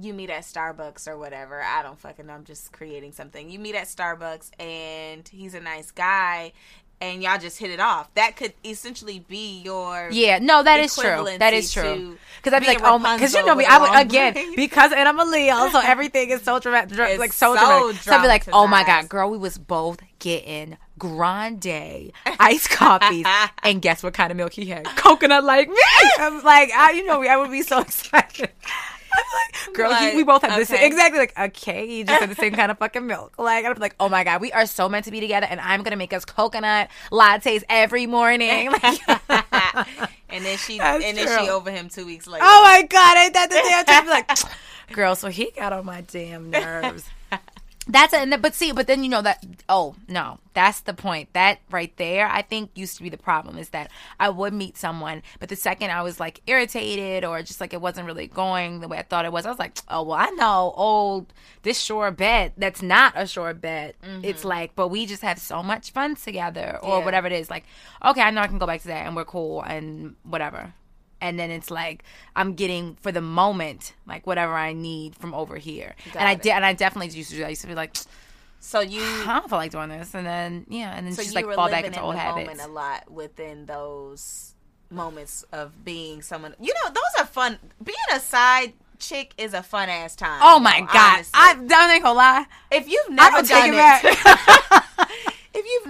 you 0.00 0.14
meet 0.14 0.30
at 0.30 0.42
Starbucks 0.42 1.08
or 1.08 1.18
whatever, 1.18 1.60
I 1.60 1.82
don't 1.82 1.98
fucking 1.98 2.26
know. 2.26 2.32
I'm 2.34 2.44
just 2.44 2.72
creating 2.72 3.12
something. 3.12 3.50
You 3.50 3.58
meet 3.58 3.74
at 3.74 3.86
Starbucks 3.86 4.50
and 4.60 5.26
he's 5.28 5.54
a 5.54 5.60
nice 5.60 5.90
guy 5.90 6.52
and 7.00 7.22
y'all 7.22 7.38
just 7.38 7.58
hit 7.58 7.70
it 7.70 7.80
off. 7.80 8.12
That 8.14 8.36
could 8.36 8.52
essentially 8.64 9.20
be 9.20 9.62
your 9.62 10.08
Yeah, 10.10 10.38
no, 10.38 10.62
that 10.62 10.80
is 10.80 10.94
true. 10.94 11.26
That 11.38 11.54
is 11.54 11.72
true. 11.72 12.18
Because 12.36 12.52
I'd 12.52 12.60
be 12.60 12.66
like, 12.66 12.82
oh 12.82 12.98
my, 12.98 13.10
God. 13.10 13.16
because 13.16 13.34
you 13.34 13.44
know 13.44 13.54
me, 13.54 13.64
I 13.64 13.78
would 13.78 14.06
again 14.06 14.54
because 14.56 14.92
and 14.92 15.08
I'm 15.08 15.18
a 15.18 15.24
Leo, 15.24 15.68
so 15.70 15.80
everything 15.84 16.30
is 16.30 16.42
so 16.42 16.58
dramatic, 16.58 16.98
It's 16.98 17.18
like 17.18 17.32
so, 17.32 17.54
so 17.54 17.60
dramatic. 17.60 18.02
So 18.02 18.12
I'd 18.12 18.22
be 18.22 18.28
like, 18.28 18.48
oh 18.52 18.66
my 18.66 18.84
god, 18.84 19.08
girl, 19.08 19.30
we 19.30 19.38
was 19.38 19.58
both 19.58 20.00
getting 20.18 20.76
grande 20.98 21.66
iced 22.26 22.70
coffees, 22.70 23.26
and 23.62 23.82
guess 23.82 24.02
what 24.02 24.14
kind 24.14 24.30
of 24.30 24.36
milk 24.36 24.52
he 24.52 24.66
had? 24.66 24.84
Coconut 24.84 25.44
like 25.44 25.68
me. 25.68 25.76
I'm 26.18 26.42
like, 26.42 26.70
I, 26.72 26.92
you 26.92 27.04
know, 27.06 27.20
me, 27.20 27.28
I 27.28 27.36
would 27.36 27.50
be 27.50 27.62
so 27.62 27.80
excited. 27.80 28.50
I'm 29.12 29.24
like, 29.66 29.74
girl, 29.74 29.94
he, 29.94 30.16
we 30.16 30.22
both 30.22 30.42
have 30.42 30.58
the 30.58 30.66
same, 30.66 30.84
exactly 30.84 31.18
like 31.18 31.38
okay, 31.38 31.86
he 31.86 32.04
just 32.04 32.20
had 32.20 32.30
the 32.30 32.34
same 32.34 32.52
kind 32.54 32.70
of 32.70 32.78
fucking 32.78 33.06
milk. 33.06 33.38
Like 33.38 33.64
I'm 33.64 33.74
like, 33.74 33.94
oh 34.00 34.08
my 34.08 34.24
god, 34.24 34.40
we 34.40 34.52
are 34.52 34.66
so 34.66 34.88
meant 34.88 35.04
to 35.06 35.10
be 35.10 35.20
together, 35.20 35.46
and 35.48 35.60
I'm 35.60 35.82
gonna 35.82 35.96
make 35.96 36.12
us 36.12 36.24
coconut 36.24 36.88
lattes 37.10 37.62
every 37.68 38.06
morning. 38.06 38.72
Like, 38.82 40.10
and 40.28 40.44
then 40.44 40.58
she 40.58 40.78
That's 40.78 41.04
and 41.04 41.16
then 41.16 41.40
she 41.40 41.48
over 41.48 41.70
him 41.70 41.88
two 41.88 42.04
weeks 42.06 42.26
later. 42.26 42.44
Oh 42.46 42.62
my 42.62 42.82
god, 42.82 43.16
ain't 43.18 43.34
that 43.34 43.48
the 43.50 43.56
damn 43.56 43.84
time? 43.84 44.08
Like, 44.08 44.38
girl, 44.92 45.14
so 45.14 45.28
he 45.28 45.50
got 45.56 45.72
on 45.72 45.84
my 45.84 46.00
damn 46.02 46.50
nerves. 46.50 47.04
That's 47.90 48.12
it. 48.14 48.42
But 48.42 48.54
see, 48.54 48.72
but 48.72 48.86
then 48.86 49.02
you 49.02 49.10
know 49.10 49.22
that. 49.22 49.44
Oh 49.68 49.94
no, 50.08 50.38
that's 50.54 50.80
the 50.80 50.94
point. 50.94 51.32
That 51.32 51.58
right 51.70 51.94
there, 51.96 52.26
I 52.28 52.42
think, 52.42 52.70
used 52.74 52.96
to 52.98 53.02
be 53.02 53.08
the 53.08 53.18
problem. 53.18 53.58
Is 53.58 53.70
that 53.70 53.90
I 54.18 54.28
would 54.28 54.52
meet 54.52 54.76
someone, 54.76 55.22
but 55.40 55.48
the 55.48 55.56
second 55.56 55.90
I 55.90 56.02
was 56.02 56.20
like 56.20 56.40
irritated 56.46 57.24
or 57.24 57.42
just 57.42 57.60
like 57.60 57.72
it 57.74 57.80
wasn't 57.80 58.06
really 58.06 58.26
going 58.28 58.80
the 58.80 58.88
way 58.88 58.98
I 58.98 59.02
thought 59.02 59.24
it 59.24 59.32
was, 59.32 59.44
I 59.44 59.50
was 59.50 59.58
like, 59.58 59.78
oh 59.88 60.02
well, 60.02 60.18
I 60.18 60.30
know 60.30 60.72
old 60.76 61.32
this 61.62 61.80
sure 61.80 62.10
bet 62.10 62.52
that's 62.56 62.82
not 62.82 63.12
a 63.16 63.26
sure 63.26 63.52
bet. 63.54 63.96
Mm-hmm. 64.02 64.24
It's 64.24 64.44
like, 64.44 64.74
but 64.76 64.88
we 64.88 65.06
just 65.06 65.22
have 65.22 65.38
so 65.38 65.62
much 65.62 65.90
fun 65.90 66.14
together, 66.14 66.78
or 66.82 66.98
Yeah. 66.98 67.04
whatever 67.04 67.26
it 67.26 67.32
is. 67.32 67.50
Like, 67.50 67.64
okay, 68.04 68.22
I 68.22 68.30
know 68.30 68.40
I 68.40 68.46
can 68.46 68.58
go 68.58 68.66
back 68.66 68.82
to 68.82 68.88
that, 68.88 69.06
and 69.06 69.16
we're 69.16 69.24
cool, 69.24 69.62
and 69.62 70.14
whatever 70.22 70.74
and 71.20 71.38
then 71.38 71.50
it's 71.50 71.70
like 71.70 72.04
I'm 72.36 72.54
getting 72.54 72.96
for 73.00 73.12
the 73.12 73.20
moment 73.20 73.94
like 74.06 74.26
whatever 74.26 74.54
I 74.54 74.72
need 74.72 75.14
from 75.16 75.34
over 75.34 75.56
here. 75.56 75.94
and 76.14 76.28
I 76.28 76.34
did, 76.34 76.50
and 76.52 76.64
I 76.64 76.72
definitely 76.72 77.16
used 77.16 77.30
to 77.30 77.36
do 77.36 77.40
that. 77.42 77.46
I 77.46 77.50
used 77.50 77.62
to 77.62 77.68
be 77.68 77.74
like, 77.74 77.96
So 78.60 78.80
you 78.80 79.02
I 79.02 79.38
don't 79.40 79.48
feel 79.48 79.58
like 79.58 79.70
doing 79.72 79.88
this, 79.88 80.14
and 80.14 80.26
then 80.26 80.66
yeah, 80.68 80.94
and 80.96 81.06
then 81.06 81.14
so 81.14 81.22
just 81.22 81.34
like 81.34 81.46
fall 81.54 81.68
back 81.68 81.84
into 81.84 81.98
in 81.98 82.04
old 82.04 82.14
habits. 82.16 82.64
a 82.64 82.68
lot 82.68 83.10
within 83.10 83.66
those 83.66 84.54
moments 84.90 85.44
of 85.52 85.84
being 85.84 86.20
someone. 86.22 86.54
You 86.60 86.72
know, 86.84 86.90
those 86.90 87.22
are 87.22 87.26
fun. 87.26 87.58
Being 87.82 87.96
a 88.12 88.20
side 88.20 88.72
chick 88.98 89.32
is 89.38 89.54
a 89.54 89.62
fun 89.62 89.88
ass 89.88 90.14
time. 90.14 90.40
Oh 90.42 90.58
my 90.58 90.80
know, 90.80 90.86
god, 90.92 91.14
honestly. 91.14 91.30
I 91.34 91.88
I 91.88 91.94
ain't 91.94 92.02
gonna 92.02 92.16
lie. 92.18 92.44
if 92.70 92.88
you've 92.88 93.10
never 93.10 93.38
don't 93.38 93.48
done 93.48 93.68
it 93.68 93.74
it, 93.74 93.76
back. 93.76 94.04
if 94.04 94.24
you've 95.26 95.39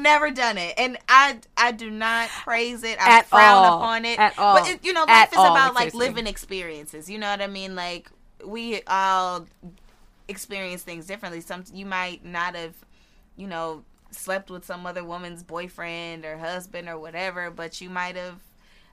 never 0.00 0.30
done 0.30 0.58
it, 0.58 0.74
and 0.78 0.98
I 1.08 1.38
I 1.56 1.72
do 1.72 1.90
not 1.90 2.28
praise 2.28 2.82
it, 2.84 2.98
I 3.00 3.18
At 3.18 3.26
frown 3.26 3.64
all. 3.64 3.78
upon 3.78 4.04
it 4.04 4.18
At 4.18 4.38
all. 4.38 4.58
But 4.58 4.68
it, 4.68 4.84
you 4.84 4.92
know, 4.92 5.04
At 5.06 5.08
life 5.08 5.32
is 5.32 5.38
all, 5.38 5.52
about 5.52 5.74
like 5.74 5.92
seriously. 5.92 6.08
living 6.08 6.26
experiences. 6.26 7.10
You 7.10 7.18
know 7.18 7.30
what 7.30 7.40
I 7.40 7.46
mean? 7.46 7.74
Like 7.74 8.10
we 8.44 8.82
all 8.86 9.46
experience 10.28 10.82
things 10.82 11.06
differently. 11.06 11.40
Some 11.40 11.64
you 11.72 11.86
might 11.86 12.24
not 12.24 12.54
have, 12.54 12.74
you 13.36 13.46
know, 13.46 13.84
slept 14.10 14.50
with 14.50 14.64
some 14.64 14.86
other 14.86 15.04
woman's 15.04 15.42
boyfriend 15.42 16.24
or 16.24 16.38
husband 16.38 16.88
or 16.88 16.98
whatever, 16.98 17.50
but 17.50 17.80
you 17.80 17.90
might 17.90 18.16
have, 18.16 18.36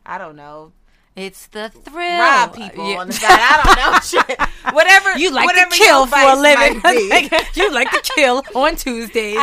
I 0.06 0.18
don't 0.18 0.36
know, 0.36 0.72
It's 1.18 1.48
the 1.48 1.70
thrill. 1.70 2.20
robbed 2.20 2.56
people 2.56 2.90
Yeah. 2.92 3.00
on 3.00 3.08
the 3.08 3.14
side. 3.14 3.28
I 3.32 3.62
don't 3.66 3.94
know 3.94 4.00
shit. 4.28 4.74
Whatever 4.74 5.18
You 5.18 5.32
like 5.32 5.48
whatever 5.48 5.72
to 5.72 5.78
kill 5.78 6.06
for 6.06 6.16
a 6.20 6.36
living. 6.36 6.80
you 7.56 7.72
like 7.72 7.90
to 7.92 8.02
kill 8.16 8.44
on 8.56 8.76
Tuesdays. 8.76 9.40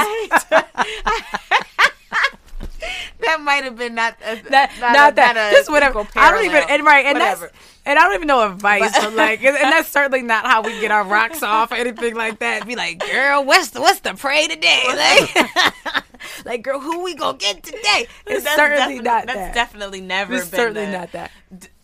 That 3.27 3.41
might 3.41 3.64
have 3.64 3.77
been 3.77 3.95
not 3.95 4.16
a, 4.25 4.37
that, 4.51 4.70
not, 4.81 4.93
not, 4.93 5.12
a, 5.12 5.16
that. 5.16 5.35
not 5.35 5.53
a 5.53 5.57
Just 5.57 5.70
whatever. 5.70 6.07
I 6.16 6.31
don't 6.31 6.45
even 6.45 6.62
and 6.68 6.85
right 6.85 7.07
and 7.07 7.14
Whatever. 7.18 7.47
that's 7.47 7.59
and 7.87 7.99
I 7.99 8.03
don't 8.05 8.14
even 8.14 8.29
know 8.29 8.51
advice, 8.51 8.93
but, 8.99 9.12
like 9.14 9.43
and, 9.45 9.57
that's 9.57 9.89
certainly 9.89 10.22
not 10.22 10.47
how 10.47 10.62
we 10.62 10.79
get 10.81 10.91
our 10.91 11.05
rocks 11.05 11.43
off 11.43 11.70
or 11.70 11.75
anything 11.75 12.14
like 12.14 12.39
that. 12.39 12.66
Be 12.66 12.77
like, 12.77 12.99
girl, 13.11 13.45
what's 13.45 13.70
the 13.70 13.81
what's 13.81 14.01
the 14.01 14.14
prey 14.14 14.47
today? 14.47 14.83
Like, 14.87 16.05
like 16.45 16.62
girl, 16.62 16.81
who 16.81 17.03
we 17.05 17.14
gonna 17.14 17.39
get 17.39 17.62
today? 17.62 18.07
It's 18.27 18.45
That's 18.45 18.57
certainly 18.57 19.01
not 19.01 19.27
That's 19.27 19.39
that. 19.39 19.55
definitely 19.55 20.01
never 20.01 20.35
it's 20.35 20.49
been 20.49 20.59
certainly 20.59 20.87
the- 20.87 20.93
not 20.99 21.12
that. 21.12 21.31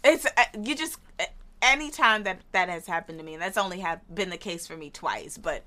It's 0.03 0.24
uh, 0.24 0.45
you 0.62 0.74
just 0.74 0.99
uh, 1.18 1.24
anytime 1.62 2.22
that 2.22 2.41
that 2.53 2.68
has 2.70 2.86
happened 2.86 3.18
to 3.18 3.24
me, 3.24 3.34
and 3.34 3.43
that's 3.43 3.59
only 3.59 3.80
have 3.80 4.01
been 4.14 4.30
the 4.30 4.38
case 4.38 4.66
for 4.66 4.76
me 4.76 4.88
twice, 4.91 5.36
but 5.36 5.64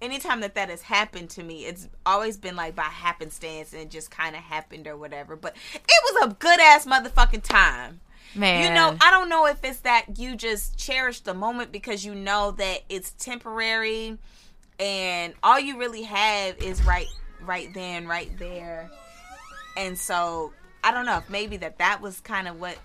anytime 0.00 0.40
that 0.40 0.54
that 0.54 0.70
has 0.70 0.82
happened 0.82 1.30
to 1.30 1.42
me, 1.42 1.64
it's 1.66 1.88
always 2.06 2.36
been 2.36 2.56
like 2.56 2.74
by 2.74 2.82
happenstance 2.82 3.72
and 3.72 3.82
it 3.82 3.90
just 3.90 4.10
kind 4.10 4.34
of 4.36 4.42
happened 4.42 4.86
or 4.86 4.96
whatever. 4.96 5.36
But 5.36 5.56
it 5.74 6.14
was 6.14 6.30
a 6.30 6.34
good 6.34 6.60
ass 6.60 6.86
motherfucking 6.86 7.42
time. 7.42 8.00
Man, 8.34 8.62
You 8.62 8.74
know, 8.74 8.96
I 9.00 9.10
don't 9.10 9.28
know 9.28 9.46
if 9.46 9.64
it's 9.64 9.80
that 9.80 10.18
you 10.18 10.36
just 10.36 10.78
cherish 10.78 11.20
the 11.20 11.34
moment 11.34 11.72
because 11.72 12.04
you 12.04 12.14
know 12.14 12.52
that 12.52 12.82
it's 12.88 13.10
temporary 13.12 14.18
and 14.78 15.34
all 15.42 15.58
you 15.58 15.78
really 15.78 16.02
have 16.02 16.58
is 16.58 16.80
right 16.84 17.08
right 17.42 17.72
then, 17.74 18.06
right 18.06 18.30
there. 18.38 18.90
And 19.76 19.98
so, 19.98 20.52
I 20.82 20.92
don't 20.92 21.06
know 21.06 21.18
if 21.18 21.28
maybe 21.28 21.56
that 21.58 21.78
that 21.78 22.00
was 22.00 22.20
kind 22.20 22.48
of 22.48 22.58
what 22.58 22.78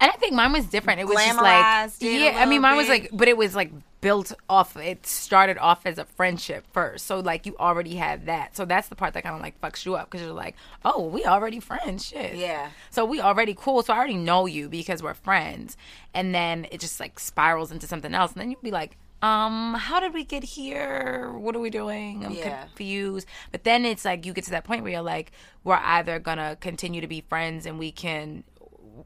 And 0.00 0.10
I 0.10 0.16
think 0.16 0.32
mine 0.32 0.52
was 0.52 0.64
different. 0.66 1.00
It 1.00 1.06
was 1.06 1.16
just 1.18 1.38
like 1.40 1.64
Glamorized 1.64 2.02
it 2.02 2.06
a 2.06 2.18
yeah. 2.32 2.38
I 2.38 2.46
mean, 2.46 2.62
mine 2.62 2.76
was 2.76 2.88
like, 2.88 3.10
but 3.12 3.28
it 3.28 3.36
was 3.36 3.54
like 3.54 3.70
built 4.00 4.32
off. 4.48 4.74
It 4.76 5.06
started 5.06 5.58
off 5.58 5.84
as 5.84 5.98
a 5.98 6.06
friendship 6.06 6.64
first, 6.72 7.06
so 7.06 7.20
like 7.20 7.44
you 7.44 7.54
already 7.60 7.96
had 7.96 8.24
that. 8.26 8.56
So 8.56 8.64
that's 8.64 8.88
the 8.88 8.94
part 8.96 9.12
that 9.12 9.22
kind 9.24 9.34
of 9.36 9.42
like 9.42 9.60
fucks 9.60 9.84
you 9.84 9.96
up 9.96 10.10
because 10.10 10.24
you're 10.24 10.34
like, 10.34 10.56
oh, 10.86 11.06
we 11.06 11.24
already 11.26 11.60
friends, 11.60 12.06
shit. 12.06 12.36
Yeah. 12.36 12.70
So 12.90 13.04
we 13.04 13.20
already 13.20 13.54
cool. 13.54 13.82
So 13.82 13.92
I 13.92 13.98
already 13.98 14.16
know 14.16 14.46
you 14.46 14.70
because 14.70 15.02
we're 15.02 15.12
friends, 15.14 15.76
and 16.14 16.34
then 16.34 16.66
it 16.70 16.80
just 16.80 16.98
like 16.98 17.18
spirals 17.20 17.70
into 17.70 17.86
something 17.86 18.14
else, 18.14 18.32
and 18.32 18.40
then 18.40 18.50
you'd 18.50 18.62
be 18.62 18.70
like. 18.70 18.96
Um, 19.22 19.74
how 19.74 20.00
did 20.00 20.14
we 20.14 20.24
get 20.24 20.42
here? 20.42 21.30
What 21.34 21.54
are 21.54 21.58
we 21.58 21.68
doing? 21.68 22.24
I'm 22.24 22.32
Yeah. 22.32 22.64
confused. 22.64 23.28
But 23.52 23.64
then 23.64 23.84
it's 23.84 24.02
like 24.06 24.24
you 24.24 24.32
get 24.32 24.44
to 24.44 24.50
that 24.52 24.64
point 24.64 24.82
where 24.82 24.92
you're 24.92 25.02
like, 25.02 25.32
we're 25.62 25.74
either 25.76 26.18
gonna 26.18 26.56
continue 26.58 27.02
to 27.02 27.06
be 27.06 27.20
friends 27.28 27.66
and 27.66 27.78
we 27.78 27.92
can 27.92 28.44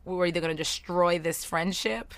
we're 0.04 0.26
either 0.26 0.40
going 0.40 0.54
to 0.56 0.60
destroy 0.60 1.18
this 1.18 1.44
friendship 1.44 2.14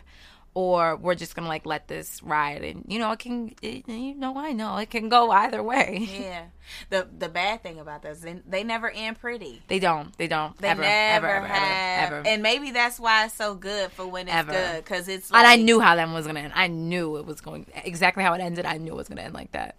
or 0.55 0.97
we're 0.97 1.15
just 1.15 1.37
gonna 1.37 1.49
like 1.49 1.67
let 1.67 1.87
this 1.87 2.23
ride 2.23 2.65
and 2.65 2.83
you 2.89 2.99
know 2.99 3.13
it 3.13 3.19
can 3.19 3.55
it, 3.61 3.87
you 3.87 4.15
know 4.15 4.39
i 4.39 4.53
know 4.53 4.79
it 4.79 4.89
can 4.89 5.11
go 5.11 5.31
either 5.31 5.63
way 5.63 6.09
Yeah. 6.11 6.45
The 6.89 7.07
the 7.19 7.29
bad 7.29 7.63
thing 7.63 7.79
about 7.79 8.01
this, 8.03 8.21
they, 8.21 8.41
they 8.49 8.65
never 8.65 8.89
end 8.91 9.21
pretty. 9.21 9.61
they 9.69 9.79
don't 9.79 10.17
they 10.17 10.27
don't 10.29 10.57
They 10.57 10.69
ever, 10.69 10.81
never 10.81 11.27
ever, 11.27 11.37
ever, 11.37 11.47
have, 11.47 12.07
ever, 12.09 12.17
ever. 12.21 12.27
and 12.29 12.43
maybe 12.43 12.71
that's 12.71 12.99
why 12.99 13.27
it's 13.27 13.35
so 13.35 13.55
good 13.55 13.93
for 13.93 14.07
when 14.07 14.29
it's 14.29 14.35
Ever. 14.35 14.53
good 14.53 14.77
because 14.85 15.09
it's. 15.09 15.31
and 15.31 15.47
i 15.47 15.57
knew 15.57 15.79
how 15.79 15.95
that 15.95 16.09
was 16.09 16.27
gonna 16.27 16.41
end 16.41 16.55
i 16.57 16.69
knew 16.69 17.19
it 17.19 17.27
was 17.27 17.43
going 17.43 17.67
exactly 17.85 18.23
how 18.25 18.33
it 18.33 18.41
ended 18.41 18.65
i 18.65 18.79
knew 18.79 18.93
it 18.93 18.97
was 18.97 19.09
gonna 19.09 19.21
end 19.21 19.35
like 19.35 19.53
that 19.53 19.77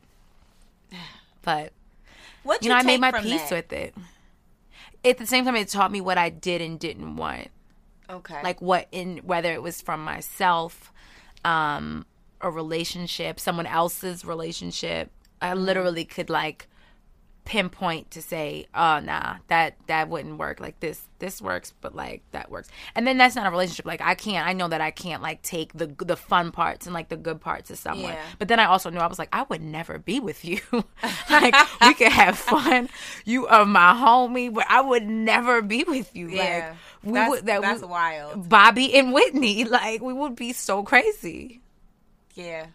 but 1.41 1.73
What 2.43 2.61
you 2.63 2.67
you 2.67 2.73
know 2.75 2.79
i 2.79 2.83
made 2.83 3.01
my 3.01 3.11
peace 3.19 3.49
that? 3.49 3.51
with 3.51 3.73
it 3.73 3.95
at 5.03 5.17
the 5.17 5.25
same 5.25 5.43
time 5.43 5.55
it 5.55 5.69
taught 5.69 5.91
me 5.91 6.01
what 6.01 6.19
i 6.19 6.29
did 6.29 6.61
and 6.61 6.79
didn't 6.79 7.15
want 7.15 7.47
Okay. 8.09 8.41
like 8.43 8.61
what 8.61 8.87
in 8.91 9.17
whether 9.19 9.51
it 9.51 9.61
was 9.61 9.81
from 9.81 10.03
myself 10.03 10.91
um 11.45 12.05
a 12.41 12.49
relationship 12.49 13.39
someone 13.39 13.65
else's 13.65 14.23
relationship 14.23 15.09
i 15.41 15.53
Mm-hmm. 15.53 15.59
literally 15.59 16.05
could 16.05 16.29
like 16.29 16.67
pinpoint 17.47 18.11
to 18.11 18.21
say 18.21 18.67
oh 18.75 18.99
nah 18.99 19.37
that 19.47 19.77
that 19.87 20.09
wouldn't 20.09 20.37
work 20.37 20.59
like 20.59 20.77
this 20.81 21.01
this 21.19 21.41
works 21.41 21.73
but 21.79 21.95
like 21.95 22.21
that 22.31 22.51
works 22.51 22.67
and 22.93 23.07
then 23.07 23.17
that's 23.17 23.37
not 23.37 23.47
a 23.47 23.49
relationship 23.49 23.85
like 23.85 24.01
i 24.01 24.13
can't 24.15 24.45
i 24.45 24.51
know 24.51 24.67
that 24.67 24.81
i 24.81 24.91
can't 24.91 25.21
like 25.23 25.41
take 25.43 25.71
the 25.71 25.87
the 26.05 26.17
fun 26.17 26.51
parts 26.51 26.85
and 26.85 26.93
like 26.93 27.07
the 27.07 27.15
good 27.15 27.39
parts 27.39 27.71
of 27.71 27.77
someone 27.77 28.11
Yeah. 28.11 28.21
but 28.37 28.49
then 28.49 28.59
i 28.59 28.65
also 28.65 28.89
knew 28.89 28.99
i 28.99 29.07
was 29.07 29.17
like 29.17 29.29
i 29.31 29.43
would 29.43 29.61
never 29.61 29.97
be 29.97 30.19
with 30.19 30.43
you 30.43 30.59
like 31.29 31.55
we 31.79 31.93
could 31.93 32.11
have 32.11 32.37
fun 32.53 32.89
you 33.23 33.47
are 33.47 33.65
my 33.65 33.93
homie 33.93 34.53
but 34.53 34.65
i 34.67 34.81
would 34.81 35.07
never 35.07 35.61
be 35.61 35.85
with 35.85 36.13
you 36.13 36.27
yeah. 36.27 36.41
like 36.43 36.77
we 37.05 37.13
that's 37.13 37.29
would 37.29 37.45
that 37.45 37.61
that's 37.61 37.81
we- 37.81 37.87
wild. 37.87 38.49
Bobby 38.49 38.93
and 38.95 39.13
Whitney. 39.13 39.63
Like 39.63 40.01
we 40.01 40.11
would 40.11 40.35
be 40.35 40.51
so 40.51 40.83
crazy. 40.83 41.61
Yeah. 42.33 42.65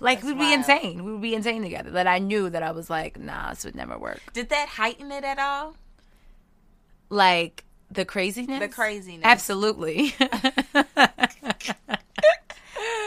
Like 0.00 0.20
That's 0.20 0.34
we'd 0.34 0.38
be 0.38 0.52
insane. 0.52 1.04
We 1.04 1.12
would 1.12 1.20
be 1.20 1.34
insane 1.34 1.62
together. 1.62 1.90
That 1.90 2.06
I 2.06 2.18
knew 2.18 2.48
that 2.50 2.62
I 2.62 2.70
was 2.70 2.88
like, 2.88 3.18
nah, 3.18 3.50
this 3.50 3.64
would 3.64 3.74
never 3.74 3.98
work. 3.98 4.20
Did 4.32 4.48
that 4.50 4.68
heighten 4.68 5.10
it 5.10 5.24
at 5.24 5.38
all? 5.38 5.74
Like 7.10 7.64
the 7.90 8.04
craziness. 8.04 8.60
The 8.60 8.68
craziness. 8.68 9.22
Absolutely. 9.24 10.14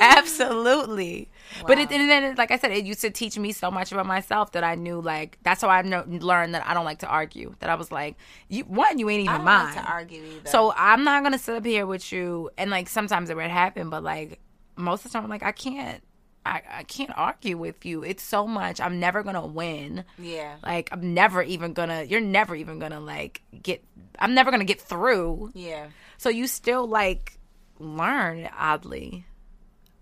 Absolutely. 0.01 1.29
But 1.67 1.77
it, 1.77 1.91
and 1.91 2.09
then, 2.09 2.35
like 2.35 2.49
I 2.51 2.57
said, 2.57 2.71
it 2.71 2.85
used 2.85 3.01
to 3.01 3.11
teach 3.11 3.37
me 3.37 3.51
so 3.51 3.69
much 3.69 3.91
about 3.91 4.05
myself 4.05 4.53
that 4.53 4.63
I 4.63 4.75
knew, 4.75 4.99
like, 4.99 5.37
that's 5.43 5.61
how 5.61 5.69
I 5.69 5.81
know, 5.83 6.03
learned 6.07 6.55
that 6.55 6.65
I 6.65 6.73
don't 6.73 6.85
like 6.85 6.99
to 6.99 7.07
argue. 7.07 7.55
That 7.59 7.69
I 7.69 7.75
was 7.75 7.91
like, 7.91 8.15
you, 8.49 8.63
one, 8.63 8.97
you 8.97 9.09
ain't 9.09 9.21
even 9.21 9.33
I 9.33 9.37
don't 9.37 9.45
mine. 9.45 9.65
like 9.75 9.85
to 9.85 9.91
argue 9.91 10.23
either. 10.23 10.49
So 10.49 10.73
I'm 10.75 11.03
not 11.03 11.23
gonna 11.23 11.37
sit 11.37 11.55
up 11.55 11.65
here 11.65 11.85
with 11.85 12.11
you, 12.11 12.49
and 12.57 12.71
like 12.71 12.89
sometimes 12.89 13.29
it 13.29 13.35
would 13.35 13.51
happen, 13.51 13.89
but 13.89 14.01
like 14.03 14.39
most 14.75 15.05
of 15.05 15.11
the 15.11 15.17
time, 15.17 15.25
I'm 15.25 15.29
like 15.29 15.43
I 15.43 15.51
can't, 15.51 16.01
I, 16.45 16.61
I 16.79 16.83
can't 16.83 17.11
argue 17.15 17.55
with 17.57 17.85
you. 17.85 18.03
It's 18.03 18.23
so 18.23 18.47
much. 18.47 18.81
I'm 18.81 18.99
never 18.99 19.21
gonna 19.23 19.45
win. 19.45 20.05
yeah. 20.17 20.55
Like 20.63 20.89
I'm 20.91 21.13
never 21.13 21.43
even 21.43 21.73
gonna. 21.73 22.03
You're 22.03 22.19
never 22.21 22.55
even 22.55 22.79
gonna 22.79 22.99
like 22.99 23.41
get. 23.61 23.83
I'm 24.17 24.33
never 24.33 24.49
gonna 24.51 24.65
get 24.65 24.81
through. 24.81 25.51
Yeah. 25.53 25.87
So 26.17 26.29
you 26.29 26.47
still 26.47 26.87
like 26.87 27.37
learn 27.79 28.49
oddly, 28.57 29.25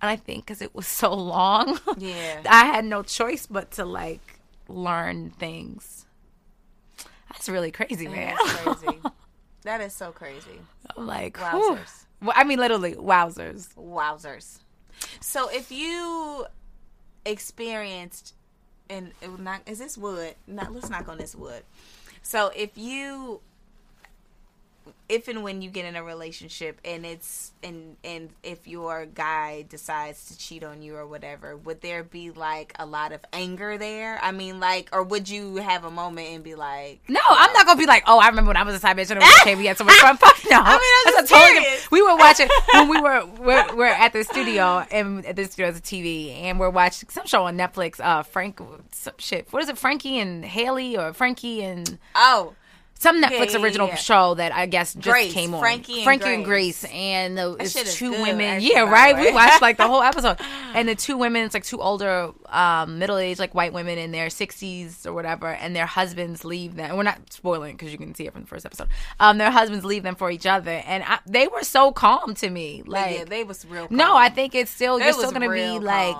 and 0.01 0.09
I 0.09 0.15
think 0.15 0.45
because 0.45 0.61
it 0.61 0.73
was 0.73 0.87
so 1.01 1.13
long, 1.13 1.77
Yeah. 1.97 2.41
I 2.49 2.65
had 2.65 2.85
no 2.85 3.03
choice 3.03 3.45
but 3.45 3.71
to 3.71 3.85
like 3.85 4.39
learn 4.69 5.31
things. 5.31 6.05
That's 7.31 7.47
really 7.49 7.71
crazy, 7.71 8.07
man. 8.07 8.35
That's 8.65 8.81
crazy. 8.81 8.99
that 9.63 9.81
is 9.81 9.93
so 9.93 10.11
crazy. 10.11 10.59
I'm 10.95 11.05
like, 11.05 11.37
whew. 11.37 11.75
Wowzers. 11.75 12.05
Well, 12.21 12.33
I 12.35 12.43
mean, 12.43 12.59
literally, 12.59 12.95
wowzers. 12.95 13.73
Wowzers. 13.75 14.59
So 15.19 15.49
if 15.49 15.71
you 15.71 16.45
experienced 17.25 18.33
and 18.89 19.11
it 19.21 19.29
would 19.29 19.39
not 19.39 19.61
is 19.65 19.79
this 19.79 19.97
wood? 19.97 20.35
Not 20.47 20.73
let's 20.73 20.89
knock 20.89 21.07
on 21.07 21.17
this 21.17 21.35
wood. 21.35 21.63
So 22.21 22.51
if 22.55 22.77
you 22.77 23.41
if 25.07 25.27
and 25.27 25.43
when 25.43 25.61
you 25.61 25.69
get 25.69 25.85
in 25.85 25.95
a 25.95 26.03
relationship 26.03 26.79
and 26.85 27.05
it's 27.05 27.51
and 27.63 27.97
and 28.03 28.29
if 28.43 28.67
your 28.67 29.05
guy 29.05 29.65
decides 29.69 30.25
to 30.27 30.37
cheat 30.37 30.63
on 30.63 30.81
you 30.81 30.95
or 30.95 31.07
whatever, 31.07 31.57
would 31.57 31.81
there 31.81 32.03
be 32.03 32.31
like 32.31 32.73
a 32.77 32.85
lot 32.85 33.11
of 33.11 33.21
anger 33.33 33.77
there? 33.77 34.19
I 34.21 34.31
mean 34.31 34.59
like 34.59 34.89
or 34.91 35.03
would 35.03 35.27
you 35.29 35.57
have 35.57 35.85
a 35.85 35.91
moment 35.91 36.27
and 36.29 36.43
be 36.43 36.55
like 36.55 37.01
No, 37.07 37.21
I'm 37.29 37.53
not 37.53 37.65
gonna 37.65 37.79
be 37.79 37.85
like, 37.85 38.03
oh, 38.07 38.19
I 38.19 38.27
remember 38.27 38.49
when 38.49 38.57
I 38.57 38.63
was 38.63 38.75
a 38.75 38.79
side 38.79 38.97
bitch 38.97 39.11
and 39.11 39.23
okay. 39.41 39.55
We 39.55 39.65
had 39.65 39.77
so 39.77 39.83
much 39.83 39.95
fun. 39.95 40.17
Fuck 40.17 40.37
no. 40.49 40.59
I 40.61 40.77
mean, 41.05 41.15
That's 41.15 41.29
totally 41.29 41.65
We 41.91 42.01
were 42.01 42.15
watching 42.15 42.47
when 42.73 42.89
we 42.89 43.01
were 43.01 43.25
we're, 43.39 43.75
we're 43.75 43.85
at 43.87 44.13
the 44.13 44.23
studio 44.23 44.85
and 44.91 45.25
at 45.25 45.35
the 45.35 45.45
studio 45.45 45.69
a 45.69 45.73
TV 45.73 46.33
and 46.41 46.59
we're 46.59 46.69
watching 46.69 47.09
some 47.09 47.25
show 47.25 47.43
on 47.45 47.57
Netflix. 47.57 47.99
Uh, 47.99 48.23
Frank, 48.23 48.59
some 48.91 49.13
shit. 49.17 49.51
What 49.51 49.63
is 49.63 49.69
it? 49.69 49.77
Frankie 49.77 50.19
and 50.19 50.43
Haley 50.43 50.97
or 50.97 51.13
Frankie 51.13 51.63
and 51.63 51.97
Oh, 52.15 52.53
some 52.99 53.23
Netflix 53.23 53.53
yeah, 53.53 53.61
original 53.61 53.87
yeah. 53.87 53.95
show 53.95 54.33
that 54.33 54.53
I 54.53 54.65
guess 54.65 54.93
just 54.93 55.05
Grace, 55.05 55.33
came 55.33 55.53
on. 55.53 55.61
Frankie 55.61 55.95
and 55.95 56.03
Frankie 56.03 56.33
and 56.33 56.43
Grace. 56.43 56.81
Grace, 56.81 56.93
and 56.93 57.37
the, 57.37 57.55
it's 57.57 57.95
two 57.95 58.11
good, 58.11 58.21
women. 58.21 58.61
yeah, 58.61 58.81
right. 58.81 59.17
We 59.17 59.31
watched 59.31 59.61
like 59.61 59.77
the 59.77 59.87
whole 59.87 60.01
episode, 60.03 60.37
and 60.73 60.87
the 60.87 60.95
two 60.95 61.17
women. 61.17 61.45
It's 61.45 61.53
like 61.53 61.63
two 61.63 61.81
older, 61.81 62.31
um, 62.47 62.99
middle 62.99 63.17
aged, 63.17 63.39
like 63.39 63.55
white 63.55 63.71
women 63.71 63.97
in 63.97 64.11
their 64.11 64.29
sixties 64.29 65.05
or 65.05 65.13
whatever, 65.13 65.47
and 65.47 65.73
their 65.73 65.85
husbands 65.85 66.43
leave 66.43 66.75
them. 66.75 66.97
We're 66.97 67.03
not 67.03 67.31
spoiling 67.31 67.77
because 67.77 67.93
you 67.93 67.97
can 67.97 68.13
see 68.13 68.27
it 68.27 68.33
from 68.33 68.41
the 68.41 68.47
first 68.47 68.65
episode. 68.65 68.89
Um, 69.17 69.37
their 69.37 69.49
husbands 69.49 69.85
leave 69.85 70.03
them 70.03 70.15
for 70.15 70.29
each 70.29 70.45
other, 70.45 70.83
and 70.85 71.01
I, 71.07 71.19
they 71.25 71.47
were 71.47 71.63
so 71.63 71.93
calm 71.93 72.35
to 72.35 72.49
me. 72.49 72.83
Like, 72.85 73.19
yeah, 73.19 73.23
they 73.23 73.45
was 73.45 73.65
real. 73.65 73.87
Calm. 73.87 73.95
no. 73.95 74.17
I 74.17 74.27
think 74.27 74.55
it's 74.55 74.71
still 74.71 74.99
They 74.99 75.05
you're 75.05 75.13
still 75.13 75.31
gonna 75.31 75.47
be 75.47 75.53
real 75.53 75.81
like. 75.81 76.17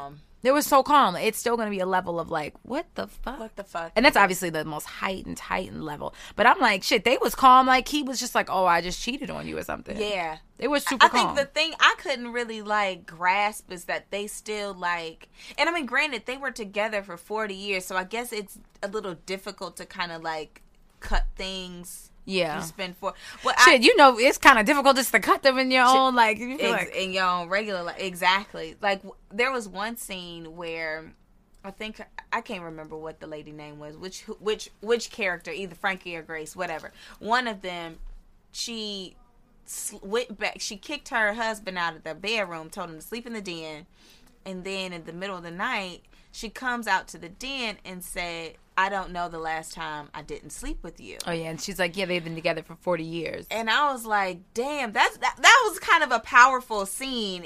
Calm. 0.48 0.54
was 0.56 0.66
so 0.66 0.84
calm. 0.84 1.16
It's 1.16 1.38
still 1.38 1.56
going 1.58 1.68
to 1.68 1.76
be 1.76 1.80
a 1.80 1.86
level 1.86 2.20
of 2.20 2.30
like, 2.30 2.54
what 2.64 2.86
the 2.96 3.08
fuck? 3.08 3.40
What 3.40 3.56
the 3.56 3.64
fuck? 3.64 3.92
And 3.96 4.06
that's 4.06 4.18
obviously 4.18 4.50
the 4.50 4.66
most 4.66 4.86
heightened, 4.86 5.40
heightened 5.40 5.84
level. 5.84 6.14
But 6.36 6.46
I'm 6.48 6.60
like, 6.60 6.84
shit, 6.84 7.04
they 7.04 7.18
was 7.22 7.36
calm. 7.36 7.68
Like 7.68 7.88
he 7.88 8.04
was 8.04 8.20
just 8.20 8.36
like, 8.36 8.50
oh, 8.50 8.66
I 8.66 8.82
just 8.82 9.02
cheated 9.02 9.30
on 9.30 9.48
you 9.48 9.58
or 9.58 9.64
something. 9.64 9.98
yeah. 9.98 10.38
They 10.58 10.68
was 10.68 10.86
super 10.86 11.06
I 11.06 11.10
think 11.10 11.28
calm. 11.28 11.36
the 11.38 11.46
thing 11.46 11.72
I 11.80 11.96
couldn't 12.00 12.34
really 12.34 12.62
like 12.62 13.06
grasp 13.06 13.72
is 13.72 13.86
that 13.86 14.12
they 14.12 14.28
still 14.28 14.74
like, 14.74 15.30
and 15.58 15.70
I 15.70 15.72
mean, 15.72 15.86
granted, 15.86 16.26
they 16.26 16.36
were 16.36 16.52
together 16.52 17.02
for 17.02 17.16
forty 17.16 17.56
years, 17.56 17.86
so 17.86 17.96
I 17.96 18.04
guess 18.04 18.34
it's 18.34 18.60
a 18.84 18.90
little 18.90 19.14
difficult 19.26 19.78
to 19.78 19.86
kind 19.86 20.12
of 20.12 20.22
like 20.22 20.62
cut 21.00 21.28
things. 21.38 22.12
Yeah. 22.30 22.58
you 22.58 22.64
spend 22.64 22.96
for. 22.98 23.14
But 23.44 23.60
shit, 23.62 23.82
you 23.82 23.96
know, 23.98 24.18
it's 24.20 24.38
kind 24.38 24.60
of 24.60 24.66
difficult 24.66 24.96
just 24.96 25.12
to 25.12 25.20
cut 25.20 25.42
them 25.44 25.58
in 25.58 25.72
your 25.72 25.86
own, 25.86 26.16
like, 26.16 26.38
you 26.38 26.58
feel 26.58 26.74
ex- 26.74 26.86
like 26.86 26.96
in 26.96 27.12
your 27.12 27.26
own 27.26 27.50
regular 27.50 27.84
life. 27.84 28.00
Exactly. 28.00 28.76
Like 28.82 29.00
w- 29.00 29.16
there 29.32 29.52
was 29.52 29.68
one 29.68 29.98
scene 29.98 30.56
where 30.56 31.12
I 31.64 31.72
think 31.72 32.02
I 32.32 32.42
can't 32.42 32.64
remember 32.64 32.96
what 32.96 33.20
the 33.20 33.28
lady 33.28 33.52
name 33.52 33.80
was, 33.80 33.98
which 33.98 34.22
which 34.40 34.70
which 34.82 35.10
character, 35.10 35.52
either 35.52 35.76
Frankie 35.76 36.16
or 36.16 36.22
Grace, 36.22 36.56
whatever. 36.56 36.92
One 37.20 37.48
of 37.48 37.62
them, 37.62 37.98
she 38.52 39.16
went 40.02 40.38
back. 40.40 40.62
She 40.62 40.78
kicked 40.78 41.10
her 41.10 41.34
husband 41.34 41.78
out 41.78 41.96
of 41.96 42.04
the 42.04 42.16
bedroom, 42.16 42.70
told 42.70 42.90
him 42.90 42.96
to 42.98 43.02
sleep 43.02 43.28
in 43.28 43.34
the 43.34 43.42
den, 43.42 43.86
and 44.46 44.64
then 44.64 44.94
in 44.94 45.04
the 45.06 45.14
middle 45.14 45.38
of 45.38 45.44
the 45.44 45.52
night, 45.52 46.02
she 46.32 46.50
comes 46.50 46.88
out 46.88 47.08
to 47.10 47.18
the 47.18 47.30
den 47.30 47.78
and 47.84 48.04
said, 48.04 48.56
"I 48.78 48.90
don't 48.90 49.12
know 49.12 49.30
the 49.30 49.40
last 49.40 49.74
time 49.74 50.10
I 50.14 50.22
didn't 50.22 50.52
sleep 50.52 50.84
with 50.84 51.00
you." 51.00 51.18
oh 51.26 51.32
yeah, 51.32 51.50
and 51.50 51.60
she's 51.62 51.80
like, 51.80 51.98
yeah, 51.98 52.06
they've 52.06 52.24
been 52.24 52.36
together 52.36 52.64
for 52.64 52.76
40 52.76 53.04
years. 53.04 53.46
and 53.52 53.70
I 53.70 53.92
was 53.92 54.06
like, 54.06 54.40
"Damn, 54.54 54.92
that's 54.92 55.18
that, 55.18 55.36
that 55.42 55.64
was 55.70 55.80
kind 55.80 56.04
of 56.04 56.12
a 56.12 56.20
powerful 56.20 56.86
scene." 56.86 57.46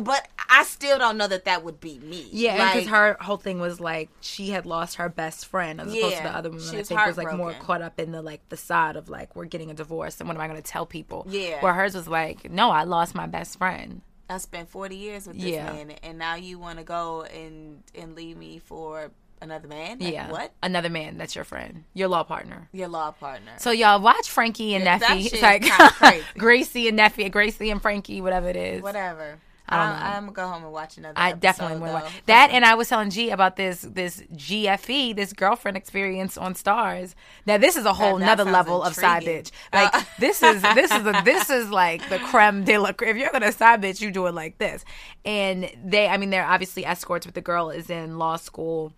But 0.00 0.28
I 0.48 0.62
still 0.62 0.98
don't 0.98 1.16
know 1.18 1.26
that 1.26 1.46
that 1.46 1.64
would 1.64 1.80
be 1.80 1.98
me. 1.98 2.28
Yeah, 2.30 2.68
because 2.68 2.84
Like, 2.86 2.94
her 2.94 3.16
whole 3.20 3.38
thing 3.38 3.58
was 3.58 3.80
like 3.80 4.08
she 4.20 4.50
had 4.50 4.64
lost 4.64 4.94
her 4.98 5.08
best 5.08 5.46
friend 5.46 5.80
as 5.80 5.92
opposed 5.92 6.16
to 6.18 6.22
the 6.22 6.28
other 6.28 6.50
woman. 6.50 6.64
she 6.64 6.78
I 6.78 6.82
think 6.84 7.06
was 7.06 7.16
like 7.16 7.36
more 7.36 7.52
caught 7.54 7.82
up 7.82 7.98
in 7.98 8.12
the 8.12 8.22
like 8.22 8.48
facade 8.48 8.94
of 8.94 9.08
like 9.08 9.34
we're 9.34 9.46
getting 9.46 9.68
a 9.68 9.74
divorce 9.74 10.20
and 10.20 10.28
what 10.28 10.36
am 10.36 10.40
I 10.42 10.46
going 10.46 10.62
to 10.62 10.70
tell 10.70 10.86
people? 10.86 11.26
Yeah. 11.28 11.60
where 11.60 11.72
hers 11.72 11.96
was 11.96 12.06
like, 12.06 12.48
no, 12.48 12.70
I 12.70 12.84
lost 12.84 13.16
my 13.16 13.26
best 13.26 13.58
friend. 13.58 14.02
I 14.30 14.38
spent 14.38 14.68
forty 14.70 14.96
years 14.96 15.26
with 15.26 15.36
this 15.36 15.50
Yeah. 15.50 15.72
man, 15.72 15.90
and 16.02 16.18
now 16.18 16.36
you 16.36 16.58
want 16.58 16.78
to 16.78 16.84
go 16.84 17.22
and 17.22 17.82
and 17.94 18.14
leave 18.14 18.36
me 18.36 18.58
for 18.58 19.10
another 19.42 19.68
man? 19.68 19.98
Like, 19.98 20.12
yeah, 20.12 20.30
what? 20.30 20.52
Another 20.62 20.88
man 20.90 21.18
that's 21.18 21.34
your 21.34 21.44
friend, 21.44 21.84
your 21.94 22.08
law 22.08 22.22
partner. 22.22 22.68
Your 22.72 22.88
law 22.88 23.10
partner. 23.10 23.52
So 23.58 23.70
y'all 23.70 24.00
watch 24.00 24.28
Frankie 24.28 24.74
and 24.74 24.84
Yeah, 24.84 24.98
Neffy. 24.98 25.26
It's 25.32 25.42
like. 25.42 26.24
Gracie 26.38 26.88
and 26.88 26.98
Neffy, 26.98 27.30
Gracie 27.30 27.70
and 27.70 27.80
Frankie, 27.82 28.20
whatever 28.20 28.48
it 28.48 28.56
is. 28.56 28.82
Whatever. 28.82 29.38
I 29.70 29.76
don't 29.76 29.86
I'm, 29.86 30.00
know. 30.00 30.06
I'm 30.06 30.22
gonna 30.22 30.32
go 30.32 30.48
home 30.48 30.64
and 30.64 30.72
watch 30.72 30.98
another. 30.98 31.18
I 31.18 31.28
episode, 31.28 31.40
definitely 31.40 31.78
want 31.78 31.90
to 31.90 32.04
watch 32.04 32.22
that. 32.26 32.50
And 32.50 32.64
I 32.64 32.74
was 32.74 32.88
telling 32.88 33.10
G 33.10 33.30
about 33.30 33.56
this 33.56 33.82
this 33.82 34.22
GFE, 34.34 35.14
this 35.16 35.32
girlfriend 35.32 35.76
experience 35.76 36.36
on 36.36 36.54
Starz. 36.54 37.14
Now 37.46 37.58
this 37.58 37.76
is 37.76 37.84
a 37.84 37.92
whole 37.92 38.18
that 38.18 38.26
nother 38.26 38.44
sounds 38.44 38.52
level 38.52 38.82
of 38.82 38.94
side 38.94 39.22
bitch. 39.22 39.50
Like 39.72 39.94
Uh. 39.94 40.02
this 40.18 40.42
is 40.42 40.62
this 40.74 40.90
is 40.90 41.06
a, 41.06 41.22
this 41.24 41.50
is 41.50 41.70
like 41.70 42.08
the 42.08 42.18
creme 42.18 42.64
de 42.64 42.78
la 42.78 42.92
creme. 42.92 43.10
If 43.10 43.16
you're 43.16 43.32
gonna 43.32 43.52
side 43.52 43.82
bitch, 43.82 44.00
you 44.00 44.10
do 44.10 44.26
it 44.26 44.34
like 44.34 44.58
this. 44.58 44.84
And 45.24 45.70
they, 45.84 46.08
I 46.08 46.16
mean, 46.16 46.30
they're 46.30 46.46
obviously 46.46 46.84
escorts, 46.84 47.26
but 47.26 47.34
the 47.34 47.40
girl 47.40 47.70
is 47.70 47.90
in 47.90 48.18
law 48.18 48.36
school 48.36 48.92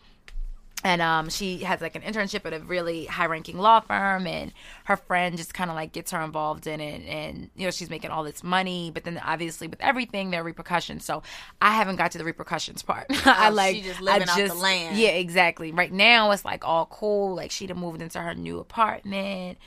and 0.85 1.01
um, 1.01 1.29
she 1.29 1.59
has 1.59 1.81
like 1.81 1.95
an 1.95 2.03
internship 2.03 2.45
at 2.45 2.53
a 2.53 2.59
really 2.59 3.05
high 3.07 3.27
ranking 3.27 3.57
law 3.59 3.81
firm 3.81 4.27
and 4.27 4.53
her 4.85 4.97
friend 4.97 5.37
just 5.37 5.55
kind 5.55 5.71
of 5.71 5.77
like 5.77 5.93
gets 5.93 6.11
her 6.11 6.21
involved 6.21 6.67
in 6.67 6.81
it 6.81 7.03
and 7.07 7.51
you 7.57 7.65
know 7.65 7.71
she's 7.71 7.89
making 7.91 8.11
all 8.11 8.25
this 8.25 8.43
money 8.43 8.91
but 8.93 9.05
then 9.05 9.21
obviously 9.25 9.69
with 9.69 9.81
everything 9.81 10.31
there 10.31 10.41
are 10.41 10.45
repercussions 10.45 11.05
so 11.05 11.23
i 11.61 11.71
haven't 11.73 11.97
got 11.97 12.11
to 12.11 12.19
the 12.19 12.25
repercussions 12.25 12.83
part 12.83 13.07
i 13.27 13.49
Oh, 13.49 13.53
like 13.53 13.77
she 13.77 13.83
just 13.83 14.01
living 14.01 14.29
I 14.29 14.33
off 14.33 14.49
the 14.49 14.55
land. 14.55 14.97
yeah 14.97 15.11
exactly 15.11 15.71
right 15.73 15.93
now 15.93 16.31
it's 16.33 16.45
like 16.45 16.65
all 16.67 16.87
cool 16.87 17.35
like 17.37 17.51
she'd 17.53 17.69
have 17.69 17.79
moved 17.79 18.03
into 18.03 18.19
her 18.21 18.35
new 18.35 18.59
apartment 18.59 19.59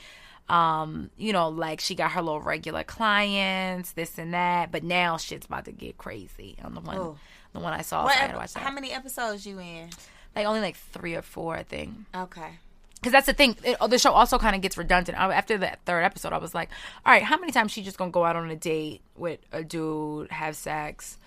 um 0.49 1.09
you 1.18 1.34
know 1.34 1.49
like 1.49 1.80
she 1.80 1.95
got 1.95 2.11
her 2.11 2.22
little 2.22 2.41
regular 2.41 2.84
clients 2.84 3.93
this 3.93 4.18
and 4.18 4.34
that 4.34 4.72
but 4.72 4.84
now 4.84 5.18
shit's 5.18 5.45
about 5.47 5.66
to 5.66 5.72
get 5.72 5.97
crazy 5.97 6.55
on 6.63 6.74
the 6.76 6.82
one 6.82 6.97
Oh. 6.97 7.18
the 7.53 7.59
one 7.59 7.74
i 7.74 7.82
saw 7.82 8.03
What, 8.03 8.13
so 8.13 8.20
I 8.20 8.22
had 8.22 8.32
to 8.32 8.38
watch 8.38 8.53
that. 8.53 8.63
how 8.63 8.72
many 8.72 8.91
episodes 8.91 9.45
you 9.47 9.59
in? 9.59 9.89
Like 10.36 10.45
only 10.45 10.61
like 10.61 10.75
three 10.75 11.15
or 11.15 11.21
four 11.21 11.55
i 11.55 11.63
think 11.63 11.91
Okay. 12.15 12.51
because 12.95 13.11
that's 13.11 13.27
the 13.27 13.33
thing. 13.33 13.55
It, 13.63 13.77
the 13.89 13.99
show 13.99 14.11
also 14.11 14.38
kind 14.39 14.55
of 14.55 14.61
gets 14.61 14.77
redundant. 14.77 15.19
I, 15.19 15.31
after 15.33 15.57
that 15.59 15.79
third 15.86 16.01
episode, 16.03 16.33
I 16.33 16.39
was 16.39 16.55
like, 16.55 16.69
all 17.05 17.13
right, 17.13 17.21
how 17.21 17.38
many 17.38 17.51
times 17.51 17.71
she 17.71 17.83
just 17.83 17.97
gonna 17.97 18.09
go 18.11 18.23
out 18.25 18.36
on 18.36 18.49
a 18.49 18.55
date 18.55 19.01
with 19.15 19.39
a 19.51 19.63
dude, 19.63 20.31
have 20.31 20.55
sex, 20.55 21.17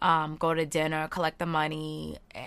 um, 0.00 0.36
go 0.36 0.54
to 0.54 0.64
dinner, 0.64 1.06
collect 1.08 1.38
the 1.38 1.44
money, 1.44 2.16
eh, 2.34 2.46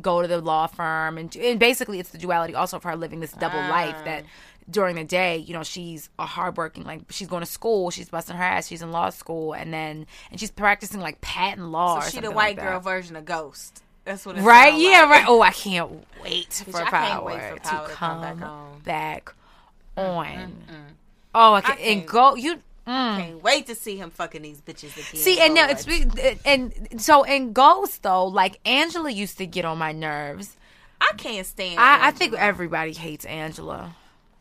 go 0.00 0.22
to 0.22 0.28
the 0.28 0.38
law 0.40 0.66
firm, 0.68 1.18
and, 1.18 1.34
and 1.36 1.58
basically 1.58 1.98
it's 1.98 2.10
the 2.10 2.18
duality 2.18 2.54
also 2.54 2.76
of 2.76 2.84
her 2.84 2.94
living 2.94 3.18
this 3.20 3.32
double 3.32 3.58
life 3.58 3.96
that 4.04 4.24
during 4.70 4.94
the 4.94 5.02
day, 5.04 5.38
you 5.38 5.52
know, 5.52 5.64
she's 5.64 6.08
a 6.18 6.26
hardworking, 6.26 6.84
like 6.84 7.00
she's 7.10 7.26
going 7.26 7.40
to 7.42 7.50
school, 7.50 7.90
she's 7.90 8.08
busting 8.10 8.36
her 8.36 8.44
ass, 8.44 8.68
she's 8.68 8.82
in 8.82 8.92
law 8.92 9.10
school, 9.10 9.54
and 9.54 9.74
then 9.74 10.06
and 10.30 10.38
she's 10.38 10.52
practicing 10.52 11.00
like 11.00 11.20
patent 11.20 11.66
law. 11.68 11.98
So 12.00 12.10
she 12.10 12.20
the 12.20 12.30
white 12.30 12.56
like 12.56 12.64
girl 12.64 12.78
version 12.78 13.16
of 13.16 13.24
Ghost. 13.24 13.82
That's 14.10 14.26
what 14.26 14.36
Right? 14.40 14.74
Yeah, 14.74 15.02
like. 15.02 15.10
right. 15.10 15.24
Oh, 15.28 15.40
I 15.40 15.52
can't 15.52 16.04
wait 16.20 16.52
for 16.52 16.82
I 16.82 16.90
power, 16.90 17.08
can't 17.08 17.24
wait 17.24 17.40
for 17.42 17.56
Power 17.60 17.86
to 17.88 17.94
come 17.94 18.20
come 18.22 18.38
back 18.38 18.48
on. 18.48 18.80
back 18.80 19.34
on. 19.96 20.64
Oh, 21.32 21.54
I 21.54 21.60
can, 21.60 21.72
and 21.78 21.80
can't- 22.00 22.06
go 22.06 22.34
you. 22.34 22.56
mm. 22.88 23.16
Can't 23.18 23.42
wait 23.42 23.66
to 23.68 23.76
see 23.76 23.96
him 23.96 24.10
fucking 24.10 24.42
these 24.42 24.60
bitches 24.60 24.94
again. 24.94 25.20
See, 25.20 25.38
and 25.40 25.54
now 25.54 25.68
it's 25.70 25.86
and 26.44 27.00
so 27.00 27.22
in 27.22 27.52
Ghost 27.52 28.02
though, 28.02 28.26
like 28.26 28.58
Angela 28.66 29.10
used 29.10 29.38
to 29.38 29.46
get 29.46 29.64
on 29.64 29.78
my 29.78 29.92
nerves. 29.92 30.56
I 31.00 31.12
can't 31.16 31.46
stand. 31.46 31.78
I, 31.78 32.08
I 32.08 32.10
think 32.10 32.34
everybody 32.34 32.92
hates 32.92 33.24
Angela. 33.26 33.94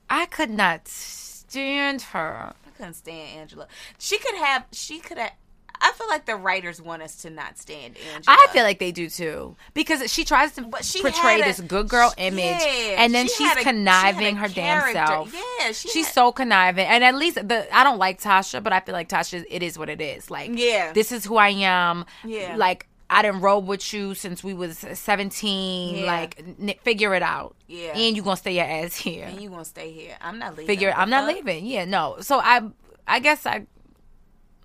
I 0.09 0.26
could 0.26 0.49
not 0.49 0.88
stand 0.88 2.01
her. 2.01 2.53
I 2.65 2.70
couldn't 2.76 2.95
stand 2.95 3.38
Angela. 3.39 3.67
She 3.99 4.17
could 4.17 4.34
have. 4.36 4.65
She 4.72 4.97
could 4.97 5.20
have. 5.20 5.34
I 5.82 5.92
feel 5.94 6.08
like 6.08 6.26
the 6.26 6.36
writers 6.36 6.82
want 6.82 7.02
us 7.02 7.16
to 7.24 7.30
not 7.30 7.58
stand 7.58 7.96
Angela. 8.14 8.24
I 8.38 8.48
feel 8.52 8.64
like 8.64 8.80
they 8.80 8.92
do 8.92 9.10
too 9.10 9.56
because 9.74 10.12
she 10.12 10.26
tries 10.26 10.52
to 10.54 10.64
But 10.64 10.84
she 10.84 11.02
portray 11.02 11.40
a- 11.42 11.44
this 11.46 11.62
good 11.62 11.88
girl 11.88 12.14
she- 12.18 12.26
image, 12.26 12.44
yeah, 12.44 12.96
and 13.04 13.14
then 13.14 13.28
she 13.28 13.36
she's 13.46 13.52
a- 13.54 13.58
she 13.60 13.64
conniving 13.64 14.36
her 14.36 14.48
damn 14.50 14.92
self. 14.92 15.34
Yeah, 15.34 15.72
she 15.72 15.88
she's 15.90 16.06
had- 16.08 16.14
so 16.14 16.32
conniving, 16.32 16.86
and 16.86 17.04
at 17.04 17.16
least 17.16 17.36
the 17.36 17.68
I 17.76 17.84
don't 17.84 17.98
like 17.98 18.22
Tasha, 18.22 18.62
but 18.62 18.74
I 18.74 18.82
feel 18.82 18.94
like 18.94 19.08
Tasha, 19.10 19.46
it 19.50 19.64
is 19.64 19.78
what 19.80 19.90
it 19.90 20.02
is. 20.02 20.30
Like, 20.30 20.52
Yeah. 20.54 20.92
this 20.94 21.12
is 21.12 21.24
who 21.26 21.38
I 21.38 21.50
am. 21.50 22.06
Yeah. 22.26 22.56
like 22.58 22.86
I 23.12 23.24
didn't 23.24 23.42
roll 23.42 23.62
with 23.62 23.92
you 23.92 24.14
since 24.14 24.44
we 24.44 24.54
was 24.54 24.78
seventeen. 25.24 25.96
Yeah. 26.00 26.06
Like, 26.06 26.40
n- 26.62 26.74
figure 26.84 27.16
it 27.16 27.24
out. 27.24 27.56
Yeah. 27.68 27.92
and 27.98 28.16
you 28.16 28.22
gonna 28.22 28.38
stay 28.38 28.56
your 28.56 28.66
ass 28.66 28.96
here. 28.96 29.26
And 29.26 29.42
you 29.42 29.50
gonna 29.50 29.66
stay 29.66 29.92
here? 29.92 30.16
I'm 30.22 30.40
not 30.40 30.52
leaving. 30.52 30.68
figure. 30.68 30.94
I'm 30.96 31.10
not 31.10 31.26
leaving. 31.28 31.66
Yeah, 31.66 31.86
no. 31.86 32.18
So 32.22 32.40
I, 32.40 32.62
I 33.08 33.20
guess 33.20 33.46
I. 33.46 33.66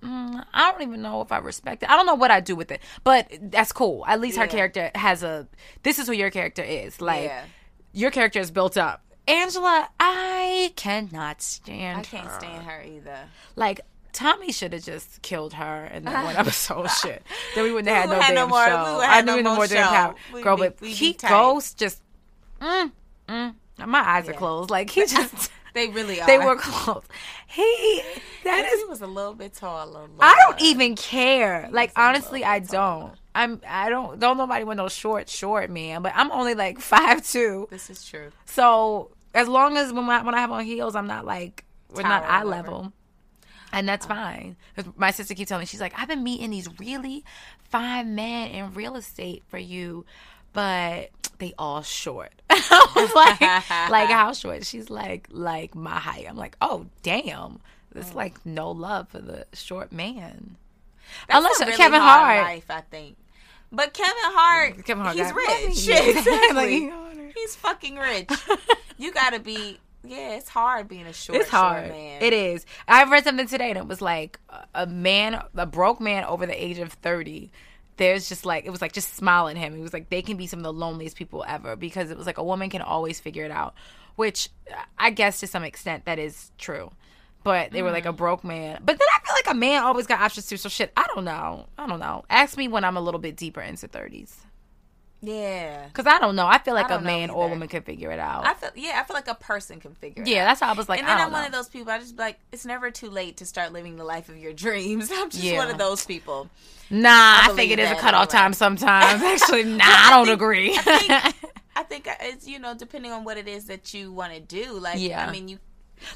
mm, 0.05 0.45
I 0.53 0.71
don't 0.73 0.83
even 0.83 1.03
know 1.03 1.21
if 1.23 1.33
I 1.33 1.39
respect 1.39 1.83
it. 1.83 1.91
I 1.91 1.97
don't 1.97 2.07
know 2.07 2.15
what 2.15 2.31
I 2.31 2.41
do 2.41 2.55
with 2.55 2.71
it, 2.71 2.81
but 3.03 3.29
that's 3.41 3.73
cool. 3.73 4.05
At 4.07 4.21
least 4.21 4.39
her 4.39 4.47
character 4.47 4.91
has 4.95 5.23
a. 5.23 5.47
This 5.83 5.99
is 5.99 6.07
who 6.07 6.13
your 6.13 6.31
character 6.31 6.63
is. 6.63 7.01
Like 7.01 7.25
Yeah. 7.25 7.45
your 7.93 8.11
character 8.11 8.41
is 8.41 8.51
built 8.51 8.77
up. 8.77 9.01
Angela, 9.27 9.89
I 9.99 10.73
cannot 10.77 11.41
stand. 11.41 12.01
I 12.01 12.03
can't 12.03 12.27
her. 12.29 12.39
stand 12.41 12.65
her 12.67 12.83
either. 12.83 13.19
Like 13.57 13.81
Tommy 14.13 14.53
should 14.53 14.73
have 14.75 14.85
just 14.85 15.23
killed 15.23 15.55
her 15.55 15.87
in 15.87 16.05
that 16.05 16.25
one 16.25 16.37
episode. 16.45 16.91
Shit, 16.91 17.23
then 17.55 17.65
we 17.65 17.73
wouldn't 17.73 17.89
have 17.89 18.03
had 18.03 18.11
no 18.11 18.17
would 18.17 18.21
damn 18.27 18.35
no 18.35 18.47
more- 18.49 18.67
show. 18.67 19.01
I 19.03 19.21
knew 19.23 19.27
no 19.37 19.37
no 19.37 19.43
more 19.43 19.57
more 19.57 19.67
damn 19.67 19.89
power, 19.89 20.15
girl. 20.43 20.57
be- 20.57 20.69
but 20.79 20.87
he. 20.89 21.15
Ghost 21.15 21.79
just. 21.79 22.03
Mm, 22.61 22.93
mm, 23.29 23.55
my 23.87 23.99
eyes 24.01 24.29
are 24.29 24.35
closed. 24.35 24.71
Like 24.71 24.91
he 24.91 25.01
just. 25.07 25.51
They 25.75 25.89
really 25.89 26.21
are. 26.21 26.27
They 26.27 26.39
were 26.39 26.57
close. 26.57 27.05
He 27.49 28.03
that 28.45 28.65
He 28.67 28.85
was 28.87 29.03
a 29.03 29.07
little 29.07 29.35
bit 29.35 29.55
taller. 29.55 30.07
I 30.21 30.35
don't 30.47 30.61
even 30.63 30.95
care. 30.97 31.69
Like 31.71 31.93
honestly, 31.97 32.45
I 32.45 32.61
don't. 32.61 33.13
I'm 33.35 33.61
I 33.69 33.91
don't 33.91 34.19
don't 34.21 34.39
nobody 34.39 34.65
want 34.65 34.77
no 34.79 34.89
short 34.89 35.29
short 35.29 35.71
man, 35.71 36.03
but 36.03 36.13
I'm 36.15 36.31
only 36.31 36.55
like 36.55 36.79
five 36.95 37.27
two. 37.27 37.67
This 37.71 37.91
is 37.91 38.05
true. 38.05 38.31
So 38.47 39.11
as 39.35 39.49
long 39.49 39.77
as 39.77 39.93
when 39.93 40.09
I, 40.09 40.23
when 40.23 40.35
I 40.35 40.41
have 40.41 40.53
on 40.53 40.65
heels, 40.65 40.95
I'm 40.95 41.09
not 41.09 41.27
like 41.27 41.65
we're 41.93 42.03
not 42.03 42.23
Tower 42.23 42.31
eye 42.33 42.41
over. 42.43 42.51
level. 42.51 42.93
And 43.73 43.89
that's 43.89 44.07
uh-huh. 44.07 44.15
fine. 44.15 44.57
'Cause 44.77 44.85
my 44.97 45.11
sister 45.11 45.35
keeps 45.35 45.49
telling 45.49 45.63
me, 45.63 45.67
she's 45.67 45.81
like, 45.81 45.99
I've 45.99 46.07
been 46.07 46.23
meeting 46.23 46.51
these 46.51 46.69
really 46.79 47.25
fine 47.69 48.15
men 48.15 48.51
in 48.51 48.73
real 48.75 48.95
estate 48.95 49.43
for 49.49 49.59
you, 49.59 50.05
but 50.55 51.11
they 51.39 51.53
all 51.59 51.83
short. 51.83 52.33
I 52.51 52.93
was 52.97 53.15
like, 53.15 53.41
like 53.91 54.09
how 54.09 54.33
short? 54.33 54.65
She's 54.65 54.89
like, 54.89 55.29
like 55.31 55.75
my 55.75 55.99
height. 55.99 56.25
I'm 56.27 56.37
like, 56.37 56.57
oh 56.63 56.87
damn. 57.03 57.61
It's 57.95 58.11
mm. 58.11 58.15
like 58.15 58.45
no 58.47 58.71
love 58.71 59.09
for 59.11 59.19
the 59.21 59.47
short 59.53 59.93
man. 59.93 60.57
That's 61.29 61.39
Unless 61.39 61.61
a 61.61 61.67
really 61.67 61.77
Kevin 61.77 62.01
Hart. 62.01 62.43
life, 62.43 62.71
I 62.71 62.81
think. 62.81 63.17
But 63.71 63.93
Kevin 63.93 64.15
Hart, 64.17 64.77
mm, 64.77 64.85
Kevin 64.85 65.05
Hart 65.05 65.17
he's 65.17 65.33
rich. 65.33 65.87
Yeah, 65.89 66.03
exactly. 66.03 66.89
like, 66.91 67.35
he's 67.37 67.57
fucking 67.57 67.97
rich. 67.97 68.31
you 68.99 69.13
gotta 69.13 69.41
be. 69.41 69.79
Yeah, 70.07 70.37
it's 70.37 70.49
hard 70.49 70.87
being 70.89 71.07
a 71.07 71.13
short. 71.13 71.41
It's 71.41 71.51
hard. 71.51 71.87
Short 71.87 71.97
man. 71.97 72.23
It 72.23 72.33
is. 72.33 72.67
I 72.87 73.05
read 73.05 73.25
something 73.25 73.47
today 73.47 73.71
and 73.71 73.79
it 73.79 73.87
was 73.87 74.03
like 74.03 74.39
a- 74.51 74.67
a 74.83 74.87
man, 74.87 75.43
a 75.57 75.67
broke 75.67 76.01
man 76.01 76.25
over 76.25 76.47
the 76.47 76.63
age 76.63 76.79
of 76.79 76.93
30. 76.93 77.51
There's 77.97 78.29
just 78.29 78.45
like, 78.45 78.65
it 78.67 78.71
was 78.71 78.81
like, 78.83 78.93
just 78.93 79.15
smile 79.15 79.49
at 79.49 79.57
him. 79.57 79.75
It 79.75 79.81
was 79.81 79.93
like, 79.93 80.11
they 80.11 80.23
can 80.23 80.37
be 80.37 80.47
some 80.47 80.59
of 80.59 80.65
the 80.65 80.73
loneliest 80.73 81.17
people 81.17 81.45
ever 81.47 81.77
because 81.77 82.11
it 82.11 82.17
was 82.17 82.27
like 82.27 82.39
a 82.39 82.45
woman 82.45 82.71
can 82.71 82.83
always 82.83 83.21
figure 83.21 83.45
it 83.45 83.51
out, 83.51 83.75
which 84.17 84.49
I 84.99 85.11
guess 85.11 85.41
to 85.41 85.47
some 85.47 85.63
extent 85.65 86.05
that 86.07 86.19
is 86.19 86.51
true. 86.59 86.91
But 87.45 87.73
they 87.73 87.83
were 87.83 87.91
like 87.91 88.07
a 88.07 88.09
Mm-hmm. 88.09 88.17
broke 88.17 88.43
man. 88.45 88.81
But 88.85 88.99
then 88.99 89.07
I 89.15 89.25
feel 89.27 89.35
like 89.35 89.55
a 89.55 89.59
man 89.59 89.83
always 89.83 90.07
got 90.07 90.21
options 90.21 90.47
too. 90.49 90.57
So 90.57 90.69
shit, 90.71 90.93
I 90.97 91.07
don't 91.15 91.25
know. 91.25 91.67
I 91.77 91.87
don't 91.87 92.01
know. 92.01 92.25
Ask 92.31 92.57
me 92.57 92.69
when 92.69 92.85
I'm 92.85 92.97
a 92.97 93.01
little 93.03 93.21
bit 93.21 93.37
deeper 93.37 93.61
into 93.61 93.87
30s. 93.87 94.33
Yeah. 95.27 95.87
Because 95.87 96.07
I 96.07 96.19
don't 96.19 96.37
know. 96.37 96.47
I 96.47 96.59
feel 96.59 96.75
like 96.75 96.91
a 96.91 97.01
man 97.01 97.31
or 97.31 97.47
a 97.47 97.49
woman 97.49 97.69
could 97.69 97.85
figure 97.85 98.11
it 98.11 98.19
out. 98.19 98.47
I 98.47 98.55
feel 98.55 98.71
yeah, 98.75 99.01
I 99.01 99.05
feel 99.05 99.15
like 99.15 99.29
a 99.29 99.35
person 99.35 99.81
can 99.81 99.95
figure 99.95 100.23
it 100.23 100.27
out. 100.27 100.31
yeah, 100.33 100.43
out. 100.43 100.47
that's 100.49 100.61
how 100.61 100.71
I 100.71 100.73
was 100.75 100.89
like, 100.89 101.01
and 101.01 101.09
I 101.09 101.15
then 101.17 101.21
I'm 101.27 101.31
know. 101.33 101.39
one 101.39 101.47
of 101.47 101.53
those 101.53 101.69
people. 101.69 101.93
I 101.93 101.99
just 101.99 102.17
be 102.17 102.23
like, 102.23 102.39
it's 102.53 102.67
never 102.67 102.91
too 102.91 103.11
late 103.11 103.39
to 103.39 103.47
start 103.47 103.73
living 103.73 103.97
the 103.97 104.05
life 104.05 104.29
of 104.29 104.37
your 104.37 104.53
dreams. 104.53 105.11
I'm 105.15 105.31
just 105.31 105.43
Yeah. 105.43 105.59
one 105.59 105.71
of 105.71 105.79
those 105.79 106.05
people. 106.05 106.49
Nah, 106.91 107.09
I, 107.11 107.53
think 107.57 107.73
it 107.73 107.79
is 107.79 107.91
a 107.91 107.95
cutoff 107.97 108.29
time 108.29 108.53
sometimes. 108.53 109.23
Actually, 109.25 109.65
nah, 109.65 109.85
I 109.87 110.11
don't 110.11 110.27
think- 110.27 110.35
agree. 110.41 110.77
I 110.77 110.83
think, 111.33 111.55
I 111.77 111.83
think 111.83 112.09
it's 112.21 112.47
you 112.47 112.59
know 112.59 112.75
depending 112.75 113.11
on 113.13 113.25
what 113.25 113.37
it 113.39 113.49
is 113.49 113.67
that 113.67 113.95
you 113.95 114.13
want 114.13 114.33
to 114.35 114.41
do. 114.41 114.73
Like, 114.79 114.99
Yeah. 115.01 115.27
I 115.27 115.33
mean, 115.33 115.49
you 115.49 115.59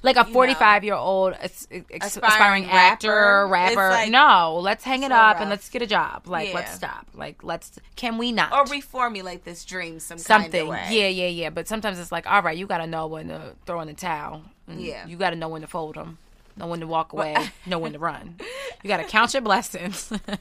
like 0.02 0.16
a 0.16 0.24
know. 0.24 0.32
45 0.32 0.84
year 0.84 0.94
old 0.94 1.34
ex- 1.40 1.66
ex- 1.70 1.86
Aspiring 2.16 2.64
aspiring, 2.64 2.64
actor, 2.66 3.46
rapper. 3.48 3.74
Rapper. 3.76 3.90
like 3.90 4.10
no, 4.10 4.58
let's 4.60 4.84
hang 4.84 5.02
it 5.02 5.08
so 5.10 5.14
up 5.14 5.34
rough. 5.34 5.40
and 5.42 5.50
let's 5.50 5.68
get 5.68 5.82
a 5.82 5.86
job. 5.86 6.26
Like, 6.26 6.48
Yeah. 6.48 6.54
let's 6.54 6.74
stop. 6.74 7.06
Like, 7.14 7.42
let's. 7.42 7.78
Can 7.96 8.18
we 8.18 8.32
not? 8.32 8.52
or 8.52 8.64
reformulate 8.64 9.44
this 9.44 9.64
dream 9.64 9.98
some 10.00 10.18
Something. 10.18 10.50
kind 10.52 10.62
of 10.62 10.68
way. 10.68 10.86
Yeah, 10.90 11.08
yeah, 11.08 11.28
yeah. 11.28 11.50
But 11.50 11.68
sometimes 11.68 11.98
it's 11.98 12.12
like, 12.12 12.26
all 12.30 12.42
right, 12.42 12.56
you 12.56 12.66
got 12.66 12.78
to 12.78 12.86
know 12.86 13.06
when 13.06 13.28
to 13.28 13.54
throw 13.66 13.80
in 13.80 13.88
the 13.88 13.94
towel. 13.94 14.42
Mm, 14.70 14.84
yeah. 14.84 15.06
You 15.06 15.16
got 15.16 15.30
to 15.30 15.36
know 15.36 15.48
when 15.48 15.62
to 15.62 15.66
fold 15.66 15.94
them. 15.94 16.18
Know 16.56 16.66
when 16.66 16.80
to 16.80 16.86
walk 16.86 17.12
away. 17.12 17.36
know 17.66 17.78
when 17.78 17.92
to 17.92 17.98
run. 17.98 18.36
You 18.82 18.88
got 18.88 18.96
to 18.98 19.04
count 19.04 19.32
your 19.32 19.42
blessings. 19.42 20.12
I 20.12 20.36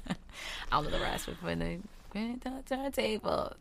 don't 0.71 0.83
know 0.85 0.89
the 0.89 0.99
rest. 0.99 1.27
But 1.27 1.35
when 1.43 1.59
they 1.59 1.79
the 2.13 2.51
turntable. 2.67 3.53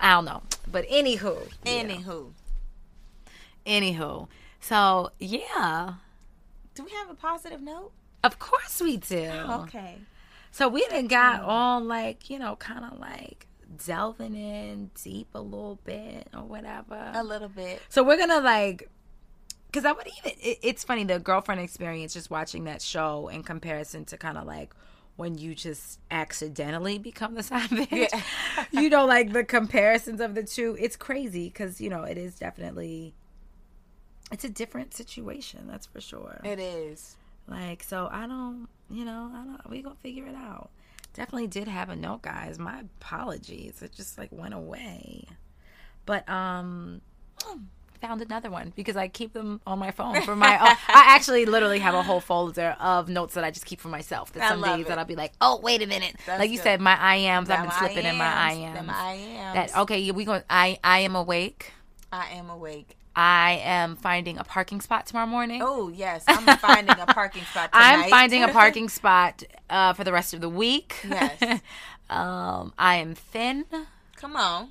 I 0.00 0.12
don't 0.12 0.24
know. 0.24 0.42
But 0.66 0.88
anywho. 0.88 1.48
yeah. 1.64 1.82
Anywho, 1.84 2.32
Anywho. 3.66 4.28
So, 4.62 5.10
yeah. 5.18 5.94
do 6.74 6.84
we 6.84 6.92
have 6.92 7.10
a 7.10 7.14
positive 7.14 7.60
note? 7.60 7.90
Of 8.22 8.38
course 8.38 8.80
we 8.80 8.96
do. 8.96 9.28
Oh, 9.30 9.62
okay. 9.64 9.98
So 10.52 10.68
we 10.68 10.86
done 10.86 11.08
got 11.08 11.42
all 11.42 11.80
like, 11.80 12.30
you 12.30 12.38
know, 12.38 12.54
kind 12.56 12.84
of 12.84 12.98
like 13.00 13.48
delving 13.84 14.36
in 14.36 14.90
deep 15.02 15.28
a 15.34 15.40
little 15.40 15.80
bit 15.84 16.28
or 16.32 16.44
whatever. 16.44 17.10
A 17.14 17.24
little 17.24 17.48
bit. 17.48 17.82
So 17.88 18.04
we're 18.04 18.16
gonna 18.16 18.40
like, 18.40 18.88
because 19.66 19.84
I 19.84 19.92
would 19.92 20.06
even. 20.06 20.38
It, 20.40 20.58
it's 20.62 20.84
funny 20.84 21.02
the 21.04 21.18
girlfriend 21.18 21.60
experience 21.60 22.14
just 22.14 22.30
watching 22.30 22.64
that 22.64 22.82
show 22.82 23.28
in 23.28 23.42
comparison 23.42 24.04
to 24.06 24.16
kind 24.16 24.38
of 24.38 24.46
like 24.46 24.74
when 25.16 25.36
you 25.38 25.54
just 25.56 25.98
accidentally 26.10 26.98
become 26.98 27.34
the 27.34 27.42
side 27.42 27.68
bitch. 27.70 27.90
Yeah. 28.12 28.64
you 28.70 28.88
know, 28.90 29.06
like 29.06 29.32
the 29.32 29.42
comparisons 29.42 30.20
of 30.20 30.36
the 30.36 30.44
two. 30.44 30.76
It's 30.78 30.94
crazy 30.94 31.48
because 31.48 31.80
you 31.80 31.90
know 31.90 32.04
it 32.04 32.16
is 32.16 32.36
definitely. 32.36 33.14
It's 34.32 34.44
a 34.44 34.48
different 34.48 34.94
situation, 34.94 35.66
that's 35.68 35.86
for 35.86 36.00
sure. 36.00 36.40
It 36.44 36.58
is. 36.58 37.16
Like, 37.46 37.82
so 37.82 38.08
I 38.10 38.26
don't, 38.26 38.66
you 38.90 39.04
know, 39.04 39.30
I 39.34 39.44
don't, 39.44 39.70
we 39.70 39.82
gonna 39.82 39.94
figure 40.02 40.26
it 40.26 40.34
out. 40.34 40.70
Definitely 41.14 41.48
did 41.48 41.68
have 41.68 41.90
a 41.90 41.96
note, 41.96 42.22
guys. 42.22 42.58
My 42.58 42.80
apologies. 43.00 43.82
It 43.82 43.92
just 43.92 44.16
like 44.16 44.30
went 44.32 44.54
away. 44.54 45.26
but 46.06 46.26
um 46.28 47.00
found 48.00 48.20
another 48.20 48.50
one 48.50 48.72
because 48.74 48.96
I 48.96 49.06
keep 49.06 49.32
them 49.32 49.60
on 49.64 49.78
my 49.78 49.90
phone 49.92 50.22
for 50.22 50.34
my. 50.34 50.58
oh, 50.60 50.66
I 50.88 51.14
actually 51.14 51.44
literally 51.46 51.78
have 51.78 51.94
a 51.94 52.02
whole 52.02 52.20
folder 52.20 52.76
of 52.80 53.08
notes 53.08 53.34
that 53.34 53.44
I 53.44 53.50
just 53.52 53.64
keep 53.66 53.78
for 53.80 53.88
myself. 53.88 54.32
That 54.32 54.48
some 54.48 54.62
days 54.62 54.86
it. 54.86 54.88
that 54.88 54.98
I'll 54.98 55.04
be 55.04 55.14
like, 55.14 55.32
oh 55.40 55.60
wait 55.62 55.82
a 55.82 55.86
minute, 55.86 56.16
That's 56.26 56.40
like 56.40 56.50
you 56.50 56.56
good. 56.56 56.62
said, 56.64 56.80
my 56.80 56.98
I 56.98 57.16
ams. 57.16 57.48
I've 57.50 57.62
been 57.62 57.70
slipping 57.78 58.06
in 58.06 58.16
my 58.16 58.24
I 58.24 58.52
ams, 58.52 58.64
ams. 58.64 58.74
them 58.74 58.90
I 58.90 59.12
ams. 59.12 59.72
That 59.72 59.80
okay, 59.82 60.10
we 60.10 60.24
going. 60.24 60.42
I 60.50 60.78
I 60.82 61.00
am 61.00 61.14
awake. 61.14 61.72
I 62.10 62.30
am 62.30 62.50
awake. 62.50 62.96
I 63.14 63.60
am 63.64 63.96
finding 63.96 64.38
a 64.38 64.44
parking 64.44 64.80
spot 64.80 65.06
tomorrow 65.06 65.26
morning. 65.26 65.60
Oh 65.62 65.88
yes, 65.88 66.24
I'm 66.26 66.56
finding 66.58 66.98
a 66.98 67.06
parking 67.06 67.44
spot. 67.44 67.72
Tonight. 67.72 68.04
I'm 68.04 68.10
finding 68.10 68.42
a 68.42 68.48
parking 68.52 68.88
spot 68.88 69.42
uh, 69.68 69.92
for 69.92 70.04
the 70.04 70.12
rest 70.12 70.32
of 70.34 70.40
the 70.40 70.48
week. 70.48 70.96
Yes. 71.08 71.60
um, 72.10 72.72
I 72.78 72.96
am 72.96 73.14
thin. 73.14 73.66
Come 74.16 74.36
on, 74.36 74.70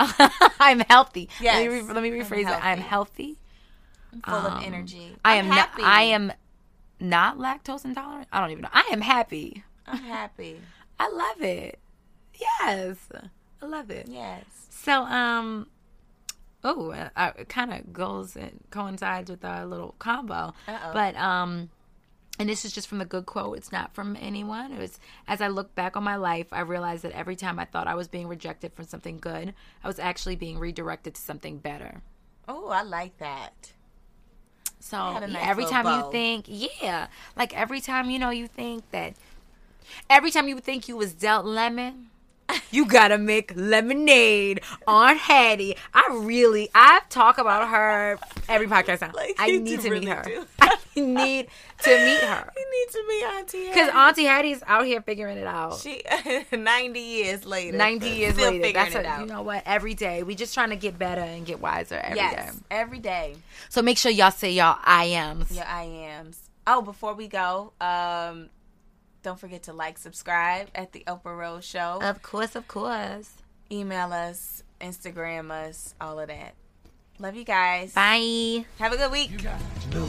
I'm 0.00 0.80
healthy. 0.80 1.28
Yes. 1.40 1.56
Let 1.56 1.62
me, 1.70 1.76
re- 1.80 1.92
let 1.94 2.02
me 2.02 2.20
I'm 2.20 2.26
rephrase 2.26 2.40
it. 2.40 2.64
I'm 2.64 2.78
healthy. 2.78 3.36
healthy. 3.36 3.38
I'm 4.12 4.22
full 4.22 4.34
of 4.52 4.62
energy. 4.62 5.10
Um, 5.12 5.20
I 5.24 5.34
I'm 5.38 5.44
am 5.46 5.48
not. 5.50 5.70
I 5.82 6.02
am 6.02 6.32
not 7.00 7.38
lactose 7.38 7.84
intolerant. 7.84 8.28
I 8.32 8.40
don't 8.40 8.50
even 8.50 8.62
know. 8.62 8.68
I 8.72 8.88
am 8.92 9.00
happy. 9.00 9.62
I'm 9.86 9.98
happy. 10.02 10.60
I 10.98 11.08
love 11.10 11.42
it. 11.42 11.78
Yes, 12.40 12.96
I 13.62 13.66
love 13.66 13.90
it. 13.90 14.06
Yes. 14.08 14.44
So, 14.70 15.02
um, 15.02 15.66
oh, 16.64 16.90
it 16.90 17.48
kind 17.48 17.72
of 17.72 17.92
goes 17.92 18.36
and 18.36 18.60
coincides 18.70 19.30
with 19.30 19.44
our 19.44 19.66
little 19.66 19.94
combo. 19.98 20.54
Uh-oh. 20.66 20.92
But 20.92 21.14
um, 21.16 21.70
and 22.38 22.48
this 22.48 22.64
is 22.64 22.72
just 22.72 22.88
from 22.88 22.98
the 22.98 23.04
good 23.04 23.26
quote. 23.26 23.56
It's 23.58 23.70
not 23.70 23.94
from 23.94 24.16
anyone. 24.20 24.72
It 24.72 24.78
was 24.78 24.98
as 25.28 25.40
I 25.40 25.48
look 25.48 25.74
back 25.74 25.96
on 25.96 26.02
my 26.02 26.16
life, 26.16 26.48
I 26.52 26.60
realized 26.60 27.04
that 27.04 27.12
every 27.12 27.36
time 27.36 27.58
I 27.58 27.64
thought 27.64 27.86
I 27.86 27.94
was 27.94 28.08
being 28.08 28.26
rejected 28.26 28.72
from 28.72 28.86
something 28.86 29.18
good, 29.18 29.54
I 29.84 29.86
was 29.86 29.98
actually 29.98 30.36
being 30.36 30.58
redirected 30.58 31.14
to 31.14 31.20
something 31.20 31.58
better. 31.58 32.02
Oh, 32.48 32.68
I 32.68 32.82
like 32.82 33.18
that. 33.18 33.72
So 34.80 34.96
yeah, 34.96 35.26
nice 35.26 35.46
every 35.46 35.64
time 35.64 35.86
you 35.86 36.10
think, 36.10 36.44
yeah, 36.48 37.06
like 37.36 37.56
every 37.56 37.80
time 37.80 38.10
you 38.10 38.18
know 38.18 38.30
you 38.30 38.46
think 38.46 38.90
that, 38.90 39.14
every 40.10 40.30
time 40.30 40.46
you 40.46 40.60
think 40.60 40.88
you 40.88 40.96
was 40.96 41.14
dealt 41.14 41.46
lemon, 41.46 42.10
you 42.70 42.86
gotta 42.86 43.18
make 43.18 43.52
lemonade. 43.56 44.60
Aunt 44.86 45.18
Hattie, 45.18 45.76
I 45.92 46.08
really, 46.22 46.68
I 46.74 47.00
talk 47.08 47.38
about 47.38 47.68
her 47.68 48.18
every 48.48 48.66
podcast 48.66 49.00
now. 49.00 49.10
Like, 49.14 49.34
I 49.38 49.56
need 49.58 49.80
to 49.80 49.90
meet 49.90 49.90
really 49.90 50.06
her. 50.06 50.22
do. 50.24 50.46
I 50.60 50.76
need 50.96 51.48
to 51.82 51.90
meet 51.90 52.20
her 52.20 52.52
You 52.56 52.70
need 52.70 52.92
to 52.92 53.04
meet 53.08 53.24
Auntie. 53.24 53.68
because 53.68 53.88
Auntie 53.94 54.24
Hattie's 54.24 54.62
out 54.66 54.86
here 54.86 55.00
figuring 55.02 55.38
it 55.38 55.46
out. 55.46 55.78
she 55.78 56.02
ninety 56.52 57.00
years 57.00 57.44
later. 57.44 57.76
90 57.76 58.08
years 58.08 58.34
still 58.34 58.50
later, 58.52 58.62
figuring 58.64 58.74
that's 58.92 58.94
it 58.94 59.04
a, 59.04 59.08
out. 59.08 59.20
you 59.20 59.26
know 59.26 59.42
what? 59.42 59.62
Every 59.66 59.94
day, 59.94 60.22
we 60.22 60.34
just 60.34 60.54
trying 60.54 60.70
to 60.70 60.76
get 60.76 60.98
better 60.98 61.20
and 61.20 61.44
get 61.44 61.60
wiser 61.60 61.96
every 61.96 62.14
day. 62.18 62.30
yes, 62.32 62.60
every 62.70 62.98
day. 63.00 63.36
So 63.68 63.82
make 63.82 63.98
sure 63.98 64.12
y'all 64.12 64.30
say 64.30 64.52
y'all 64.52 64.78
I 64.84 65.06
ams. 65.06 65.50
Your 65.54 65.64
I 65.64 65.82
ams. 65.84 66.40
Oh, 66.66 66.80
before 66.80 67.14
we 67.14 67.28
go, 67.28 67.72
um, 67.80 68.48
don't 69.24 69.40
forget 69.40 69.64
to 69.64 69.72
like, 69.72 69.98
subscribe 69.98 70.68
at 70.74 70.92
the 70.92 71.02
Oprah 71.08 71.36
Rose 71.36 71.64
Show. 71.64 71.98
Of 72.00 72.22
course, 72.22 72.54
of 72.54 72.68
course. 72.68 73.32
Email 73.72 74.12
us, 74.12 74.62
Instagram 74.80 75.50
us, 75.50 75.94
all 76.00 76.20
of 76.20 76.28
that. 76.28 76.54
Love 77.18 77.34
you 77.34 77.44
guys. 77.44 77.94
Bye. 77.94 78.66
Have 78.78 78.92
a 78.92 78.96
good 78.96 79.10
week. 79.10 79.30
You 79.30 79.38
got 79.38 79.58
to 79.58 79.98
know 79.98 80.06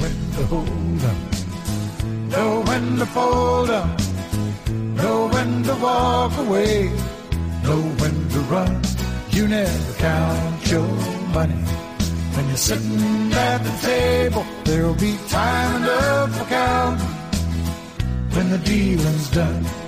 when 0.00 0.30
to 0.32 0.46
hold 0.46 1.04
up, 1.04 1.16
know 2.30 2.62
when 2.62 2.96
to 2.96 3.06
fold 3.06 3.70
up, 3.70 4.00
know 4.70 5.28
when 5.28 5.62
to 5.64 5.74
walk 5.76 6.38
away, 6.38 6.84
know 7.64 7.82
when 8.00 8.28
to 8.30 8.38
run. 8.48 8.82
You 9.30 9.46
never 9.46 9.92
count 9.98 10.70
your 10.70 10.88
money. 11.34 11.54
When 12.34 12.48
you're 12.48 12.56
sitting 12.56 13.32
at 13.32 13.58
the 13.58 13.86
table, 13.86 14.46
there'll 14.64 14.94
be 14.94 15.18
time 15.28 15.82
enough 15.82 16.38
for 16.38 16.44
counting 16.46 17.23
when 18.34 18.50
the 18.50 18.58
dealing's 18.58 19.30
done. 19.30 19.83